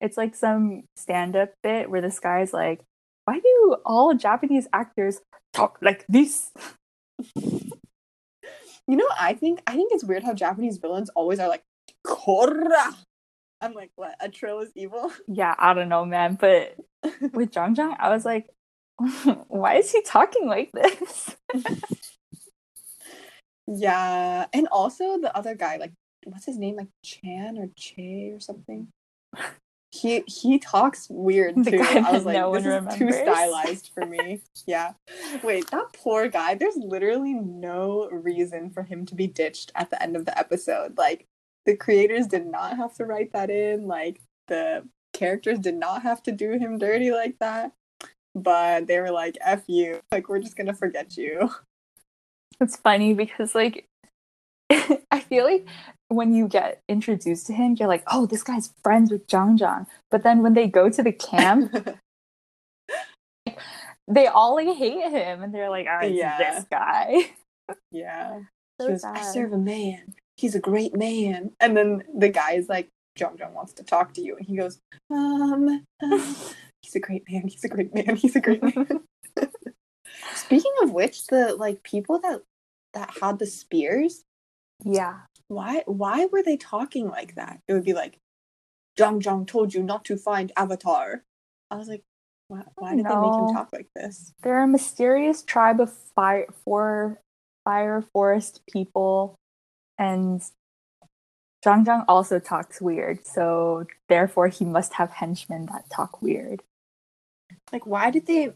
it's 0.00 0.16
like 0.16 0.34
some 0.34 0.84
stand-up 0.96 1.54
bit 1.62 1.88
where 1.90 2.02
this 2.02 2.18
guy's 2.18 2.52
like, 2.52 2.80
"Why 3.24 3.38
do 3.40 3.76
all 3.86 4.14
Japanese 4.14 4.68
actors 4.72 5.20
talk 5.54 5.78
like 5.80 6.04
this?" 6.06 6.50
You 8.88 8.96
know, 8.96 9.08
I 9.18 9.32
think 9.34 9.62
I 9.66 9.72
think 9.74 9.92
it's 9.92 10.04
weird 10.04 10.22
how 10.22 10.34
Japanese 10.34 10.76
villains 10.76 11.10
always 11.10 11.40
are 11.40 11.48
like 11.48 11.62
Korra. 12.06 12.94
I'm 13.60 13.72
like, 13.72 13.90
what? 13.96 14.14
A 14.20 14.28
trill 14.28 14.60
is 14.60 14.70
evil? 14.74 15.10
Yeah, 15.28 15.54
I 15.58 15.74
don't 15.74 15.88
know, 15.88 16.04
man. 16.04 16.36
But 16.40 16.76
with 17.32 17.50
Jeong 17.50 17.74
Jeong, 17.74 17.96
I 17.98 18.10
was 18.10 18.24
like, 18.24 18.48
why 19.48 19.76
is 19.76 19.90
he 19.90 20.02
talking 20.02 20.46
like 20.46 20.72
this? 20.72 21.36
yeah, 23.66 24.46
and 24.52 24.68
also 24.68 25.18
the 25.18 25.36
other 25.36 25.54
guy, 25.54 25.76
like, 25.76 25.92
what's 26.24 26.46
his 26.46 26.58
name? 26.58 26.76
Like 26.76 26.88
Chan 27.04 27.58
or 27.58 27.68
Che 27.76 28.32
or 28.34 28.40
something. 28.40 28.88
He 29.92 30.22
he 30.26 30.58
talks 30.58 31.06
weird 31.08 31.54
too. 31.64 31.80
I 31.80 32.12
was 32.12 32.24
like, 32.24 32.34
no 32.36 32.52
this 32.52 32.60
is 32.60 32.66
remembers. 32.66 32.98
too 32.98 33.12
stylized 33.12 33.90
for 33.94 34.04
me. 34.04 34.42
yeah. 34.66 34.92
Wait, 35.42 35.70
that 35.70 35.92
poor 35.94 36.28
guy. 36.28 36.54
There's 36.54 36.76
literally 36.76 37.32
no 37.34 38.08
reason 38.10 38.70
for 38.70 38.82
him 38.82 39.06
to 39.06 39.14
be 39.14 39.26
ditched 39.26 39.72
at 39.74 39.88
the 39.90 40.02
end 40.02 40.16
of 40.16 40.26
the 40.26 40.38
episode. 40.38 40.98
Like 40.98 41.26
the 41.66 41.76
creators 41.76 42.26
did 42.26 42.46
not 42.46 42.76
have 42.76 42.94
to 42.94 43.04
write 43.04 43.32
that 43.32 43.50
in. 43.50 43.86
Like 43.86 44.20
the 44.48 44.84
characters 45.12 45.58
did 45.58 45.74
not 45.74 46.02
have 46.02 46.22
to 46.24 46.32
do 46.32 46.52
him 46.52 46.78
dirty 46.78 47.10
like 47.10 47.36
that. 47.40 47.72
But 48.34 48.86
they 48.86 49.00
were 49.00 49.10
like, 49.10 49.36
F 49.40 49.64
you. 49.66 50.00
Like, 50.12 50.28
we're 50.28 50.40
just 50.40 50.56
gonna 50.56 50.74
forget 50.74 51.16
you. 51.16 51.50
It's 52.60 52.76
funny 52.76 53.14
because, 53.14 53.54
like, 53.54 53.86
I 54.70 55.20
feel 55.20 55.44
like 55.44 55.66
when 56.08 56.34
you 56.34 56.48
get 56.48 56.82
introduced 56.88 57.46
to 57.46 57.52
him, 57.52 57.76
you're 57.78 57.88
like, 57.88 58.04
oh, 58.06 58.26
this 58.26 58.42
guy's 58.42 58.72
friends 58.82 59.10
with 59.10 59.26
Jeong 59.26 59.58
Jeong. 59.58 59.86
But 60.10 60.22
then 60.22 60.42
when 60.42 60.54
they 60.54 60.66
go 60.66 60.90
to 60.90 61.02
the 61.02 61.12
camp, 61.12 61.74
they 64.08 64.26
all 64.26 64.54
like 64.54 64.76
hate 64.76 65.10
him 65.10 65.42
and 65.42 65.54
they're 65.54 65.70
like, 65.70 65.86
oh, 65.90 66.06
yeah. 66.06 66.38
this 66.38 66.64
guy. 66.70 67.30
Yeah. 67.90 68.42
So 68.80 68.90
goes, 68.90 69.02
I 69.02 69.22
serve 69.22 69.52
a 69.52 69.58
man 69.58 70.14
he's 70.36 70.54
a 70.54 70.60
great 70.60 70.96
man. 70.96 71.52
And 71.60 71.76
then 71.76 72.04
the 72.16 72.28
guy 72.28 72.52
is 72.52 72.68
like, 72.68 72.88
Jeong 73.18 73.38
Jeong 73.38 73.52
wants 73.52 73.72
to 73.74 73.82
talk 73.82 74.12
to 74.14 74.20
you. 74.20 74.36
And 74.36 74.46
he 74.46 74.56
goes, 74.56 74.78
um, 75.10 75.84
uh, 76.02 76.34
he's 76.82 76.94
a 76.94 77.00
great 77.00 77.24
man. 77.30 77.48
He's 77.48 77.64
a 77.64 77.68
great 77.68 77.94
man. 77.94 78.16
He's 78.16 78.36
a 78.36 78.40
great 78.40 78.62
man. 78.62 79.00
Speaking 80.34 80.72
of 80.82 80.92
which, 80.92 81.26
the 81.26 81.54
like 81.54 81.82
people 81.82 82.20
that 82.20 82.42
that 82.94 83.16
had 83.20 83.38
the 83.38 83.46
spears, 83.46 84.22
yeah. 84.84 85.20
Why 85.48 85.82
why 85.86 86.26
were 86.26 86.42
they 86.42 86.56
talking 86.56 87.08
like 87.08 87.36
that? 87.36 87.60
It 87.66 87.72
would 87.72 87.84
be 87.84 87.94
like, 87.94 88.18
Jeong 88.98 89.22
Jeong 89.22 89.46
told 89.46 89.72
you 89.72 89.82
not 89.82 90.04
to 90.06 90.16
find 90.16 90.52
Avatar. 90.56 91.22
I 91.70 91.76
was 91.76 91.88
like, 91.88 92.02
why, 92.48 92.62
why 92.76 92.94
did 92.94 93.06
they 93.06 93.16
make 93.16 93.34
him 93.34 93.54
talk 93.54 93.70
like 93.72 93.88
this? 93.96 94.32
They're 94.42 94.62
a 94.62 94.68
mysterious 94.68 95.42
tribe 95.42 95.80
of 95.80 95.92
fire 96.14 96.46
for 96.64 97.18
fire 97.64 98.04
forest 98.12 98.60
people 98.70 99.36
and 99.98 100.40
Jeong 101.64 101.84
Jeong 101.84 102.04
also 102.06 102.38
talks 102.38 102.80
weird, 102.80 103.26
so 103.26 103.86
therefore 104.08 104.48
he 104.48 104.64
must 104.64 104.94
have 104.94 105.10
henchmen 105.10 105.66
that 105.66 105.90
talk 105.90 106.22
weird. 106.22 106.62
Like 107.72 107.86
why 107.86 108.10
did 108.10 108.26
they 108.26 108.52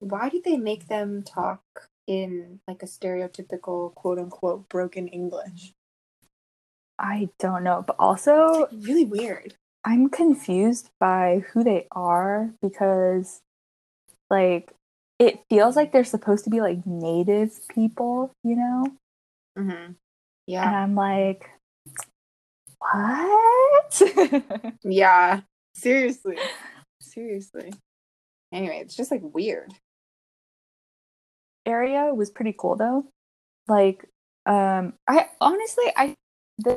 why 0.00 0.28
did 0.28 0.44
they 0.44 0.56
make 0.56 0.88
them 0.88 1.22
talk 1.22 1.62
in 2.06 2.60
like 2.66 2.82
a 2.82 2.86
stereotypical 2.86 3.94
quote 3.94 4.18
unquote 4.18 4.68
broken 4.68 5.08
English? 5.08 5.72
I 6.98 7.28
don't 7.38 7.64
know, 7.64 7.84
but 7.86 7.96
also 7.98 8.66
really 8.72 9.04
weird. 9.04 9.54
I'm 9.84 10.08
confused 10.08 10.90
by 11.00 11.44
who 11.52 11.64
they 11.64 11.86
are 11.90 12.50
because 12.60 13.40
like 14.30 14.72
it 15.18 15.44
feels 15.48 15.76
like 15.76 15.92
they're 15.92 16.04
supposed 16.04 16.44
to 16.44 16.50
be 16.50 16.60
like 16.60 16.86
native 16.86 17.60
people, 17.68 18.32
you 18.42 18.56
know? 18.56 18.86
Mm-hmm. 19.56 19.92
Yeah. 20.46 20.66
And 20.66 20.76
I'm 20.76 20.94
like, 20.94 21.48
what? 22.78 24.02
yeah. 24.84 25.40
Seriously. 25.74 26.36
Seriously. 27.00 27.72
Anyway, 28.52 28.80
it's 28.82 28.96
just 28.96 29.10
like 29.10 29.22
weird. 29.22 29.72
Area 31.64 32.12
was 32.12 32.30
pretty 32.30 32.54
cool 32.58 32.76
though. 32.76 33.06
Like, 33.68 34.04
um, 34.46 34.94
I 35.08 35.28
honestly, 35.40 35.84
I 35.96 36.14
this 36.58 36.76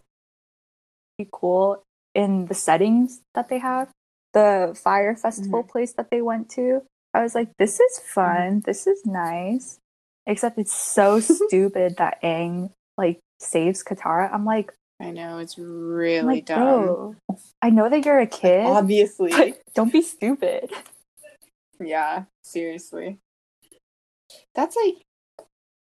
pretty 1.18 1.30
cool 1.34 1.84
in 2.14 2.46
the 2.46 2.54
settings 2.54 3.22
that 3.34 3.50
they 3.50 3.60
have. 3.60 3.90
The 4.34 4.78
fire 4.82 5.16
festival 5.16 5.62
mm-hmm. 5.62 5.72
place 5.72 5.94
that 5.94 6.12
they 6.12 6.22
went 6.22 6.50
to. 6.52 6.82
I 7.14 7.24
was 7.24 7.34
like, 7.34 7.50
this 7.58 7.80
is 7.80 8.00
mm-hmm. 8.00 8.14
fun. 8.14 8.38
Mm-hmm. 8.38 8.60
This 8.66 8.86
is 8.88 9.06
nice. 9.06 9.80
Except 10.28 10.58
it's 10.58 10.74
so 10.74 11.20
stupid 11.22 11.96
that 11.98 12.22
Aang 12.22 12.72
like 12.98 13.20
saves 13.46 13.84
Katara. 13.84 14.34
I'm 14.34 14.46
like, 14.46 14.74
I 15.00 15.12
know 15.12 15.40
it's 15.40 15.58
really 15.58 16.36
like, 16.36 16.46
dumb. 16.46 16.58
Bro, 16.60 17.16
I 17.62 17.70
know 17.70 17.90
that 17.90 18.06
you're 18.06 18.20
a 18.20 18.28
kid, 18.28 18.66
obviously. 18.66 19.56
don't 19.76 19.92
be 19.92 20.02
stupid. 20.02 20.72
Yeah, 21.80 22.24
seriously. 22.44 23.20
That's 24.54 24.76
like 24.76 25.04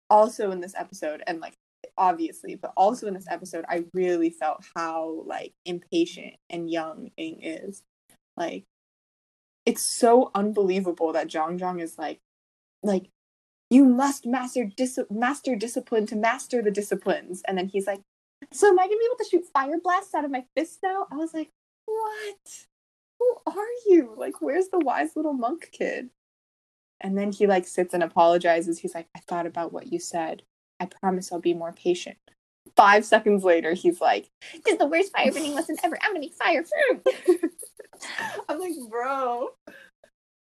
also 0.08 0.50
in 0.50 0.60
this 0.60 0.74
episode, 0.74 1.22
and 1.26 1.40
like 1.40 1.54
obviously, 1.98 2.54
but 2.54 2.72
also 2.76 3.06
in 3.06 3.14
this 3.14 3.26
episode, 3.28 3.64
I 3.68 3.84
really 3.92 4.30
felt 4.30 4.64
how 4.74 5.22
like 5.26 5.52
impatient 5.64 6.34
and 6.50 6.70
young 6.70 7.10
Aang 7.18 7.38
is. 7.42 7.82
Like, 8.36 8.64
it's 9.64 9.82
so 9.82 10.30
unbelievable 10.34 11.12
that 11.12 11.28
Jeong 11.28 11.58
Jeong 11.58 11.80
is 11.80 11.98
like, 11.98 12.18
like 12.82 13.08
you 13.70 13.84
must 13.84 14.26
master 14.26 14.64
dis- 14.64 14.98
master 15.10 15.56
discipline 15.56 16.06
to 16.06 16.16
master 16.16 16.62
the 16.62 16.70
disciplines. 16.70 17.42
And 17.46 17.58
then 17.58 17.68
he's 17.68 17.86
like, 17.86 18.00
so 18.52 18.68
am 18.68 18.78
I 18.78 18.84
gonna 18.84 18.96
be 18.96 19.06
able 19.06 19.18
to 19.18 19.28
shoot 19.30 19.52
fire 19.52 19.78
blasts 19.82 20.14
out 20.14 20.24
of 20.24 20.30
my 20.30 20.44
fist 20.56 20.80
now? 20.82 21.06
I 21.10 21.16
was 21.16 21.34
like, 21.34 21.50
what? 21.86 22.66
Who 23.18 23.36
are 23.46 23.66
you? 23.86 24.14
Like, 24.16 24.40
where's 24.40 24.68
the 24.68 24.78
wise 24.78 25.16
little 25.16 25.32
monk 25.32 25.70
kid? 25.72 26.10
And 27.00 27.16
then 27.16 27.32
he 27.32 27.46
like 27.46 27.66
sits 27.66 27.94
and 27.94 28.02
apologizes. 28.02 28.78
He's 28.78 28.94
like, 28.94 29.08
I 29.16 29.20
thought 29.20 29.46
about 29.46 29.72
what 29.72 29.92
you 29.92 29.98
said. 29.98 30.42
I 30.80 30.86
promise 30.86 31.32
I'll 31.32 31.40
be 31.40 31.54
more 31.54 31.72
patient. 31.72 32.18
Five 32.76 33.04
seconds 33.04 33.44
later, 33.44 33.74
he's 33.74 34.00
like, 34.00 34.28
This 34.64 34.74
is 34.74 34.78
the 34.78 34.86
worst 34.86 35.12
fire 35.12 35.30
firebending 35.30 35.54
lesson 35.54 35.76
ever. 35.82 35.98
I'm 36.02 36.10
gonna 36.10 36.20
make 36.20 36.34
fire. 36.34 36.64
I'm 38.48 38.60
like, 38.60 38.74
bro. 38.90 39.50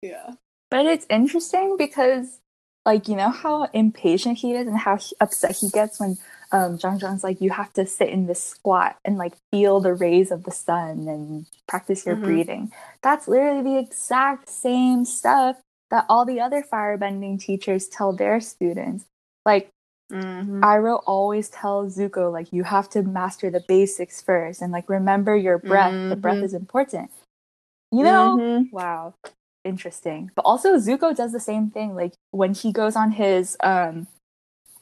Yeah. 0.02 0.32
But 0.70 0.86
it's 0.86 1.06
interesting 1.10 1.78
because 1.78 2.40
like 2.88 3.10
you 3.10 3.18
know 3.18 3.30
how 3.30 3.66
impatient 3.74 4.38
he 4.38 4.54
is 4.54 4.66
and 4.66 4.78
how 4.78 4.96
he, 4.96 5.14
upset 5.20 5.58
he 5.58 5.70
gets 5.70 6.00
when 6.00 6.18
um 6.54 6.78
Jeong 6.78 7.00
Jeong's 7.00 7.24
like 7.24 7.42
you 7.42 7.50
have 7.50 7.74
to 7.74 7.86
sit 7.86 8.08
in 8.08 8.28
this 8.28 8.42
squat 8.42 8.98
and 9.04 9.18
like 9.18 9.34
feel 9.52 9.82
the 9.82 9.94
rays 9.94 10.32
of 10.32 10.46
the 10.46 10.52
sun 10.52 11.06
and 11.10 11.46
practice 11.68 12.06
your 12.06 12.16
mm-hmm. 12.16 12.24
breathing. 12.24 12.72
That's 13.04 13.28
literally 13.28 13.62
the 13.62 13.78
exact 13.78 14.48
same 14.50 15.04
stuff 15.04 15.58
that 15.92 16.06
all 16.08 16.26
the 16.26 16.40
other 16.40 16.64
firebending 16.64 17.40
teachers 17.42 17.88
tell 17.88 18.14
their 18.14 18.40
students. 18.40 19.04
Like 19.46 19.70
mm-hmm. 20.10 20.64
Iroh 20.64 21.04
always 21.06 21.50
tells 21.50 21.98
Zuko 21.98 22.32
like 22.32 22.54
you 22.54 22.64
have 22.64 22.90
to 22.92 23.04
master 23.04 23.50
the 23.50 23.66
basics 23.68 24.22
first 24.22 24.62
and 24.62 24.72
like 24.72 24.90
remember 24.90 25.36
your 25.36 25.58
breath. 25.58 25.92
Mm-hmm. 25.92 26.10
The 26.10 26.16
breath 26.16 26.36
mm-hmm. 26.38 26.46
is 26.46 26.54
important. 26.54 27.12
You 27.92 28.04
know? 28.04 28.38
Mm-hmm. 28.40 28.76
Wow 28.76 29.14
interesting. 29.68 30.32
But 30.36 30.44
also 30.44 30.78
Zuko 30.78 31.16
does 31.16 31.32
the 31.32 31.40
same 31.40 31.70
thing. 31.70 31.96
Like 31.96 32.14
when 32.32 32.54
he 32.54 32.72
goes 32.72 32.96
on 32.96 33.12
his 33.12 33.58
um 33.62 34.08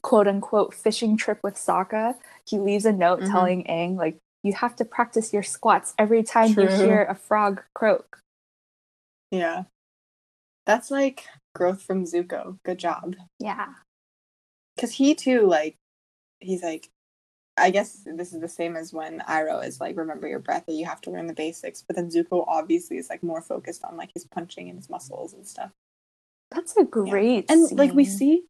quote 0.01 0.27
unquote 0.27 0.73
fishing 0.73 1.17
trip 1.17 1.39
with 1.43 1.55
Sokka, 1.55 2.15
he 2.47 2.59
leaves 2.59 2.85
a 2.85 2.91
note 2.93 3.19
mm-hmm. 3.19 3.31
telling 3.31 3.63
Aang 3.65 3.97
like 3.97 4.17
you 4.45 4.53
have 4.53 4.75
to 4.75 4.85
practice 4.85 5.33
your 5.33 5.41
squats 5.41 5.95
every 5.97 6.21
time 6.21 6.49
you 6.51 6.67
hear 6.67 7.03
a 7.09 7.15
frog 7.15 7.63
croak. 7.73 8.19
Yeah. 9.31 9.63
That's 10.67 10.91
like 10.91 11.25
growth 11.55 11.81
from 11.81 12.05
Zuko. 12.05 12.59
Good 12.63 12.77
job. 12.77 13.15
Yeah. 13.39 13.73
Because 14.75 14.93
he 14.93 15.15
too, 15.15 15.47
like, 15.47 15.77
he's 16.39 16.61
like, 16.61 16.89
I 17.57 17.69
guess 17.69 18.05
this 18.05 18.33
is 18.33 18.41
the 18.41 18.49
same 18.49 18.75
as 18.75 18.91
when 18.91 19.19
Iroh 19.21 19.65
is 19.65 19.79
like, 19.79 19.95
remember 19.95 20.27
your 20.27 20.39
breath, 20.39 20.65
that 20.65 20.73
you 20.73 20.85
have 20.85 21.01
to 21.01 21.11
learn 21.11 21.27
the 21.27 21.33
basics. 21.33 21.83
But 21.87 21.95
then 21.95 22.09
Zuko 22.09 22.43
obviously 22.47 22.97
is 22.97 23.09
like 23.09 23.23
more 23.23 23.41
focused 23.41 23.83
on 23.85 23.95
like 23.95 24.11
his 24.13 24.25
punching 24.25 24.67
and 24.67 24.77
his 24.77 24.89
muscles 24.89 25.33
and 25.33 25.47
stuff. 25.47 25.71
That's 26.51 26.75
a 26.77 26.83
great 26.83 27.49
And 27.49 27.71
like 27.77 27.93
we 27.93 28.05
see, 28.05 28.43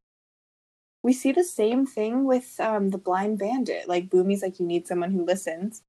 we 1.02 1.12
see 1.12 1.32
the 1.32 1.44
same 1.44 1.86
thing 1.86 2.24
with 2.24 2.58
um 2.58 2.90
the 2.90 2.98
blind 2.98 3.38
bandit. 3.38 3.88
Like 3.88 4.08
Bumi's 4.08 4.42
like, 4.42 4.58
you 4.58 4.66
need 4.66 4.88
someone 4.88 5.12
who 5.12 5.24
listens. 5.24 5.82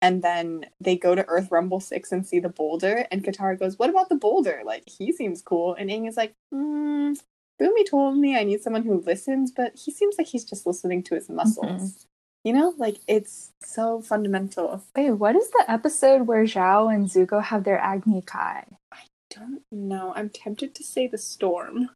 And 0.00 0.20
then 0.20 0.66
they 0.80 0.96
go 0.96 1.14
to 1.14 1.24
Earth 1.26 1.48
Rumble 1.52 1.78
6 1.78 2.10
and 2.10 2.26
see 2.26 2.40
the 2.40 2.48
boulder. 2.48 3.06
And 3.12 3.22
Katara 3.24 3.56
goes, 3.56 3.78
What 3.78 3.88
about 3.88 4.08
the 4.08 4.16
boulder? 4.16 4.62
Like, 4.64 4.82
he 4.88 5.12
seems 5.12 5.42
cool. 5.42 5.74
And 5.74 5.90
Aang 5.90 6.08
is 6.08 6.16
like, 6.16 6.34
mm, 6.52 7.16
Bumi 7.60 7.88
told 7.88 8.18
me 8.18 8.36
I 8.36 8.42
need 8.42 8.60
someone 8.62 8.82
who 8.82 9.00
listens, 9.00 9.52
but 9.52 9.76
he 9.76 9.92
seems 9.92 10.16
like 10.18 10.26
he's 10.26 10.44
just 10.44 10.66
listening 10.66 11.04
to 11.04 11.14
his 11.14 11.28
muscles. 11.28 12.08
You 12.44 12.52
know, 12.52 12.74
like 12.76 12.98
it's 13.06 13.50
so 13.62 14.00
fundamental. 14.02 14.82
Wait, 14.96 15.12
what 15.12 15.36
is 15.36 15.50
the 15.50 15.64
episode 15.68 16.26
where 16.26 16.44
Zhao 16.44 16.92
and 16.92 17.06
Zuko 17.06 17.42
have 17.42 17.62
their 17.64 17.78
Agni 17.78 18.20
Kai? 18.22 18.64
I 18.92 18.98
don't 19.30 19.62
know. 19.70 20.12
I'm 20.16 20.28
tempted 20.28 20.74
to 20.74 20.82
say 20.82 21.06
the 21.06 21.18
storm. 21.18 21.90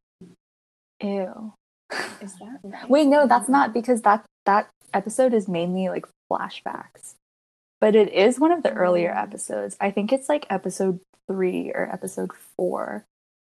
Ew. 1.02 1.52
Is 2.20 2.34
that 2.38 2.58
right? 2.62 2.88
Wait, 2.88 3.06
no, 3.06 3.26
that's 3.26 3.48
not 3.48 3.72
because 3.74 4.02
that 4.02 4.24
that 4.44 4.68
episode 4.94 5.34
is 5.34 5.48
mainly 5.48 5.88
like 5.88 6.06
flashbacks. 6.30 7.14
But 7.80 7.94
it 7.94 8.12
is 8.12 8.40
one 8.40 8.52
of 8.52 8.62
the 8.62 8.72
earlier 8.72 9.12
Oh. 9.16 9.20
episodes. 9.22 9.76
I 9.80 9.90
think 9.90 10.12
it's 10.12 10.28
like 10.28 10.46
episode 10.48 11.00
3 11.28 11.72
or 11.74 11.90
episode 11.92 12.30
4. 12.56 13.04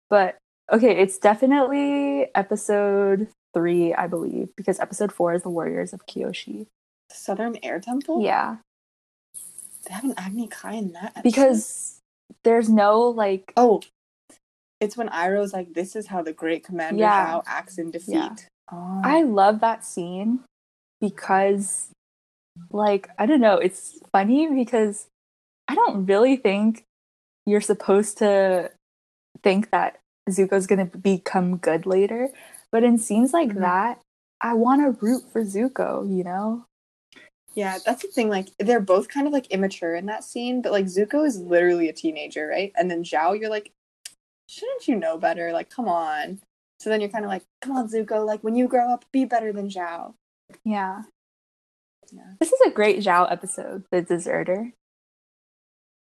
But 0.09 0.37
okay, 0.71 1.01
it's 1.01 1.17
definitely 1.17 2.27
episode 2.35 3.27
3, 3.53 3.93
I 3.93 4.07
believe, 4.07 4.49
because 4.55 4.79
episode 4.79 5.11
4 5.11 5.33
is 5.33 5.43
the 5.43 5.49
Warriors 5.49 5.91
of 5.93 6.05
Kyoshi. 6.05 6.67
Southern 7.13 7.57
Air 7.63 7.79
Temple? 7.79 8.21
Yeah, 8.21 8.57
They 9.85 9.93
have 9.93 10.03
an 10.03 10.13
Agni 10.17 10.47
Kai 10.47 10.73
in 10.73 10.93
that 10.93 11.13
episode? 11.17 11.23
because 11.23 11.97
there's 12.43 12.69
no 12.69 13.01
like 13.01 13.51
Oh, 13.57 13.81
it's 14.79 14.97
when 14.97 15.09
Iroh's 15.09 15.53
like, 15.53 15.73
this 15.73 15.95
is 15.95 16.07
how 16.07 16.21
the 16.23 16.33
great 16.33 16.63
commander 16.63 16.99
Yeah. 17.01 17.33
Zhao 17.33 17.43
acts 17.45 17.77
in 17.77 17.91
defeat. 17.91 18.15
Yeah. 18.15 18.35
Oh. 18.71 19.01
I 19.03 19.21
love 19.23 19.59
that 19.59 19.83
scene 19.85 20.39
because, 20.99 21.89
like, 22.71 23.09
I 23.19 23.25
don't 23.25 23.41
know, 23.41 23.57
it's 23.57 23.99
funny 24.11 24.47
because 24.53 25.07
I 25.67 25.75
don't 25.75 26.05
really 26.05 26.35
think 26.35 26.83
you're 27.45 27.61
supposed 27.61 28.17
to 28.19 28.71
think 29.43 29.71
that 29.71 29.97
Zuko's 30.29 30.67
gonna 30.67 30.85
become 30.85 31.57
good 31.57 31.85
later. 31.85 32.29
But 32.71 32.83
in 32.83 32.97
scenes 32.97 33.33
like 33.33 33.49
Mhm. 33.49 33.59
that, 33.61 33.99
I 34.39 34.53
want 34.53 34.81
to 34.81 35.05
root 35.05 35.23
for 35.31 35.41
Zuko, 35.43 36.07
you 36.09 36.23
know? 36.23 36.65
Yeah, 37.53 37.77
that's 37.85 38.01
the 38.01 38.07
thing. 38.07 38.29
Like, 38.29 38.49
they're 38.59 38.79
both 38.79 39.09
kind 39.09 39.27
of 39.27 39.33
like 39.33 39.47
immature 39.47 39.95
in 39.95 40.05
that 40.05 40.23
scene, 40.23 40.61
but 40.61 40.71
like 40.71 40.85
Zuko 40.85 41.25
is 41.25 41.39
literally 41.39 41.89
a 41.89 41.93
teenager, 41.93 42.47
right? 42.47 42.71
And 42.77 42.89
then 42.89 43.03
Zhao, 43.03 43.37
you're 43.39 43.49
like, 43.49 43.71
shouldn't 44.47 44.87
you 44.87 44.95
know 44.95 45.17
better? 45.17 45.51
Like, 45.51 45.69
come 45.69 45.87
on. 45.87 46.39
So 46.79 46.89
then 46.89 47.01
you're 47.01 47.09
kind 47.09 47.25
of 47.25 47.29
like, 47.29 47.43
come 47.61 47.75
on, 47.75 47.89
Zuko. 47.89 48.25
Like, 48.25 48.43
when 48.43 48.55
you 48.55 48.67
grow 48.67 48.91
up, 48.91 49.05
be 49.11 49.25
better 49.25 49.51
than 49.53 49.69
Zhao. 49.69 50.13
Yeah. 50.63 51.03
Yeah. 52.11 52.33
This 52.39 52.51
is 52.51 52.59
a 52.65 52.71
great 52.71 52.99
Zhao 52.99 53.31
episode, 53.31 53.83
The 53.91 54.01
Deserter. 54.01 54.73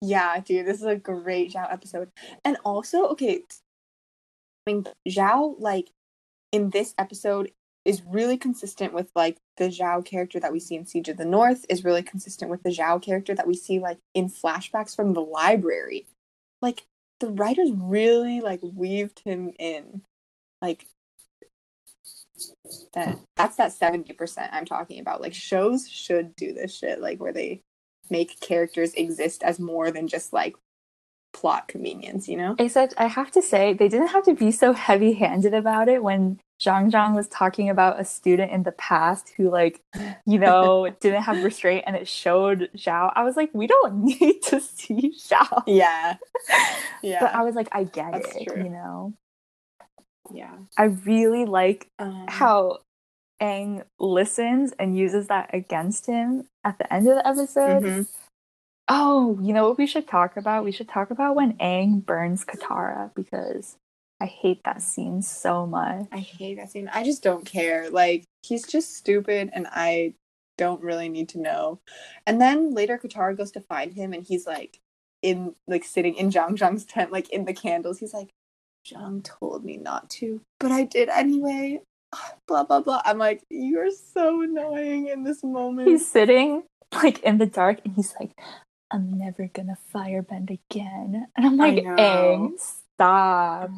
Yeah, 0.03 0.40
dude, 0.40 0.66
this 0.66 0.78
is 0.78 0.86
a 0.86 0.97
great 0.97 1.53
Zhao 1.53 1.72
episode. 1.72 2.11
And 2.45 2.59
also, 2.64 3.07
okay, 3.09 3.42
I 4.66 4.70
mean, 4.70 4.84
Zhao, 5.09 5.55
like, 5.59 5.90
in 6.53 6.70
this 6.70 6.95
episode, 6.99 7.53
is 7.85 8.03
really 8.07 8.37
consistent 8.37 8.93
with, 8.93 9.11
like, 9.14 9.37
the 9.57 9.68
Zhao 9.68 10.05
character 10.05 10.41
that 10.41 10.53
we 10.53 10.61
see 10.61 10.74
in 10.74 10.87
Siege 10.87 11.09
of 11.09 11.16
the 11.16 11.24
North, 11.24 11.66
is 11.68 11.85
really 11.85 12.03
consistent 12.03 12.51
with 12.51 12.62
the 12.62 12.70
Zhao 12.70 13.01
character 13.01 13.35
that 13.35 13.47
we 13.47 13.55
see, 13.55 13.78
like, 13.78 13.99
in 14.14 14.30
flashbacks 14.30 14.97
from 14.97 15.12
the 15.12 15.20
library. 15.20 16.07
Like, 16.62 16.85
the 17.20 17.28
writers 17.28 17.70
really, 17.72 18.41
like, 18.41 18.61
weaved 18.62 19.20
him 19.24 19.53
in. 19.59 20.03
Like, 20.62 20.87
that 22.95 23.18
that's 23.37 23.57
that 23.57 23.72
70% 23.72 24.49
I'm 24.51 24.64
talking 24.64 24.99
about. 24.99 25.20
Like, 25.20 25.35
shows 25.35 25.89
should 25.89 26.35
do 26.37 26.53
this 26.53 26.76
shit, 26.76 27.01
like, 27.01 27.20
where 27.20 27.32
they 27.32 27.61
make 28.11 28.41
characters 28.41 28.93
exist 28.95 29.43
as 29.43 29.59
more 29.59 29.91
than 29.91 30.09
just 30.09 30.32
like 30.32 30.55
plot 31.32 31.68
convenience, 31.68 32.28
you 32.28 32.37
know? 32.37 32.55
Except 32.59 32.95
I 32.99 33.07
have 33.07 33.30
to 33.32 33.43
say, 33.43 33.72
they 33.72 33.89
didn't 33.89 34.09
have 34.09 34.24
to 34.24 34.35
be 34.35 34.51
so 34.51 34.72
heavy 34.72 35.14
handed 35.14 35.55
about 35.55 35.89
it 35.89 36.03
when 36.03 36.39
Jeong 36.64 36.90
Jeong 36.90 37.14
was 37.14 37.28
talking 37.28 37.68
about 37.68 38.00
a 38.00 38.04
student 38.04 38.50
in 38.52 38.62
the 38.62 38.72
past 38.72 39.30
who, 39.36 39.50
like, 39.50 39.82
you 40.24 40.38
know, 40.38 40.88
didn't 41.00 41.22
have 41.22 41.44
restraint 41.44 41.84
and 41.86 41.94
it 41.96 42.08
showed 42.08 42.70
Zhao. 42.76 43.12
I 43.14 43.22
was 43.24 43.36
like, 43.36 43.50
we 43.52 43.66
don't 43.66 44.02
need 44.04 44.42
to 44.44 44.60
see 44.60 45.12
Zhao. 45.18 45.62
Yeah. 45.66 46.16
Yeah. 47.02 47.20
But 47.20 47.34
I 47.34 47.42
was 47.42 47.54
like, 47.54 47.68
I 47.72 47.84
get 47.84 48.12
That's 48.12 48.34
it, 48.34 48.48
true. 48.48 48.62
you 48.64 48.70
know? 48.70 49.12
yeah. 50.32 50.54
I 50.78 50.84
really 50.84 51.44
like 51.44 51.88
Um, 51.98 52.24
how 52.28 52.78
Aang 53.42 53.84
listens 53.98 54.72
and 54.78 54.96
uses 54.96 55.26
that 55.26 55.50
against 55.52 56.06
him 56.06 56.44
at 56.64 56.78
the 56.78 56.90
end 56.92 57.06
of 57.08 57.16
the 57.16 57.26
episode. 57.28 57.82
mhm. 57.82 58.08
Oh, 58.88 59.38
you 59.42 59.52
know 59.52 59.68
what 59.68 59.76
we 59.78 59.86
should 59.86 60.06
talk 60.08 60.36
about? 60.38 60.64
We 60.64 60.72
should 60.72 60.88
talk 60.88 61.10
about 61.10 61.36
when 61.36 61.54
Aang 61.58 62.04
burns 62.04 62.44
Katara 62.44 63.10
because 63.14 63.76
I 64.20 64.26
hate 64.26 64.60
that 64.64 64.82
scene 64.82 65.22
so 65.22 65.66
much. 65.66 66.06
I 66.12 66.18
hate 66.18 66.56
that 66.56 66.70
scene. 66.70 66.88
I 66.92 67.04
just 67.04 67.22
don't 67.22 67.44
care. 67.44 67.90
Like, 67.90 68.24
he's 68.42 68.66
just 68.66 68.96
stupid 68.96 69.50
and 69.52 69.66
I 69.70 70.14
don't 70.56 70.82
really 70.82 71.08
need 71.08 71.28
to 71.30 71.40
know. 71.40 71.80
And 72.26 72.40
then 72.40 72.72
later 72.74 72.98
Katara 72.98 73.36
goes 73.36 73.50
to 73.52 73.60
find 73.60 73.92
him 73.92 74.12
and 74.12 74.24
he's 74.24 74.46
like 74.46 74.78
in 75.22 75.54
like 75.66 75.84
sitting 75.84 76.14
in 76.14 76.30
Jeong 76.30 76.56
Jeong's 76.56 76.84
tent, 76.84 77.12
like 77.12 77.30
in 77.30 77.44
the 77.44 77.52
candles. 77.54 77.98
He's 77.98 78.14
like, 78.14 78.30
Jeong 78.86 79.24
told 79.24 79.64
me 79.64 79.76
not 79.76 80.10
to, 80.10 80.40
but 80.60 80.70
I 80.70 80.84
did 80.84 81.08
anyway. 81.08 81.80
Blah 82.46 82.62
blah 82.62 82.80
blah. 82.80 83.02
I'm 83.04 83.18
like, 83.18 83.42
you're 83.50 83.90
so 83.90 84.42
annoying 84.42 85.08
in 85.08 85.24
this 85.24 85.42
moment. 85.42 85.88
He's 85.88 86.08
sitting 86.08 86.62
like 86.92 87.20
in 87.24 87.38
the 87.38 87.46
dark 87.46 87.80
and 87.84 87.94
he's 87.96 88.14
like, 88.20 88.30
I'm 88.92 89.18
never 89.18 89.50
gonna 89.52 89.78
firebend 89.92 90.50
again. 90.50 91.26
And 91.36 91.46
I'm 91.46 91.56
like. 91.56 91.82
Aang, 91.82 92.52
stop. 92.60 93.70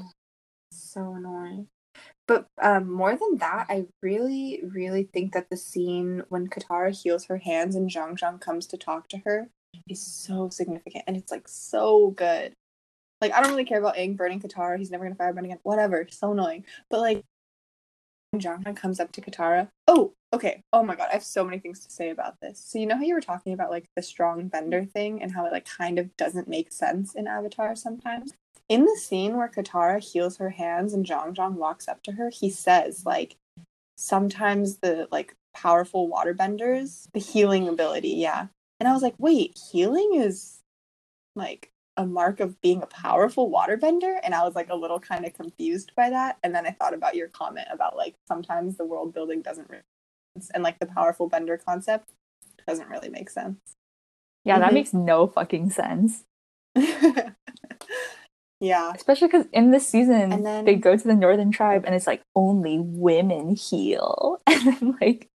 So 0.97 1.14
annoying. 1.14 1.68
But 2.26 2.47
um, 2.62 2.90
more 2.90 3.16
than 3.16 3.38
that, 3.38 3.66
I 3.68 3.86
really, 4.03 4.62
really 4.64 5.05
think 5.05 5.32
that 5.34 5.51
the 5.51 5.57
scene 5.57 6.22
when 6.30 6.49
Katara 6.49 6.90
heals 6.90 7.26
her 7.26 7.38
hands 7.38 7.76
and 7.76 7.90
Jeong 7.90 8.18
Jeong 8.18 8.40
comes 8.40 8.66
to 8.68 8.78
talk 8.78 9.09
to 9.11 9.18
her 9.26 9.49
is 9.88 10.01
so 10.01 10.49
significant, 10.49 11.05
and 11.07 11.16
it's 11.16 11.32
like 11.32 11.49
so 11.49 12.12
good. 12.12 12.55
Like 13.20 13.32
I 13.32 13.40
don't 13.42 13.51
really 13.51 13.64
care 13.66 13.78
about 13.78 13.97
Aang 13.97 14.16
burning 14.16 14.40
Katara; 14.40 14.78
he's 14.78 14.90
never 14.90 15.05
gonna 15.05 15.16
firebend 15.16 15.44
again. 15.44 15.61
Whatever, 15.64 16.07
so 16.11 16.32
annoying. 16.32 16.64
But 16.90 17.01
like, 17.01 17.24
when 18.30 18.40
Jeong 18.40 18.64
Jeong 18.64 18.76
comes 18.76 19.01
up 19.01 19.12
to 19.12 19.20
Katara. 19.20 19.68
Oh, 19.88 20.14
okay. 20.32 20.62
Oh 20.72 20.82
my 20.82 20.97
god, 20.97 21.09
I 21.11 21.14
have 21.14 21.24
so 21.24 21.44
many 21.44 21.59
things 21.59 21.80
to 21.80 21.90
say 21.90 22.11
about 22.11 22.40
this. 22.40 22.64
So 22.66 22.78
you 22.78 22.86
know 22.86 22.97
how 22.97 23.03
you 23.03 23.14
were 23.14 23.20
talking 23.20 23.53
about 23.53 23.70
like 23.70 23.86
the 23.97 24.03
strong 24.03 24.49
bender 24.49 24.84
thing 24.84 25.22
and 25.22 25.32
how 25.32 25.47
it 25.47 25.53
like 25.53 25.66
kind 25.66 25.99
of 25.99 26.16
doesn't 26.16 26.49
make 26.49 26.72
sense 26.72 27.14
in 27.14 27.26
Avatar 27.26 27.76
sometimes 27.76 28.32
in 28.69 28.85
the 28.85 28.97
scene 28.97 29.37
where 29.37 29.49
Katara 29.49 30.01
heals 30.03 30.39
her 30.39 30.51
hands 30.51 30.93
and 30.93 31.07
Jeong 31.07 31.35
Jeong 31.35 31.55
walks 31.55 31.89
up 31.89 32.03
to 32.05 32.12
her, 32.12 32.31
he 32.31 32.51
says 32.51 33.05
like 33.07 33.37
sometimes 33.97 34.79
the 34.79 35.09
like 35.11 35.35
powerful 35.55 36.09
waterbenders, 36.11 37.09
the 37.12 37.21
healing 37.21 37.69
ability, 37.69 38.11
yeah. 38.11 38.47
And 38.81 38.89
I 38.89 38.93
was 38.93 39.03
like, 39.03 39.14
wait, 39.19 39.59
healing 39.73 40.11
is 40.14 40.59
like 41.35 41.71
a 41.97 42.05
mark 42.05 42.41
of 42.41 42.61
being 42.61 42.83
a 42.83 42.87
powerful 42.87 43.51
waterbender? 43.51 44.19
And 44.23 44.35
I 44.35 44.43
was 44.45 44.55
like 44.55 44.69
a 44.69 44.77
little 44.77 45.01
kind 45.01 45.25
of 45.25 45.33
confused 45.33 45.93
by 45.97 46.11
that. 46.11 46.39
And 46.43 46.55
then 46.55 46.67
I 46.67 46.71
thought 46.73 46.93
about 46.93 47.14
your 47.14 47.29
comment 47.29 47.69
about 47.73 47.97
like 47.97 48.14
sometimes 48.29 48.77
the 48.77 48.85
world 48.85 49.14
building 49.14 49.41
doesn't 49.43 49.71
make 49.71 49.81
and 50.53 50.62
like 50.62 50.79
the 50.79 50.87
powerful 50.87 51.29
bender 51.29 51.57
concept 51.57 52.11
doesn't 52.67 52.91
really 52.91 53.09
make 53.09 53.31
sense. 53.31 53.59
Yeah, 54.45 54.59
that 54.59 54.71
Mhm. 54.73 54.75
makes 54.75 54.93
no 54.93 55.27
fucking 55.27 55.71
sense. 55.71 56.25
yeah. 58.61 58.93
Especially 58.95 59.29
because 59.29 59.47
in 59.53 59.71
this 59.71 59.87
season, 59.87 60.33
And 60.33 60.47
then- 60.47 60.65
they 60.65 60.77
go 60.77 60.97
to 60.97 61.07
the 61.07 61.15
Northern 61.15 61.51
Tribe 61.51 61.85
and 61.85 61.95
it's 61.95 62.07
like 62.07 62.23
only 62.35 62.79
women 62.81 63.55
heal. 63.57 64.41
And 64.47 64.67
then, 64.67 64.99
like, 65.01 65.29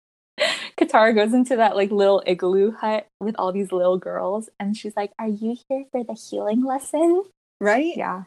Katara 0.78 1.14
goes 1.14 1.34
into 1.34 1.58
that 1.58 1.76
like 1.76 1.92
little 1.92 2.24
igloo 2.26 2.72
hut 2.72 3.08
with 3.20 3.36
all 3.38 3.52
these 3.52 3.72
little 3.72 3.98
girls 3.98 4.50
and 4.60 4.76
she's 4.76 4.96
like, 4.96 5.12
Are 5.20 5.28
you 5.28 5.58
here 5.68 5.84
for 5.92 6.04
the 6.04 6.14
healing 6.14 6.64
lesson? 6.64 7.24
Right? 7.60 7.94
Yeah. 7.96 8.24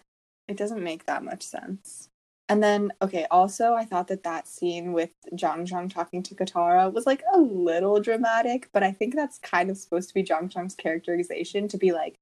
It 0.49 0.57
doesn't 0.57 0.83
make 0.83 1.07
that 1.07 1.25
much 1.25 1.43
sense. 1.43 2.09
And 2.49 2.63
then, 2.63 2.93
okay, 3.01 3.27
also, 3.31 3.73
I 3.73 3.87
thought 3.87 4.09
that 4.09 4.25
that 4.25 4.47
scene 4.47 4.93
with 4.93 5.11
Jeong 5.35 5.67
Jeong 5.67 5.91
talking 5.91 6.23
to 6.25 6.35
Katara 6.35 6.93
was 6.93 7.07
like 7.07 7.23
a 7.33 7.39
little 7.39 7.99
dramatic, 8.01 8.69
but 8.75 8.83
I 8.83 8.93
think 8.93 9.15
that's 9.15 9.39
kind 9.39 9.71
of 9.71 9.79
supposed 9.79 10.09
to 10.09 10.15
be 10.15 10.23
Jeong 10.23 10.53
Jeong's 10.53 10.75
characterization 10.75 11.67
to 11.69 11.79
be 11.79 11.93
like, 11.93 12.17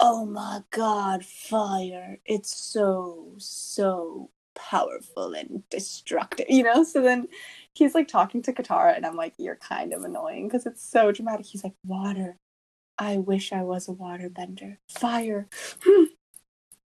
oh 0.00 0.26
my 0.26 0.62
god, 0.70 1.24
fire, 1.24 2.18
it's 2.26 2.54
so, 2.54 3.34
so 3.38 4.30
powerful 4.54 5.32
and 5.34 5.62
destructive, 5.70 6.46
you 6.48 6.62
know? 6.62 6.84
So 6.84 7.02
then 7.02 7.28
he's 7.72 7.94
like 7.94 8.08
talking 8.08 8.42
to 8.42 8.52
Katara, 8.52 8.96
and 8.96 9.06
I'm 9.06 9.16
like, 9.16 9.34
you're 9.38 9.56
kind 9.56 9.92
of 9.92 10.04
annoying 10.04 10.48
because 10.48 10.66
it's 10.66 10.82
so 10.82 11.12
dramatic. 11.12 11.46
He's 11.46 11.64
like, 11.64 11.74
water. 11.84 12.36
I 12.98 13.18
wish 13.18 13.52
I 13.52 13.62
was 13.62 13.88
a 13.88 13.92
waterbender. 13.92 14.78
Fire. 14.88 15.48
Hmm 15.82 16.04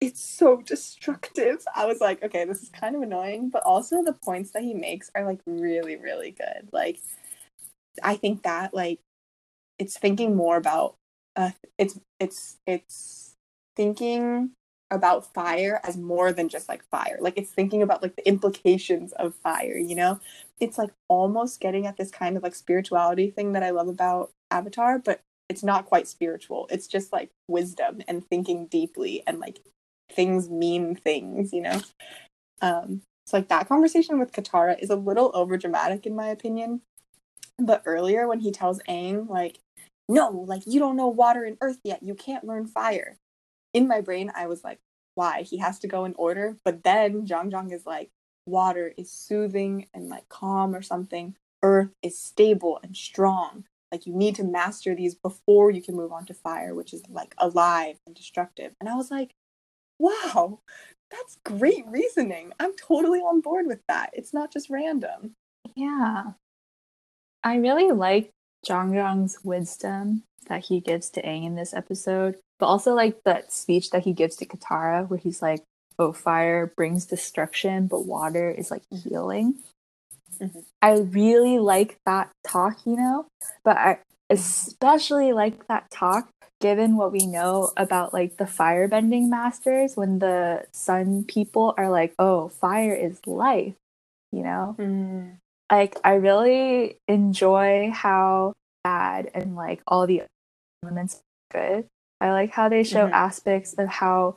it's 0.00 0.20
so 0.22 0.59
destructive. 0.62 1.64
I 1.74 1.86
was 1.86 2.00
like, 2.00 2.22
okay, 2.22 2.44
this 2.44 2.62
is 2.62 2.68
kind 2.68 2.94
of 2.96 3.02
annoying, 3.02 3.48
but 3.50 3.62
also 3.64 4.02
the 4.02 4.12
points 4.12 4.50
that 4.52 4.62
he 4.62 4.74
makes 4.74 5.11
are 5.14 5.24
like 5.24 5.40
really, 5.46 5.96
really 5.96 6.32
good. 6.32 6.68
Like, 6.72 7.00
I 8.02 8.16
think 8.16 8.42
that 8.42 8.74
like 8.74 9.00
it's 9.78 9.98
thinking 9.98 10.36
more 10.36 10.57
about 10.57 10.96
it's 11.78 11.99
it's 12.18 12.57
it's 12.66 13.34
thinking 13.76 14.51
about 14.91 15.32
fire 15.34 15.80
as 15.82 15.97
more 15.97 16.32
than 16.32 16.49
just 16.49 16.68
like 16.68 16.82
fire. 16.91 17.18
Like 17.20 17.37
it's 17.37 17.51
thinking 17.51 17.82
about 17.82 18.03
like 18.03 18.16
the 18.16 18.26
implications 18.26 19.12
of 19.12 19.34
fire. 19.34 19.76
You 19.76 19.97
know, 19.97 20.20
it's 20.61 20.78
like 20.78 20.91
almost 21.09 21.61
getting 21.61 21.87
at 21.87 21.97
this 21.97 22.11
kind 22.11 22.37
of 22.37 22.43
like 22.43 22.55
spirituality 22.55 23.30
thing 23.30 23.53
that 23.53 23.62
I 23.62 23.70
love 23.70 23.89
about 23.89 24.30
Avatar, 24.51 24.99
but 24.99 25.20
it's 25.49 25.62
not 25.62 25.87
quite 25.87 26.09
spiritual. 26.09 26.68
It's 26.70 26.87
just 26.87 27.12
like 27.12 27.30
wisdom 27.49 28.03
and 28.09 28.26
thinking 28.28 28.66
deeply 28.66 29.22
and 29.26 29.39
like 29.41 29.61
things 30.12 30.49
mean 30.49 30.95
things, 30.95 31.53
you 31.53 31.62
know? 31.62 31.80
Um, 32.62 33.03
so 33.26 33.37
like 33.37 33.49
that 33.49 33.68
conversation 33.68 34.18
with 34.18 34.32
Katara 34.32 34.78
is 34.80 34.91
a 34.91 34.97
little 34.97 35.30
over 35.34 35.57
dramatic 35.57 36.07
in 36.07 36.14
my 36.14 36.28
opinion. 36.28 36.80
But 37.59 37.82
earlier 37.87 38.28
when 38.28 38.41
he 38.41 38.53
tells 38.53 38.80
Aang, 38.89 39.28
like, 39.28 39.59
no, 40.09 40.30
like 40.30 40.62
you 40.66 40.78
don't 40.78 40.96
know 40.96 41.09
water 41.09 41.44
and 41.44 41.57
earth 41.61 41.78
yet, 41.84 42.02
you 42.02 42.14
can't 42.14 42.44
learn 42.44 42.66
fire. 42.66 43.18
In 43.74 43.88
my 43.88 44.00
brain, 44.00 44.30
I 44.34 44.46
was 44.46 44.64
like, 44.64 44.78
why? 45.14 45.42
He 45.42 45.59
has 45.59 45.78
to 45.80 45.88
go 45.88 46.04
in 46.04 46.14
order. 46.16 46.57
But 46.64 46.84
then 46.84 47.26
Jeong 47.26 47.50
Jeong 47.50 47.72
is 47.72 47.86
like, 47.86 48.11
water 48.46 48.92
is 48.96 49.11
soothing 49.11 49.88
and 49.92 50.09
like 50.09 50.28
calm 50.28 50.74
or 50.74 50.82
something. 50.82 51.36
Earth 51.62 51.90
is 52.02 52.18
stable 52.18 52.78
and 52.82 52.96
strong. 52.96 53.64
Like 53.90 54.07
you 54.07 54.14
need 54.14 54.34
to 54.36 54.44
master 54.44 54.94
these 54.94 55.14
before 55.14 55.70
you 55.70 55.82
can 55.82 55.96
move 55.96 56.12
on 56.12 56.26
to 56.26 56.34
fire, 56.34 56.74
which 56.74 56.92
is 56.92 57.02
like 57.09 57.34
alive 57.38 57.96
and 58.07 58.14
destructive. 58.14 58.72
And 58.80 58.88
I 58.88 58.94
was 58.94 59.11
like, 59.11 59.32
wow, 59.98 60.61
that's 61.11 61.38
great 61.44 61.86
reasoning. 61.86 62.52
I'm 62.61 62.74
totally 62.76 63.20
on 63.20 63.40
board 63.40 63.66
with 63.66 63.80
that. 63.88 64.11
It's 64.12 64.34
not 64.34 64.52
just 64.52 64.70
random. 64.70 65.34
Yeah. 65.74 66.32
I 67.42 67.57
really 67.57 67.90
like 67.92 68.30
Jeong 68.64 68.92
Jeong's 68.92 69.38
wisdom 69.42 70.22
that 70.48 70.66
he 70.66 70.80
gives 70.80 71.11
to 71.11 71.22
Aang 71.22 71.44
in 71.44 71.54
this 71.57 71.74
episode, 71.74 72.36
but 72.59 72.66
also 72.66 72.94
like 72.94 73.22
that 73.24 73.52
speech 73.52 73.90
that 73.90 74.04
he 74.04 74.12
gives 74.12 74.36
to 74.36 74.46
Katara 74.46 75.09
where 75.09 75.18
he's 75.18 75.42
like, 75.42 75.62
oh, 75.98 76.12
fire 76.12 76.72
brings 76.76 77.07
destruction, 77.07 77.86
but 77.86 78.07
water 78.07 78.50
is 78.50 78.70
like 78.70 78.82
healing. 78.90 79.57
Mm-hmm. 80.40 80.61
I 80.82 80.98
really 80.98 81.59
like 81.59 81.96
that 82.04 82.30
talk, 82.46 82.78
you 82.84 82.96
know, 82.96 83.26
but 83.64 83.76
I 83.76 83.98
especially 84.30 85.32
like 85.32 85.66
that 85.68 85.90
talk 85.90 86.28
given 86.61 86.96
what 86.96 87.12
we 87.12 87.26
know 87.26 87.70
about 87.76 88.12
like 88.12 88.36
the 88.38 88.44
firebending 88.44 89.28
masters 89.28 89.96
when 89.96 90.18
the 90.18 90.64
sun 90.72 91.22
people 91.24 91.74
are 91.76 91.90
like 91.90 92.14
oh 92.18 92.48
fire 92.48 92.94
is 92.94 93.20
life 93.26 93.74
you 94.32 94.42
know 94.42 94.74
mm. 94.78 95.36
Like 95.71 95.97
i 96.05 96.14
really 96.14 96.99
enjoy 97.09 97.91
how 97.93 98.53
bad 98.85 99.31
and 99.35 99.57
like 99.57 99.83
all 99.87 100.07
the 100.07 100.23
elements 100.83 101.21
good 101.53 101.87
i 102.21 102.31
like 102.31 102.51
how 102.51 102.69
they 102.69 102.85
show 102.85 103.05
mm-hmm. 103.05 103.14
aspects 103.14 103.75
of 103.75 103.89
how 103.89 104.37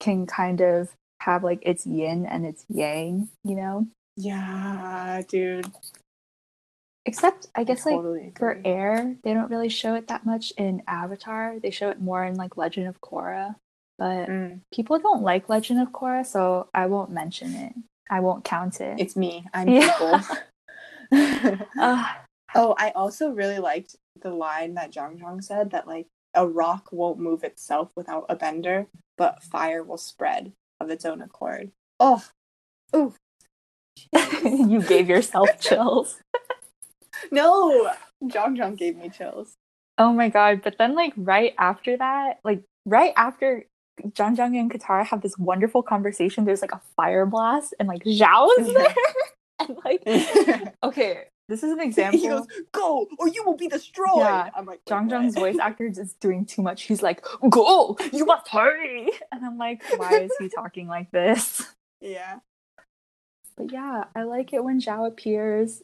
can 0.00 0.26
kind 0.26 0.60
of 0.60 0.90
have 1.20 1.44
like 1.44 1.60
its 1.62 1.86
yin 1.86 2.26
and 2.26 2.44
its 2.44 2.64
yang 2.68 3.28
you 3.44 3.54
know 3.54 3.86
yeah 4.16 5.22
dude 5.28 5.70
Except 7.06 7.48
I 7.54 7.64
guess 7.64 7.86
I 7.86 7.90
totally 7.90 8.20
like 8.20 8.28
agree. 8.28 8.38
for 8.38 8.60
air, 8.64 9.14
they 9.24 9.34
don't 9.34 9.50
really 9.50 9.68
show 9.68 9.94
it 9.94 10.08
that 10.08 10.24
much 10.24 10.52
in 10.56 10.82
Avatar. 10.88 11.58
They 11.62 11.70
show 11.70 11.90
it 11.90 12.00
more 12.00 12.24
in 12.24 12.36
like 12.36 12.56
Legend 12.56 12.88
of 12.88 13.00
Korra. 13.00 13.56
But 13.98 14.28
mm. 14.28 14.60
people 14.72 14.98
don't 14.98 15.22
like 15.22 15.48
Legend 15.48 15.80
of 15.80 15.90
Korra, 15.90 16.24
so 16.24 16.68
I 16.72 16.86
won't 16.86 17.10
mention 17.10 17.54
it. 17.54 17.74
I 18.10 18.20
won't 18.20 18.44
count 18.44 18.80
it. 18.80 18.98
It's 18.98 19.16
me. 19.16 19.46
I'm 19.52 19.68
yeah. 19.68 19.92
people. 19.92 20.20
uh, 21.80 22.06
oh, 22.54 22.74
I 22.78 22.90
also 22.90 23.30
really 23.30 23.58
liked 23.58 23.96
the 24.20 24.30
line 24.30 24.74
that 24.74 24.92
Jeong 24.92 25.20
Jeong 25.20 25.42
said 25.42 25.70
that 25.70 25.88
like 25.88 26.06
a 26.34 26.46
rock 26.46 26.88
won't 26.92 27.18
move 27.18 27.44
itself 27.44 27.90
without 27.96 28.26
a 28.28 28.36
bender, 28.36 28.86
but 29.16 29.42
fire 29.42 29.82
will 29.82 29.98
spread 29.98 30.52
of 30.80 30.90
its 30.90 31.04
own 31.04 31.22
accord. 31.22 31.70
Oh, 32.00 32.24
ooh. 32.94 33.14
you 34.12 34.82
gave 34.82 35.08
yourself 35.08 35.48
chills. 35.60 36.20
no, 37.30 37.92
Jeong 38.24 38.56
Jeong 38.56 38.76
gave 38.76 38.96
me 38.96 39.08
chills. 39.08 39.54
Oh 39.96 40.12
my 40.12 40.28
god! 40.28 40.62
But 40.62 40.76
then, 40.78 40.94
like 40.94 41.12
right 41.16 41.54
after 41.58 41.96
that, 41.96 42.40
like 42.42 42.62
right 42.84 43.12
after 43.16 43.64
Jeong 44.02 44.36
Jeong 44.36 44.58
and 44.58 44.70
Katara 44.70 45.04
have 45.06 45.22
this 45.22 45.38
wonderful 45.38 45.82
conversation, 45.82 46.44
there's 46.44 46.62
like 46.62 46.72
a 46.72 46.80
fire 46.96 47.26
blast, 47.26 47.74
and 47.78 47.88
like 47.88 48.04
Zhao 48.04 48.48
is 48.58 48.72
there, 48.72 48.94
and 49.60 49.78
like 49.84 50.02
okay, 50.82 51.24
this 51.48 51.62
is 51.62 51.72
an 51.72 51.80
example. 51.80 52.20
He 52.20 52.28
goes, 52.28 52.46
"Go, 52.72 53.06
or 53.18 53.28
you 53.28 53.44
will 53.44 53.56
be 53.56 53.68
destroyed." 53.68 54.18
Yeah. 54.18 54.50
I'm 54.56 54.66
like, 54.66 54.84
Jeong 54.84 55.08
Jeong's 55.08 55.34
voice 55.34 55.58
actor 55.58 55.86
is 55.86 56.14
doing 56.14 56.44
too 56.44 56.62
much. 56.62 56.82
He's 56.84 57.02
like, 57.02 57.24
"Go, 57.48 57.96
you 58.12 58.24
must 58.24 58.48
hurry," 58.48 59.10
and 59.32 59.44
I'm 59.44 59.58
like, 59.58 59.82
why 59.96 60.22
is 60.22 60.32
he 60.38 60.48
talking 60.48 60.88
like 60.88 61.10
this? 61.10 61.62
Yeah. 62.00 62.38
But 63.56 63.72
yeah, 63.72 64.04
I 64.16 64.24
like 64.24 64.52
it 64.52 64.64
when 64.64 64.80
Zhao 64.80 65.06
appears 65.06 65.82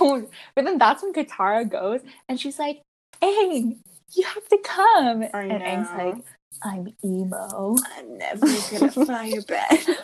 oh, 0.00 0.28
but 0.54 0.64
then 0.64 0.78
that's 0.78 1.02
when 1.02 1.12
Katara 1.12 1.68
goes 1.68 2.00
and 2.28 2.40
she's 2.40 2.58
like, 2.58 2.82
Aang, 3.22 3.78
you 4.14 4.24
have 4.24 4.48
to 4.48 4.58
come. 4.62 5.22
And. 5.22 5.32
Aang's 5.32 5.90
like, 5.96 6.24
I'm 6.62 6.88
emo. 7.04 7.76
I'm 7.96 8.18
never 8.18 8.46
gonna 8.46 8.90
firebend. 8.90 9.96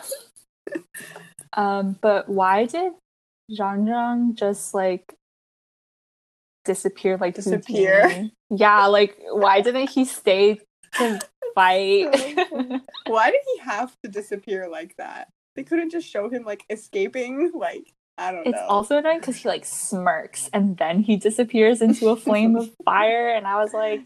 um, 1.53 1.97
but 2.01 2.29
why 2.29 2.65
did 2.65 2.93
Jeong 3.51 3.85
Jeong 3.85 4.35
just 4.35 4.73
like 4.73 5.15
disappear 6.65 7.17
like 7.17 7.35
disappear? 7.35 8.29
Yeah, 8.49 8.87
like 8.87 9.17
why 9.29 9.61
didn't 9.61 9.89
he 9.89 10.05
stay 10.05 10.59
to 10.93 11.19
fight? 11.55 12.37
why 13.05 13.31
did 13.31 13.41
he 13.53 13.59
have 13.63 13.95
to 14.03 14.09
disappear 14.09 14.67
like 14.69 14.95
that? 14.97 15.29
They 15.55 15.63
couldn't 15.63 15.91
just 15.91 16.07
show 16.07 16.29
him 16.29 16.43
like 16.43 16.63
escaping, 16.69 17.51
like 17.53 17.93
I 18.17 18.31
don't 18.31 18.47
it's 18.47 18.55
know. 18.55 18.63
It's 18.63 18.69
also 18.69 18.97
annoying 18.97 19.19
because 19.19 19.37
he 19.37 19.49
like 19.49 19.65
smirks 19.65 20.49
and 20.53 20.77
then 20.77 21.01
he 21.01 21.17
disappears 21.17 21.81
into 21.81 22.09
a 22.09 22.15
flame 22.15 22.55
of 22.55 22.71
fire, 22.83 23.29
and 23.29 23.45
I 23.47 23.61
was 23.61 23.73
like, 23.73 24.05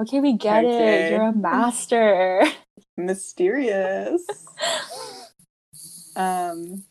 okay, 0.00 0.20
we 0.20 0.34
get 0.34 0.64
okay. 0.64 1.06
it. 1.06 1.12
You're 1.12 1.22
a 1.22 1.34
master. 1.34 2.44
Mysterious. 2.96 4.22
um, 6.16 6.84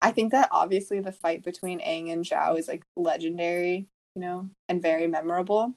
I 0.00 0.12
think 0.12 0.32
that 0.32 0.48
obviously 0.52 1.00
the 1.00 1.12
fight 1.12 1.44
between 1.44 1.80
Aang 1.80 2.12
and 2.12 2.24
Zhao 2.24 2.58
is 2.58 2.68
like 2.68 2.84
legendary, 2.96 3.88
you 4.14 4.22
know, 4.22 4.48
and 4.68 4.82
very 4.82 5.06
memorable. 5.06 5.74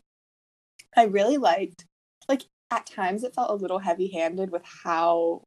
I 0.96 1.06
really 1.06 1.38
liked, 1.38 1.86
like, 2.28 2.44
at 2.70 2.86
times 2.86 3.24
it 3.24 3.34
felt 3.34 3.52
a 3.52 3.62
little 3.62 3.80
heavy 3.80 4.08
handed 4.12 4.52
with 4.52 4.64
how 4.66 5.44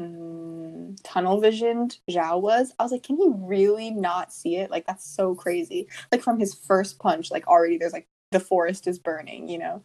mm, 0.00 0.96
tunnel 1.02 1.40
visioned 1.40 1.98
Zhao 2.08 2.40
was, 2.40 2.72
I 2.78 2.82
was 2.82 2.92
like, 2.92 3.02
can 3.02 3.16
he 3.16 3.28
really 3.28 3.90
not 3.90 4.32
see 4.32 4.56
it? 4.56 4.70
Like, 4.70 4.86
that's 4.86 5.04
so 5.04 5.34
crazy. 5.34 5.88
Like, 6.12 6.22
from 6.22 6.38
his 6.38 6.54
first 6.54 6.98
punch, 6.98 7.30
like, 7.30 7.46
already 7.46 7.76
there's 7.76 7.92
like 7.92 8.08
the 8.30 8.40
forest 8.40 8.86
is 8.86 8.98
burning, 8.98 9.48
you 9.48 9.58
know? 9.58 9.84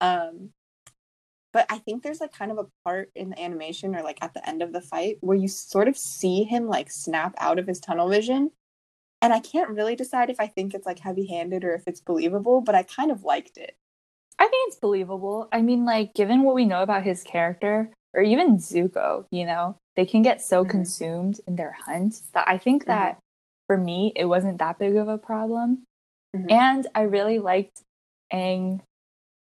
Um, 0.00 0.50
but 1.52 1.66
I 1.70 1.78
think 1.78 2.02
there's 2.02 2.20
like 2.20 2.32
kind 2.32 2.50
of 2.50 2.58
a 2.58 2.66
part 2.84 3.10
in 3.14 3.30
the 3.30 3.40
animation 3.40 3.96
or 3.96 4.02
like 4.02 4.18
at 4.20 4.34
the 4.34 4.46
end 4.46 4.62
of 4.62 4.72
the 4.72 4.80
fight 4.80 5.16
where 5.20 5.36
you 5.36 5.48
sort 5.48 5.88
of 5.88 5.96
see 5.96 6.44
him 6.44 6.68
like 6.68 6.90
snap 6.90 7.34
out 7.38 7.58
of 7.58 7.66
his 7.66 7.80
tunnel 7.80 8.08
vision. 8.08 8.50
And 9.22 9.32
I 9.32 9.40
can't 9.40 9.70
really 9.70 9.96
decide 9.96 10.28
if 10.28 10.38
I 10.38 10.46
think 10.48 10.74
it's 10.74 10.84
like 10.84 10.98
heavy 10.98 11.26
handed 11.26 11.64
or 11.64 11.74
if 11.74 11.84
it's 11.86 12.02
believable, 12.02 12.60
but 12.60 12.74
I 12.74 12.82
kind 12.82 13.10
of 13.10 13.24
liked 13.24 13.56
it. 13.56 13.74
I 14.38 14.46
think 14.46 14.68
it's 14.68 14.78
believable. 14.78 15.48
I 15.50 15.62
mean, 15.62 15.86
like, 15.86 16.12
given 16.12 16.42
what 16.42 16.54
we 16.54 16.66
know 16.66 16.82
about 16.82 17.04
his 17.04 17.22
character, 17.22 17.90
or 18.12 18.22
even 18.22 18.58
Zuko, 18.58 19.24
you 19.30 19.46
know, 19.46 19.78
they 19.94 20.04
can 20.04 20.22
get 20.22 20.42
so 20.42 20.62
mm-hmm. 20.62 20.70
consumed 20.70 21.40
in 21.46 21.56
their 21.56 21.74
hunt 21.86 22.20
that 22.34 22.46
I 22.46 22.58
think 22.58 22.84
that 22.86 23.12
mm-hmm. 23.12 23.20
for 23.66 23.78
me, 23.78 24.12
it 24.14 24.26
wasn't 24.26 24.58
that 24.58 24.78
big 24.78 24.96
of 24.96 25.08
a 25.08 25.18
problem. 25.18 25.84
Mm-hmm. 26.36 26.50
And 26.50 26.86
I 26.94 27.02
really 27.02 27.38
liked 27.38 27.82
Aang 28.32 28.80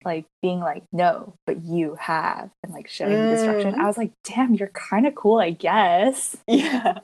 like 0.05 0.25
being 0.41 0.59
like, 0.59 0.83
no, 0.91 1.33
but 1.45 1.63
you 1.63 1.95
have, 1.99 2.49
and 2.63 2.73
like 2.73 2.89
showing 2.89 3.13
the 3.13 3.35
destruction. 3.35 3.75
Mm. 3.75 3.79
I 3.79 3.87
was 3.87 3.97
like, 3.97 4.11
damn, 4.23 4.53
you're 4.53 4.69
kind 4.69 5.07
of 5.07 5.15
cool, 5.15 5.39
I 5.39 5.51
guess. 5.51 6.37
Yeah. 6.47 6.99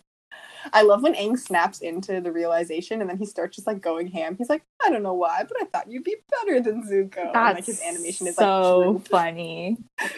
I 0.74 0.82
love 0.82 1.04
when 1.04 1.16
Aang 1.16 1.40
snaps 1.40 1.80
into 1.80 2.20
the 2.20 2.34
realization 2.34 3.00
and 3.00 3.10
then 3.10 3.18
he 3.18 3.26
starts 3.26 3.56
just 3.56 3.66
like 3.66 3.82
going 3.82 4.08
ham. 4.08 4.36
He's 4.36 4.50
like, 4.50 4.62
I 4.86 4.90
don't 4.90 5.04
know 5.04 5.14
why, 5.14 5.44
but 5.48 5.58
I 5.62 5.66
thought 5.66 5.90
you'd 5.90 6.04
be 6.04 6.18
better 6.30 6.60
than 6.60 6.84
Zuko. 6.84 7.18
and, 7.18 7.34
That's 7.34 7.56
like 7.56 7.66
his 7.66 7.82
animation 7.82 8.28
is 8.28 8.36
so 8.36 8.80
like 8.80 9.08
funny. 9.10 9.78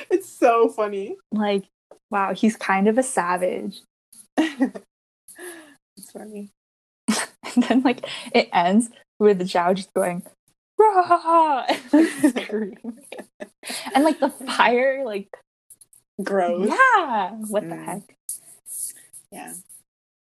It's 0.09 0.27
so 0.27 0.67
funny. 0.67 1.15
Like, 1.31 1.65
wow, 2.09 2.33
he's 2.33 2.55
kind 2.55 2.87
of 2.87 2.97
a 2.97 3.03
savage. 3.03 3.81
it's 4.37 6.11
funny. 6.11 6.49
And 7.07 7.63
then 7.63 7.81
like 7.81 8.05
it 8.33 8.49
ends 8.51 8.89
with 9.21 9.37
the 9.37 9.43
Zhao 9.45 9.75
just 9.75 9.93
going, 9.93 10.23
rah, 10.77 11.65
and, 11.93 12.35
like, 12.35 12.51
and 13.95 14.03
like 14.03 14.19
the 14.19 14.29
fire, 14.29 15.03
like 15.05 15.29
Gross. 16.21 16.67
yeah, 16.69 17.31
what 17.31 17.61
the 17.69 17.75
Mm. 17.75 17.85
heck? 17.85 18.15
Yeah. 19.31 19.53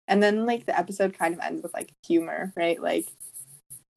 And 0.08 0.22
then 0.24 0.46
like 0.46 0.66
the 0.66 0.78
episode 0.78 1.18
kind 1.18 1.34
of 1.34 1.40
ends 1.42 1.62
with 1.62 1.74
like 1.74 1.92
humor, 2.06 2.54
right? 2.56 2.82
Like 2.82 3.08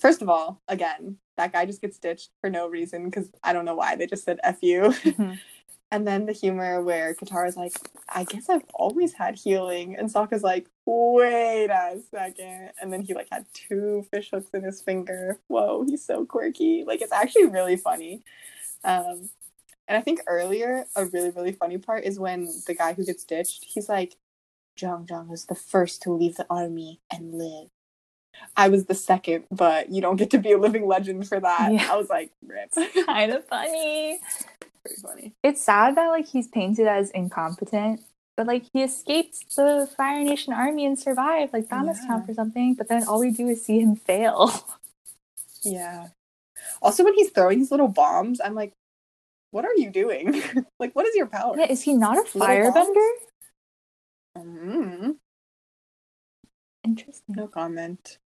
first 0.00 0.20
of 0.22 0.28
all, 0.28 0.60
again, 0.68 1.18
that 1.36 1.52
guy 1.52 1.64
just 1.66 1.80
gets 1.80 1.98
ditched 1.98 2.30
for 2.40 2.50
no 2.50 2.68
reason 2.68 3.04
because 3.06 3.30
I 3.42 3.52
don't 3.52 3.64
know 3.64 3.74
why 3.76 3.94
they 3.96 4.06
just 4.06 4.24
said 4.24 4.40
F 4.42 4.58
you. 4.62 4.82
Mhm. 4.82 5.38
and 5.90 6.06
then 6.06 6.26
the 6.26 6.32
humor 6.32 6.82
where 6.82 7.14
Katara's 7.14 7.56
like, 7.56 7.72
I 8.08 8.24
guess 8.24 8.48
I've 8.48 8.64
always 8.74 9.14
had 9.14 9.36
healing. 9.36 9.96
And 9.96 10.12
Sokka's 10.12 10.42
like, 10.42 10.66
wait 10.84 11.70
a 11.70 12.00
second. 12.10 12.72
And 12.80 12.92
then 12.92 13.00
he 13.00 13.14
like 13.14 13.28
had 13.32 13.46
two 13.54 14.06
fish 14.12 14.30
hooks 14.30 14.50
in 14.52 14.62
his 14.62 14.82
finger. 14.82 15.38
Whoa, 15.48 15.84
he's 15.86 16.04
so 16.04 16.26
quirky. 16.26 16.84
Like 16.86 17.00
it's 17.00 17.12
actually 17.12 17.46
really 17.46 17.76
funny. 17.76 18.22
Um 18.84 19.30
and 19.88 19.96
I 19.96 20.02
think 20.02 20.20
earlier, 20.26 20.84
a 20.94 21.06
really, 21.06 21.30
really 21.30 21.52
funny 21.52 21.78
part 21.78 22.04
is 22.04 22.20
when 22.20 22.46
the 22.66 22.74
guy 22.74 22.92
who 22.92 23.06
gets 23.06 23.24
ditched, 23.24 23.64
he's 23.64 23.88
like, 23.88 24.16
Jeong 24.78 25.06
Jeong 25.06 25.28
was 25.28 25.46
the 25.46 25.54
first 25.54 26.02
to 26.02 26.12
leave 26.12 26.36
the 26.36 26.46
army 26.50 27.00
and 27.10 27.34
live. 27.34 27.68
I 28.56 28.68
was 28.68 28.84
the 28.84 28.94
second, 28.94 29.44
but 29.50 29.90
you 29.90 30.02
don't 30.02 30.16
get 30.16 30.30
to 30.30 30.38
be 30.38 30.52
a 30.52 30.58
living 30.58 30.86
legend 30.86 31.26
for 31.26 31.40
that. 31.40 31.72
Yeah. 31.72 31.88
I 31.90 31.96
was 31.96 32.10
like, 32.10 32.30
rip. 32.46 32.72
kind 33.06 33.32
of 33.32 33.46
funny. 33.46 34.20
Pretty 34.88 35.02
funny. 35.02 35.34
It's 35.42 35.60
sad 35.60 35.96
that 35.96 36.08
like 36.08 36.26
he's 36.26 36.48
painted 36.48 36.86
as 36.86 37.10
incompetent, 37.10 38.00
but 38.36 38.46
like 38.46 38.64
he 38.72 38.82
escaped 38.82 39.54
the 39.54 39.88
Fire 39.96 40.24
Nation 40.24 40.52
army 40.52 40.86
and 40.86 40.98
survived. 40.98 41.52
Like 41.52 41.68
that 41.68 41.84
must 41.84 42.06
count 42.06 42.22
Yeah. 42.22 42.26
for 42.26 42.34
something. 42.34 42.74
But 42.74 42.88
then 42.88 43.04
all 43.06 43.20
we 43.20 43.30
do 43.30 43.48
is 43.48 43.64
see 43.64 43.80
him 43.80 43.94
fail. 43.96 44.50
Yeah. 45.62 46.08
Also, 46.80 47.02
when 47.02 47.14
he's 47.14 47.30
throwing 47.30 47.58
these 47.58 47.72
little 47.72 47.88
bombs, 47.88 48.40
I'm 48.42 48.54
like, 48.54 48.72
what 49.50 49.64
are 49.64 49.74
you 49.74 49.90
doing? 49.90 50.40
like, 50.78 50.94
what 50.94 51.04
is 51.04 51.16
your 51.16 51.26
power? 51.26 51.56
yeah, 51.58 51.66
is 51.70 51.82
he 51.82 51.94
not 51.94 52.16
a 52.16 52.22
firebender? 52.22 53.08
Mm, 54.36 55.16
Interesting. 56.84 57.34
no 57.34 57.48
comment. 57.48 58.18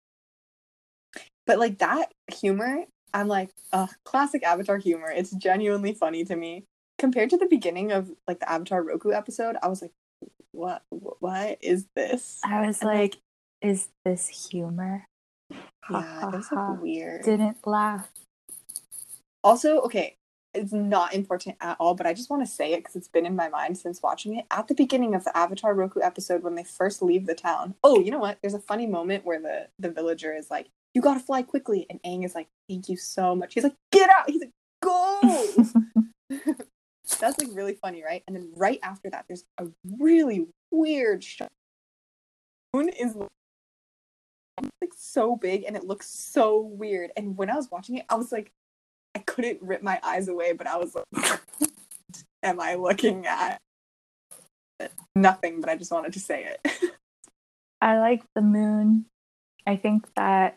But 1.46 1.60
like 1.60 1.78
that 1.78 2.12
humor, 2.34 2.84
I'm 3.12 3.28
like, 3.28 3.50
ugh, 3.72 3.90
classic 4.04 4.42
Avatar 4.42 4.78
humor. 4.78 5.10
It's 5.10 5.30
genuinely 5.30 5.92
funny 5.92 6.24
to 6.24 6.36
me. 6.36 6.64
Compared 6.98 7.30
to 7.30 7.36
the 7.36 7.46
beginning 7.46 7.92
of 7.92 8.10
like 8.28 8.40
the 8.40 8.50
Avatar 8.50 8.82
Roku 8.82 9.10
episode, 9.12 9.56
I 9.62 9.68
was 9.68 9.82
like, 9.82 9.92
what? 10.52 10.82
What 10.90 11.58
is 11.60 11.86
this? 11.94 12.40
I 12.44 12.66
was 12.66 12.80
And, 12.80 12.88
like, 12.88 13.16
is 13.62 13.88
this 14.04 14.28
humor? 14.50 15.06
Yeah, 15.90 16.28
it 16.28 16.32
was 16.32 16.48
like 16.52 16.80
weird. 16.80 17.24
Didn't 17.24 17.66
laugh. 17.66 18.08
Also, 19.42 19.80
okay, 19.80 20.16
it's 20.52 20.72
not 20.72 21.14
important 21.14 21.56
at 21.60 21.76
all, 21.80 21.94
but 21.94 22.06
I 22.06 22.12
just 22.12 22.30
want 22.30 22.44
to 22.44 22.50
say 22.50 22.72
it 22.72 22.78
because 22.78 22.96
it's 22.96 23.08
been 23.08 23.26
in 23.26 23.36
my 23.36 23.48
mind 23.48 23.78
since 23.78 24.02
watching 24.02 24.36
it. 24.36 24.44
At 24.50 24.68
the 24.68 24.74
beginning 24.74 25.14
of 25.14 25.24
the 25.24 25.36
Avatar 25.36 25.74
Roku 25.74 26.00
episode, 26.00 26.42
when 26.42 26.54
they 26.54 26.64
first 26.64 27.02
leave 27.02 27.26
the 27.26 27.34
town, 27.34 27.74
oh, 27.82 28.00
you 28.00 28.10
know 28.10 28.18
what? 28.18 28.38
There's 28.40 28.54
a 28.54 28.60
funny 28.60 28.86
moment 28.86 29.24
where 29.24 29.40
the 29.40 29.68
the 29.78 29.90
villager 29.90 30.34
is 30.34 30.50
like, 30.50 30.68
"You 30.94 31.02
gotta 31.02 31.20
fly 31.20 31.42
quickly," 31.42 31.86
and 31.88 32.00
Aang 32.02 32.24
is 32.24 32.34
like, 32.34 32.48
"Thank 32.68 32.88
you 32.88 32.96
so 32.96 33.34
much." 33.34 33.54
He's 33.54 33.64
like, 33.64 33.76
"Get 33.92 34.10
out!" 34.10 34.28
He's 34.28 34.40
like, 34.40 34.52
"Go!" 34.82 35.20
That's 37.18 37.38
like 37.38 37.48
really 37.52 37.74
funny, 37.74 38.02
right? 38.04 38.22
And 38.26 38.36
then 38.36 38.52
right 38.56 38.78
after 38.82 39.10
that, 39.10 39.24
there's 39.28 39.44
a 39.58 39.66
really 39.98 40.46
weird 40.70 41.24
shot. 41.24 41.50
Moon 42.72 42.88
is 42.88 43.16
like 44.80 44.92
so 44.96 45.36
big 45.36 45.64
and 45.64 45.76
it 45.76 45.84
looks 45.84 46.08
so 46.08 46.60
weird. 46.60 47.10
And 47.16 47.36
when 47.36 47.50
I 47.50 47.56
was 47.56 47.70
watching 47.70 47.96
it, 47.96 48.06
I 48.08 48.14
was 48.14 48.30
like, 48.30 48.52
I 49.14 49.20
couldn't 49.20 49.62
rip 49.62 49.82
my 49.82 49.98
eyes 50.02 50.28
away, 50.28 50.52
but 50.52 50.66
I 50.66 50.76
was 50.76 50.94
like, 50.94 51.40
am 52.42 52.60
I 52.60 52.76
looking 52.76 53.26
at 53.26 53.58
nothing? 55.16 55.60
But 55.60 55.70
I 55.70 55.76
just 55.76 55.90
wanted 55.90 56.12
to 56.12 56.20
say 56.20 56.54
it. 56.64 56.92
I 57.80 57.98
like 57.98 58.22
the 58.34 58.42
moon. 58.42 59.06
I 59.66 59.76
think 59.76 60.06
that 60.14 60.56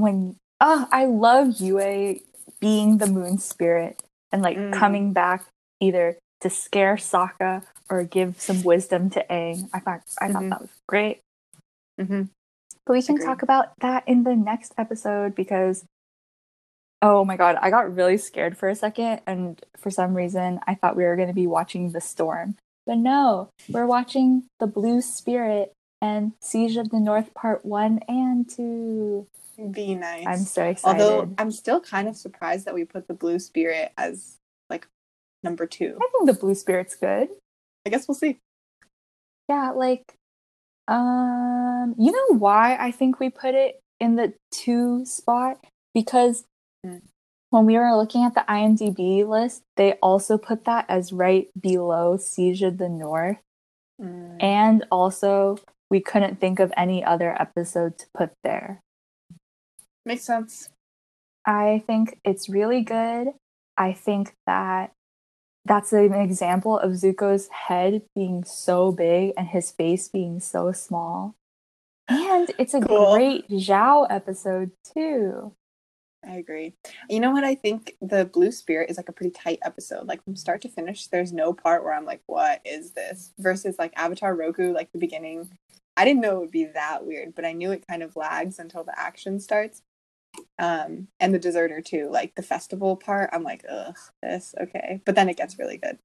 when 0.00 0.36
oh, 0.60 0.86
I 0.92 1.06
love 1.06 1.60
Yue 1.60 2.20
being 2.60 2.98
the 2.98 3.06
moon 3.06 3.38
spirit 3.38 4.02
and 4.32 4.42
like 4.42 4.56
Mm. 4.58 4.72
coming 4.72 5.12
back 5.12 5.44
either 5.80 6.18
to 6.40 6.50
scare 6.50 6.96
Sokka 6.96 7.62
or 7.88 8.04
give 8.04 8.40
some 8.40 8.62
wisdom 8.62 9.08
to 9.10 9.24
Aang. 9.30 9.68
I 9.72 9.80
thought 9.80 10.02
I 10.20 10.28
thought 10.32 10.42
Mhm. 10.42 10.50
that 10.50 10.60
was 10.60 10.70
great. 10.86 11.20
mm-hmm. 12.00 12.22
But 12.86 12.92
we 12.94 13.02
can 13.02 13.16
Agreed. 13.16 13.26
talk 13.26 13.42
about 13.42 13.72
that 13.80 14.06
in 14.08 14.24
the 14.24 14.34
next 14.36 14.72
episode 14.78 15.34
because 15.34 15.84
oh 17.02 17.24
my 17.24 17.36
god, 17.36 17.56
I 17.62 17.70
got 17.70 17.94
really 17.94 18.18
scared 18.18 18.58
for 18.58 18.68
a 18.68 18.74
second 18.74 19.20
and 19.26 19.62
for 19.78 19.90
some 19.90 20.14
reason 20.14 20.60
I 20.66 20.74
thought 20.74 20.96
we 20.96 21.04
were 21.04 21.16
going 21.16 21.28
to 21.28 21.34
be 21.34 21.46
watching 21.46 21.92
The 21.92 22.00
Storm. 22.00 22.56
But 22.86 22.98
no, 22.98 23.48
we're 23.68 23.86
watching 23.86 24.44
The 24.58 24.66
Blue 24.66 25.00
Spirit 25.00 25.72
and 26.02 26.32
Siege 26.40 26.76
of 26.76 26.90
the 26.90 27.00
North 27.00 27.32
Part 27.34 27.64
1 27.64 28.00
and 28.08 28.48
2. 28.48 29.26
Be 29.70 29.94
nice. 29.94 30.26
I'm 30.26 30.38
so 30.38 30.64
excited. 30.64 31.02
Although 31.02 31.34
I'm 31.38 31.50
still 31.50 31.80
kind 31.80 32.08
of 32.08 32.16
surprised 32.16 32.66
that 32.66 32.74
we 32.74 32.84
put 32.84 33.08
the 33.08 33.14
blue 33.14 33.38
spirit 33.38 33.92
as 33.98 34.36
like 34.68 34.86
number 35.42 35.66
two. 35.66 35.96
I 36.00 36.08
think 36.12 36.26
The 36.26 36.40
Blue 36.40 36.54
Spirit's 36.54 36.94
good. 36.94 37.28
I 37.86 37.90
guess 37.90 38.08
we'll 38.08 38.14
see. 38.14 38.38
Yeah, 39.48 39.70
like 39.70 40.14
um 40.88 41.94
you 41.98 42.10
know 42.12 42.38
why 42.38 42.76
I 42.80 42.90
think 42.90 43.20
we 43.20 43.30
put 43.30 43.54
it 43.54 43.80
in 44.00 44.16
the 44.16 44.32
2 44.52 45.04
spot 45.04 45.64
because 45.94 46.44
Mm. 46.86 47.02
when 47.50 47.66
we 47.66 47.76
were 47.76 47.94
looking 47.94 48.24
at 48.24 48.34
the 48.34 48.44
IMDb 48.48 49.22
list, 49.28 49.62
they 49.76 49.92
also 50.02 50.38
put 50.38 50.64
that 50.64 50.86
as 50.88 51.12
right 51.12 51.48
below 51.60 52.16
Siege 52.16 52.62
of 52.62 52.78
the 52.78 52.88
North. 52.88 53.36
Mm. 54.00 54.42
And 54.42 54.86
also, 54.90 55.58
we 55.90 56.00
couldn't 56.00 56.40
think 56.40 56.58
of 56.58 56.72
any 56.76 57.04
other 57.04 57.38
episode 57.38 57.98
to 57.98 58.06
put 58.16 58.30
there. 58.42 58.80
Makes 60.04 60.24
sense. 60.24 60.68
I 61.46 61.82
think 61.86 62.18
it's 62.24 62.48
really 62.48 62.82
good. 62.82 63.28
I 63.76 63.92
think 63.92 64.34
that 64.46 64.92
that's 65.64 65.92
an 65.92 66.12
example 66.14 66.78
of 66.78 66.92
Zuko's 66.92 67.48
head 67.48 68.02
being 68.14 68.44
so 68.44 68.92
big 68.92 69.32
and 69.36 69.48
his 69.48 69.70
face 69.70 70.08
being 70.08 70.40
so 70.40 70.72
small. 70.72 71.34
And 72.08 72.50
it's 72.58 72.74
a 72.74 72.80
Cool. 72.80 73.14
great 73.14 73.48
Zhao 73.48 74.06
episode, 74.10 74.72
too. 74.94 75.54
I 76.26 76.34
agree. 76.36 76.74
You 77.08 77.20
know 77.20 77.30
what? 77.30 77.44
I 77.44 77.54
think 77.54 77.96
the 78.02 78.26
Blue 78.26 78.52
Spirit 78.52 78.90
is 78.90 78.96
like 78.98 79.08
a 79.08 79.12
pretty 79.12 79.30
tight 79.30 79.58
episode. 79.62 80.06
Like 80.06 80.22
from 80.24 80.36
start 80.36 80.60
to 80.62 80.68
finish, 80.68 81.06
there's 81.06 81.32
no 81.32 81.52
part 81.54 81.82
where 81.82 81.94
I'm 81.94 82.04
like, 82.04 82.22
"What 82.26 82.60
is 82.64 82.92
this?" 82.92 83.32
Versus 83.38 83.78
like 83.78 83.92
Avatar 83.96 84.34
Roku, 84.34 84.72
like 84.72 84.92
the 84.92 84.98
beginning. 84.98 85.50
I 85.96 86.04
didn't 86.04 86.20
know 86.20 86.36
it 86.36 86.40
would 86.40 86.50
be 86.50 86.66
that 86.66 87.06
weird, 87.06 87.34
but 87.34 87.44
I 87.46 87.52
knew 87.52 87.72
it 87.72 87.86
kind 87.88 88.02
of 88.02 88.16
lags 88.16 88.58
until 88.58 88.84
the 88.84 88.98
action 88.98 89.40
starts. 89.40 89.82
Um, 90.58 91.08
and 91.18 91.34
the 91.34 91.38
Deserter 91.38 91.80
too, 91.80 92.08
like 92.10 92.34
the 92.34 92.42
festival 92.42 92.96
part. 92.96 93.30
I'm 93.32 93.42
like, 93.42 93.64
"Ugh, 93.70 93.96
this 94.22 94.54
okay," 94.60 95.00
but 95.04 95.14
then 95.14 95.28
it 95.28 95.36
gets 95.36 95.58
really 95.58 95.78
good. 95.78 95.98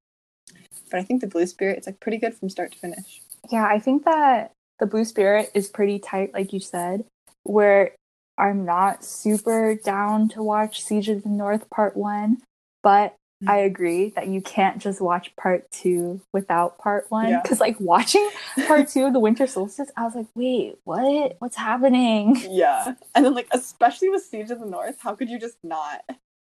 But 0.90 1.00
I 1.00 1.04
think 1.04 1.22
the 1.22 1.28
Blue 1.28 1.46
Spirit, 1.46 1.78
it's 1.78 1.88
like 1.88 2.00
pretty 2.00 2.18
good 2.18 2.36
from 2.36 2.50
start 2.50 2.72
to 2.72 2.80
finish. 2.80 3.22
Yeah, 3.52 3.66
I 3.66 3.80
think 3.80 4.06
that 4.06 4.52
the 4.80 4.86
Blue 4.86 5.06
Spirit 5.06 5.52
is 5.54 5.68
pretty 5.68 6.00
tight, 6.00 6.34
like 6.34 6.54
you 6.54 6.60
said, 6.60 7.06
where 7.44 7.94
I'm 8.38 8.66
not 8.66 9.04
super 9.04 9.76
down 9.76 10.30
to 10.30 10.44
watch 10.44 10.84
Siege 10.84 11.10
of 11.10 11.24
the 11.24 11.30
North 11.30 11.70
Part 11.70 11.96
1, 11.98 12.38
but. 12.84 13.16
I 13.48 13.58
agree 13.58 14.10
that 14.16 14.28
you 14.28 14.42
can't 14.42 14.80
just 14.82 15.02
watch 15.02 15.36
Part 15.36 15.70
2 15.72 16.22
without 16.34 16.78
Part 16.78 17.06
1. 17.10 17.30
Yeah. 17.30 17.42
Because, 17.42 17.60
like, 17.60 17.80
watching 17.80 18.30
Part 18.68 18.88
2 18.88 19.06
of 19.06 19.14
the 19.14 19.20
Winter 19.20 19.46
Solstice, 19.48 19.92
I 19.98 20.04
was 20.06 20.16
like, 20.16 20.28
wait, 20.36 20.78
what? 20.84 21.36
What's 21.40 21.56
happening? 21.58 22.38
Yeah, 22.50 22.96
and 23.16 23.26
then 23.26 23.34
like 23.34 23.48
especially 23.52 24.10
with 24.10 24.24
Siege 24.24 24.52
of 24.52 24.60
the 24.60 24.66
North, 24.66 24.98
how 25.02 25.16
could 25.16 25.30
you 25.30 25.40
just 25.40 25.58
not? 25.64 26.02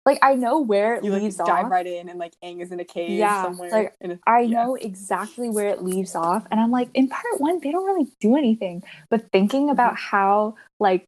Like, 0.04 0.18
I 0.20 0.34
know 0.34 0.60
where 0.60 0.96
it 0.96 1.04
You 1.04 1.12
like 1.12 1.22
leaves 1.22 1.36
dive 1.36 1.66
off. 1.66 1.70
right 1.70 1.86
in, 1.86 2.08
and 2.08 2.18
like 2.18 2.34
Aang 2.44 2.60
is 2.60 2.72
in 2.72 2.80
a 2.80 2.84
cave 2.84 3.18
Yeah, 3.18 3.42
somewhere. 3.44 3.70
like, 3.70 3.94
a, 4.02 4.18
I 4.26 4.40
yeah. 4.40 4.64
know 4.64 4.74
exactly 4.74 5.48
where 5.48 5.68
it 5.68 5.82
leaves 5.84 6.16
off. 6.16 6.44
And 6.50 6.58
I'm 6.60 6.72
like, 6.72 6.90
in 6.94 7.08
part 7.08 7.40
one, 7.40 7.60
they 7.62 7.70
don't 7.70 7.84
really 7.86 8.10
do 8.20 8.36
anything. 8.36 8.82
But 9.10 9.30
thinking 9.30 9.68
Mm-hmm. 9.68 9.70
about 9.70 9.96
how, 9.96 10.56
like, 10.80 11.04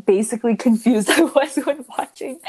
basically 0.00 0.56
confused 0.56 1.10
I 1.12 1.22
was 1.22 1.56
when 1.64 1.84
watching 1.98 2.40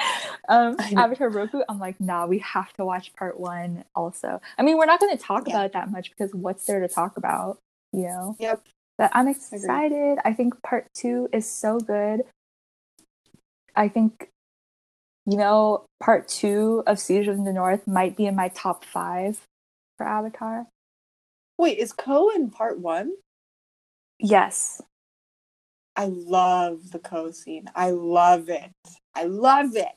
um, 0.49 0.75
Avatar 0.95 1.29
Roku. 1.29 1.61
I'm 1.69 1.79
like, 1.79 1.99
nah, 1.99 2.25
we 2.25 2.39
have 2.39 2.73
to 2.73 2.85
watch 2.85 3.13
part 3.13 3.39
one 3.39 3.83
also. 3.95 4.41
I 4.57 4.63
mean, 4.63 4.77
we're 4.77 4.85
not 4.85 4.99
going 4.99 5.15
to 5.15 5.23
talk 5.23 5.47
Yeah. 5.47 5.55
about 5.55 5.65
it 5.67 5.73
that 5.73 5.91
much 5.91 6.09
because 6.11 6.33
what's 6.33 6.65
there 6.65 6.79
to 6.79 6.87
talk 6.87 7.17
about, 7.17 7.59
you 7.93 8.03
know? 8.03 8.35
Yep. 8.39 8.63
But 8.97 9.11
I'm 9.13 9.27
excited. 9.27 10.17
I 10.25 10.33
think 10.33 10.61
part 10.63 10.87
two 10.93 11.29
is 11.31 11.49
so 11.49 11.79
good. 11.79 12.21
I 13.75 13.89
think, 13.89 14.29
you 15.27 15.37
know, 15.37 15.85
part 15.99 16.27
two 16.27 16.83
of 16.87 16.99
Siege 16.99 17.27
of 17.27 17.43
the 17.45 17.53
North 17.53 17.87
might 17.87 18.17
be 18.17 18.25
in 18.25 18.35
my 18.35 18.47
top 18.49 18.83
five 18.83 19.39
for 19.97 20.07
Avatar. 20.07 20.65
Wait, 21.59 21.77
is 21.77 21.93
Koh 21.93 22.29
in 22.29 22.49
part 22.49 22.79
one? 22.79 23.13
Yes. 24.19 24.81
I 25.97 26.05
love 26.05 26.91
the 26.91 26.99
Koh 26.99 27.31
scene. 27.31 27.65
I 27.75 27.89
love 27.89 28.49
it. 28.49 28.71
I 29.15 29.23
love 29.23 29.75
it. 29.75 29.87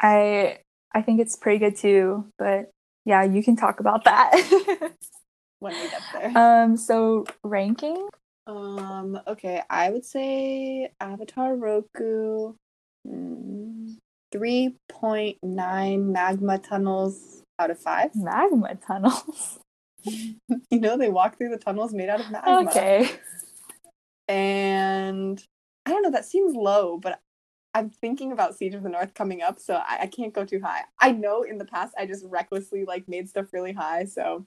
I 0.00 0.58
I 0.92 1.02
think 1.02 1.20
it's 1.20 1.36
pretty 1.36 1.58
good 1.58 1.76
too, 1.76 2.24
but 2.38 2.70
yeah, 3.04 3.22
you 3.22 3.42
can 3.42 3.54
talk 3.54 3.80
about 3.80 4.04
that. 4.04 4.32
when 5.60 5.74
we 5.74 5.90
get 5.90 6.02
there. 6.12 6.38
um 6.38 6.76
so 6.76 7.26
ranking? 7.44 8.08
Um, 8.46 9.20
okay, 9.28 9.62
I 9.70 9.90
would 9.90 10.04
say 10.04 10.90
Avatar 10.98 11.54
Roku 11.54 12.54
mm, 13.06 13.96
3.9 14.34 16.04
magma 16.06 16.58
tunnels 16.58 17.42
out 17.58 17.70
of 17.70 17.78
5. 17.78 18.16
Magma 18.16 18.74
tunnels. 18.74 19.58
You 20.70 20.80
know, 20.80 20.96
they 20.96 21.10
walk 21.10 21.36
through 21.36 21.50
the 21.50 21.58
tunnels 21.58 21.92
made 21.92 22.08
out 22.08 22.20
of 22.20 22.30
magma. 22.30 22.70
okay. 22.70 23.10
Don't 26.00 26.12
know, 26.12 26.16
that 26.16 26.24
seems 26.24 26.54
low, 26.54 26.96
but 26.96 27.20
I'm 27.74 27.90
thinking 27.90 28.32
about 28.32 28.56
Siege 28.56 28.74
of 28.74 28.82
the 28.82 28.88
North 28.88 29.12
coming 29.12 29.42
up, 29.42 29.60
so 29.60 29.74
I, 29.74 29.98
I 30.02 30.06
can't 30.06 30.32
go 30.32 30.46
too 30.46 30.60
high. 30.60 30.84
I 30.98 31.12
know 31.12 31.42
in 31.42 31.58
the 31.58 31.66
past 31.66 31.94
I 31.98 32.06
just 32.06 32.24
recklessly 32.26 32.86
like 32.86 33.06
made 33.06 33.28
stuff 33.28 33.52
really 33.52 33.74
high, 33.74 34.06
so 34.06 34.46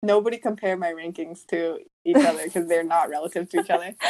nobody 0.00 0.36
compare 0.36 0.76
my 0.76 0.92
rankings 0.92 1.44
to 1.46 1.78
each 2.04 2.16
other 2.16 2.44
because 2.44 2.68
they're 2.68 2.84
not 2.84 3.08
relative 3.10 3.48
to 3.50 3.60
each 3.60 3.70
other. 3.70 3.94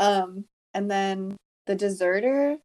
Um, 0.00 0.46
and 0.74 0.90
then 0.90 1.36
the 1.68 1.76
deserter, 1.76 2.56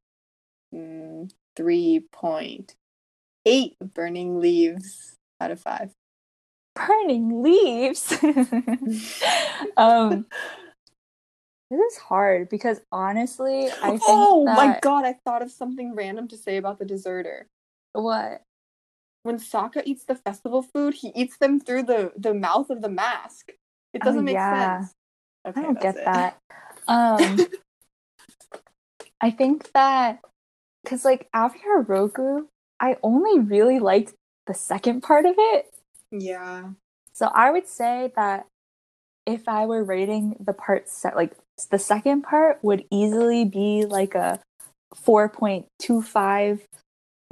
mm, 0.74 1.30
three 1.56 2.08
point 2.12 2.74
eight 3.46 3.76
burning 3.94 4.40
leaves 4.40 5.16
out 5.40 5.52
of 5.52 5.60
five. 5.60 5.92
Burning 6.74 7.44
leaves. 7.44 8.18
um 9.78 10.26
this 11.70 11.80
is 11.94 11.98
hard 12.00 12.50
because 12.50 12.82
honestly, 12.92 13.70
I 13.82 13.90
think 13.90 14.02
oh 14.08 14.46
that, 14.46 14.56
my 14.56 14.80
god! 14.82 15.06
I 15.06 15.14
thought 15.26 15.42
of 15.42 15.52
something 15.52 15.96
random 15.96 16.28
to 16.30 16.38
say 16.38 16.58
about 16.58 16.80
the 16.80 16.86
deserter. 16.86 17.48
What? 17.94 18.42
When 19.24 19.38
Sokka 19.38 19.84
eats 19.86 20.06
the 20.06 20.16
festival 20.16 20.62
food, 20.62 20.94
he 20.94 21.12
eats 21.16 21.38
them 21.38 21.60
through 21.60 21.84
the 21.84 22.12
the 22.18 22.34
mouth 22.34 22.70
of 22.70 22.82
the 22.82 22.90
mask. 22.90 23.52
It 23.94 24.02
Oh, 24.02 24.06
doesn't 24.06 24.26
make 24.26 24.34
yeah. 24.36 24.82
sense. 24.82 24.94
I 25.46 25.62
don't 25.62 25.80
get 25.80 25.98
it. 25.98 26.06
that. 26.06 26.38
Um 26.88 27.38
I 29.22 29.32
think 29.32 29.72
that 29.74 30.20
because 30.84 31.06
like 31.06 31.28
Avatar 31.34 31.82
Roku, 31.82 32.46
I 32.80 32.98
only 33.04 33.40
really 33.40 33.80
liked 33.80 34.14
the 34.48 34.54
second 34.54 35.02
part 35.02 35.26
of 35.26 35.36
it. 35.38 35.66
Yeah. 36.12 36.70
So 37.14 37.28
I 37.28 37.52
would 37.52 37.68
say 37.68 38.12
that 38.16 38.48
if 39.30 39.48
I 39.48 39.66
were 39.66 39.84
rating 39.84 40.36
the 40.40 40.54
part 40.54 40.90
set 40.90 41.16
like 41.16 41.34
the 41.72 41.80
second 41.80 42.24
part 42.24 42.64
would 42.64 42.86
easily 42.92 43.46
be 43.46 43.86
like 43.86 44.16
a 44.16 44.40
4.25 45.06 46.62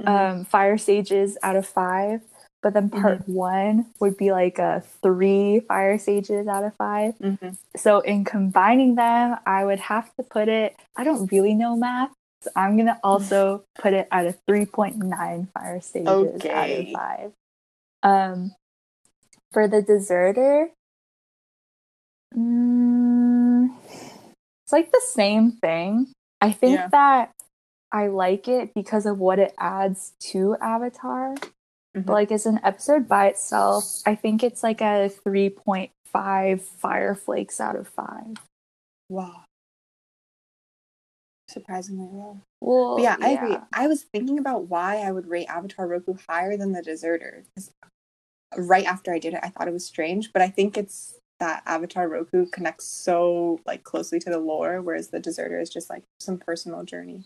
Mhm. 0.02 0.08
um 0.08 0.44
fire 0.44 0.78
sages 0.78 1.36
out 1.42 1.56
of 1.56 1.66
5, 1.66 2.22
but 2.62 2.72
then 2.72 2.88
part 2.88 3.28
1 3.28 3.86
would 4.00 4.16
be 4.16 4.30
like 4.32 4.58
a 4.58 4.82
3 5.02 5.60
fire 5.60 5.98
sages 5.98 6.46
out 6.46 6.64
of 6.64 6.74
5. 6.76 7.14
Mhm. 7.18 7.56
So 7.76 8.00
in 8.00 8.24
combining 8.24 8.94
them, 8.94 9.36
I 9.46 9.64
would 9.64 9.80
have 9.80 10.14
to 10.16 10.22
put 10.22 10.48
it 10.48 10.76
I 10.96 11.04
don't 11.04 11.30
really 11.32 11.54
know 11.54 11.76
math. 11.76 12.12
So 12.42 12.50
I'm 12.54 12.76
going 12.76 12.86
to 12.86 12.98
also 13.02 13.64
put 13.80 13.92
it 13.94 14.06
at 14.12 14.26
a 14.26 14.34
3.9 14.46 15.48
fire 15.52 15.80
sages 15.80 16.44
out 16.46 16.70
of 16.70 16.88
5. 16.92 17.32
Um 18.04 18.54
for 19.52 19.66
the 19.66 19.82
deserter 19.82 20.70
mm, 22.34 23.68
it's 24.62 24.72
like 24.72 24.92
the 24.92 25.02
same 25.12 25.52
thing. 25.52 26.12
I 26.40 26.52
think 26.52 26.74
Yeah. 26.76 26.88
that 26.88 27.32
I 27.90 28.08
like 28.08 28.48
it 28.48 28.74
because 28.74 29.06
of 29.06 29.18
what 29.18 29.38
it 29.38 29.54
adds 29.58 30.12
to 30.20 30.56
Avatar. 30.60 31.34
Mhm. 31.96 32.08
Like 32.08 32.30
as 32.30 32.44
an 32.46 32.60
episode 32.62 33.08
by 33.08 33.28
itself, 33.28 34.02
I 34.06 34.14
think 34.14 34.42
it's 34.44 34.62
like 34.62 34.80
a 34.80 35.08
3.5 35.08 36.62
fire 36.62 37.14
flakes 37.14 37.60
out 37.60 37.76
of 37.76 37.88
5. 37.88 38.36
Wow. 39.08 39.44
Surprisingly 41.48 42.06
low. 42.12 42.40
Well, 42.60 42.96
But 42.96 43.02
yeah, 43.02 43.16
I 43.22 43.28
agree. 43.30 43.56
I 43.72 43.86
was 43.86 44.02
thinking 44.04 44.38
about 44.38 44.68
why 44.68 44.98
I 44.98 45.10
would 45.10 45.26
rate 45.26 45.46
Avatar 45.46 45.86
Roku 45.88 46.14
higher 46.28 46.58
than 46.58 46.72
the 46.72 46.82
Deserter. 46.82 47.44
Right 48.56 48.84
after 48.84 49.12
I 49.12 49.18
did 49.18 49.32
it, 49.34 49.40
I 49.42 49.48
thought 49.48 49.66
it 49.66 49.72
was 49.72 49.86
strange, 49.86 50.32
but 50.32 50.42
I 50.42 50.48
think 50.48 50.76
it's 50.76 51.18
that 51.40 51.62
Avatar 51.66 52.08
Roku 52.08 52.46
connects 52.46 52.86
so 52.86 53.60
like 53.66 53.84
closely 53.84 54.18
to 54.20 54.30
the 54.30 54.38
lore, 54.38 54.80
whereas 54.80 55.08
the 55.08 55.20
Deserter 55.20 55.60
is 55.60 55.70
just 55.70 55.88
like 55.88 56.02
some 56.20 56.38
personal 56.38 56.84
journey. 56.84 57.24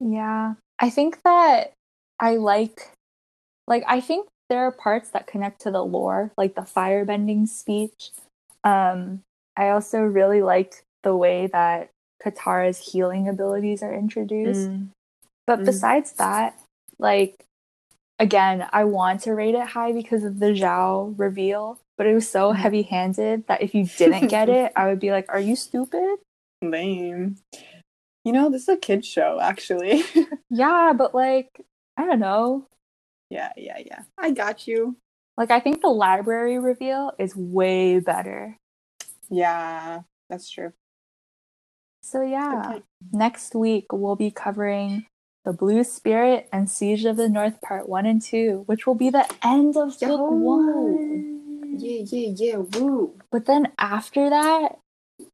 Yeah. 0.00 0.54
I 0.78 0.90
think 0.90 1.22
that 1.24 1.72
I 2.20 2.36
like 2.36 2.90
like 3.66 3.84
I 3.86 4.00
think 4.00 4.28
there 4.48 4.60
are 4.60 4.72
parts 4.72 5.10
that 5.10 5.26
connect 5.26 5.60
to 5.62 5.70
the 5.70 5.84
lore, 5.84 6.32
like 6.36 6.54
the 6.54 6.62
firebending 6.62 7.48
speech. 7.48 8.10
Um 8.64 9.20
I 9.56 9.70
also 9.70 10.00
really 10.00 10.42
like 10.42 10.82
the 11.02 11.16
way 11.16 11.48
that 11.48 11.90
Katara's 12.24 12.78
healing 12.92 13.28
abilities 13.28 13.82
are 13.82 13.94
introduced. 13.94 14.70
But 15.46 15.60
Mm. 15.60 15.66
besides 15.66 16.12
that, 16.12 16.58
like 16.98 17.44
again, 18.18 18.68
I 18.72 18.84
want 18.84 19.22
to 19.22 19.34
rate 19.34 19.54
it 19.54 19.66
high 19.68 19.92
because 19.92 20.24
of 20.24 20.38
the 20.40 20.52
Zhao 20.52 21.14
reveal, 21.18 21.78
but 21.98 22.06
it 22.06 22.14
was 22.14 22.30
so 22.30 22.52
Mhm. 22.52 22.56
heavy-handed 22.56 23.46
that 23.48 23.60
if 23.62 23.74
you 23.74 23.84
didn't 23.98 24.28
get 24.28 24.48
it, 24.48 24.72
I 24.76 24.86
would 24.86 25.00
be 25.00 25.10
like, 25.10 25.26
"Are 25.28 25.40
you 25.40 25.56
stupid?" 25.56 26.18
Lame. 26.62 27.36
You 28.24 28.32
know, 28.32 28.50
this 28.50 28.62
is 28.62 28.68
a 28.70 28.76
kid's 28.76 29.06
show, 29.06 29.38
actually. 29.40 30.02
Yeah, 30.50 30.94
but 30.96 31.14
like 31.14 31.50
I 31.98 32.06
don't 32.06 32.20
know. 32.20 32.66
yeah, 33.30 33.52
yeah, 33.56 33.78
yeah. 33.84 34.02
I 34.16 34.30
got 34.30 34.66
you. 34.66 34.96
Like 35.36 35.50
I 35.50 35.60
think 35.60 35.82
the 35.82 35.88
library 35.90 36.58
reveal 36.58 37.12
is 37.18 37.36
way 37.36 38.00
better. 38.00 38.56
Yeah, 39.28 40.02
that's 40.30 40.48
true. 40.50 40.72
So 42.02 42.22
yeah, 42.22 42.70
Okay. 42.70 42.82
next 43.12 43.54
week 43.54 43.86
we'll 43.92 44.16
be 44.16 44.30
covering 44.30 45.06
the 45.44 45.52
Blue 45.52 45.84
Spirit 45.84 46.48
and 46.52 46.70
Siege 46.70 47.04
of 47.04 47.16
the 47.16 47.28
North 47.28 47.60
Part 47.60 47.88
1 47.88 48.06
and 48.06 48.22
2, 48.22 48.62
which 48.66 48.86
will 48.86 48.94
be 48.94 49.10
the 49.10 49.26
end 49.42 49.76
of 49.76 50.00
Yo. 50.00 50.08
book 50.08 50.30
1. 50.30 51.37
Yeah, 51.78 52.04
yeah, 52.06 52.32
yeah. 52.36 52.56
Woo. 52.56 53.14
But 53.30 53.46
then 53.46 53.72
after 53.78 54.30
that, 54.30 54.78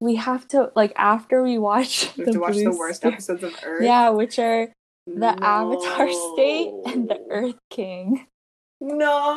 we 0.01 0.17
have 0.17 0.49
to 0.49 0.73
like 0.75 0.93
after 0.97 1.43
we 1.43 1.59
watch 1.59 2.11
We 2.17 2.25
have 2.25 2.33
to 2.35 2.41
watch 2.41 2.57
the 2.57 2.71
worst 2.71 3.05
episodes 3.05 3.43
of 3.43 3.55
Earth. 3.65 3.83
Yeah, 3.85 4.11
which 4.11 4.39
are 4.39 4.73
the 5.07 5.37
Avatar 5.43 6.09
State 6.35 6.73
and 6.87 7.09
the 7.09 7.21
Earth 7.31 7.59
King. 7.71 8.27
No. 8.81 9.35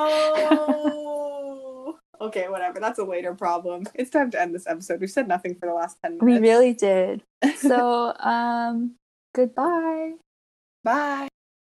okay, 2.21 2.47
whatever. 2.49 2.79
That's 2.79 2.99
a 2.99 3.03
later 3.03 3.33
problem. 3.33 3.85
It's 3.93 4.09
time 4.09 4.31
to 4.31 4.41
end 4.41 4.55
this 4.55 4.67
episode. 4.67 4.99
We've 5.01 5.11
said 5.11 5.27
nothing 5.27 5.55
for 5.55 5.67
the 5.67 5.73
last 5.73 5.97
10 6.03 6.17
minutes. 6.19 6.41
We 6.41 6.47
really 6.49 6.73
did. 6.73 7.23
So, 7.57 8.13
um 8.19 8.95
goodbye. 9.35 10.13
Bye. 10.83 11.27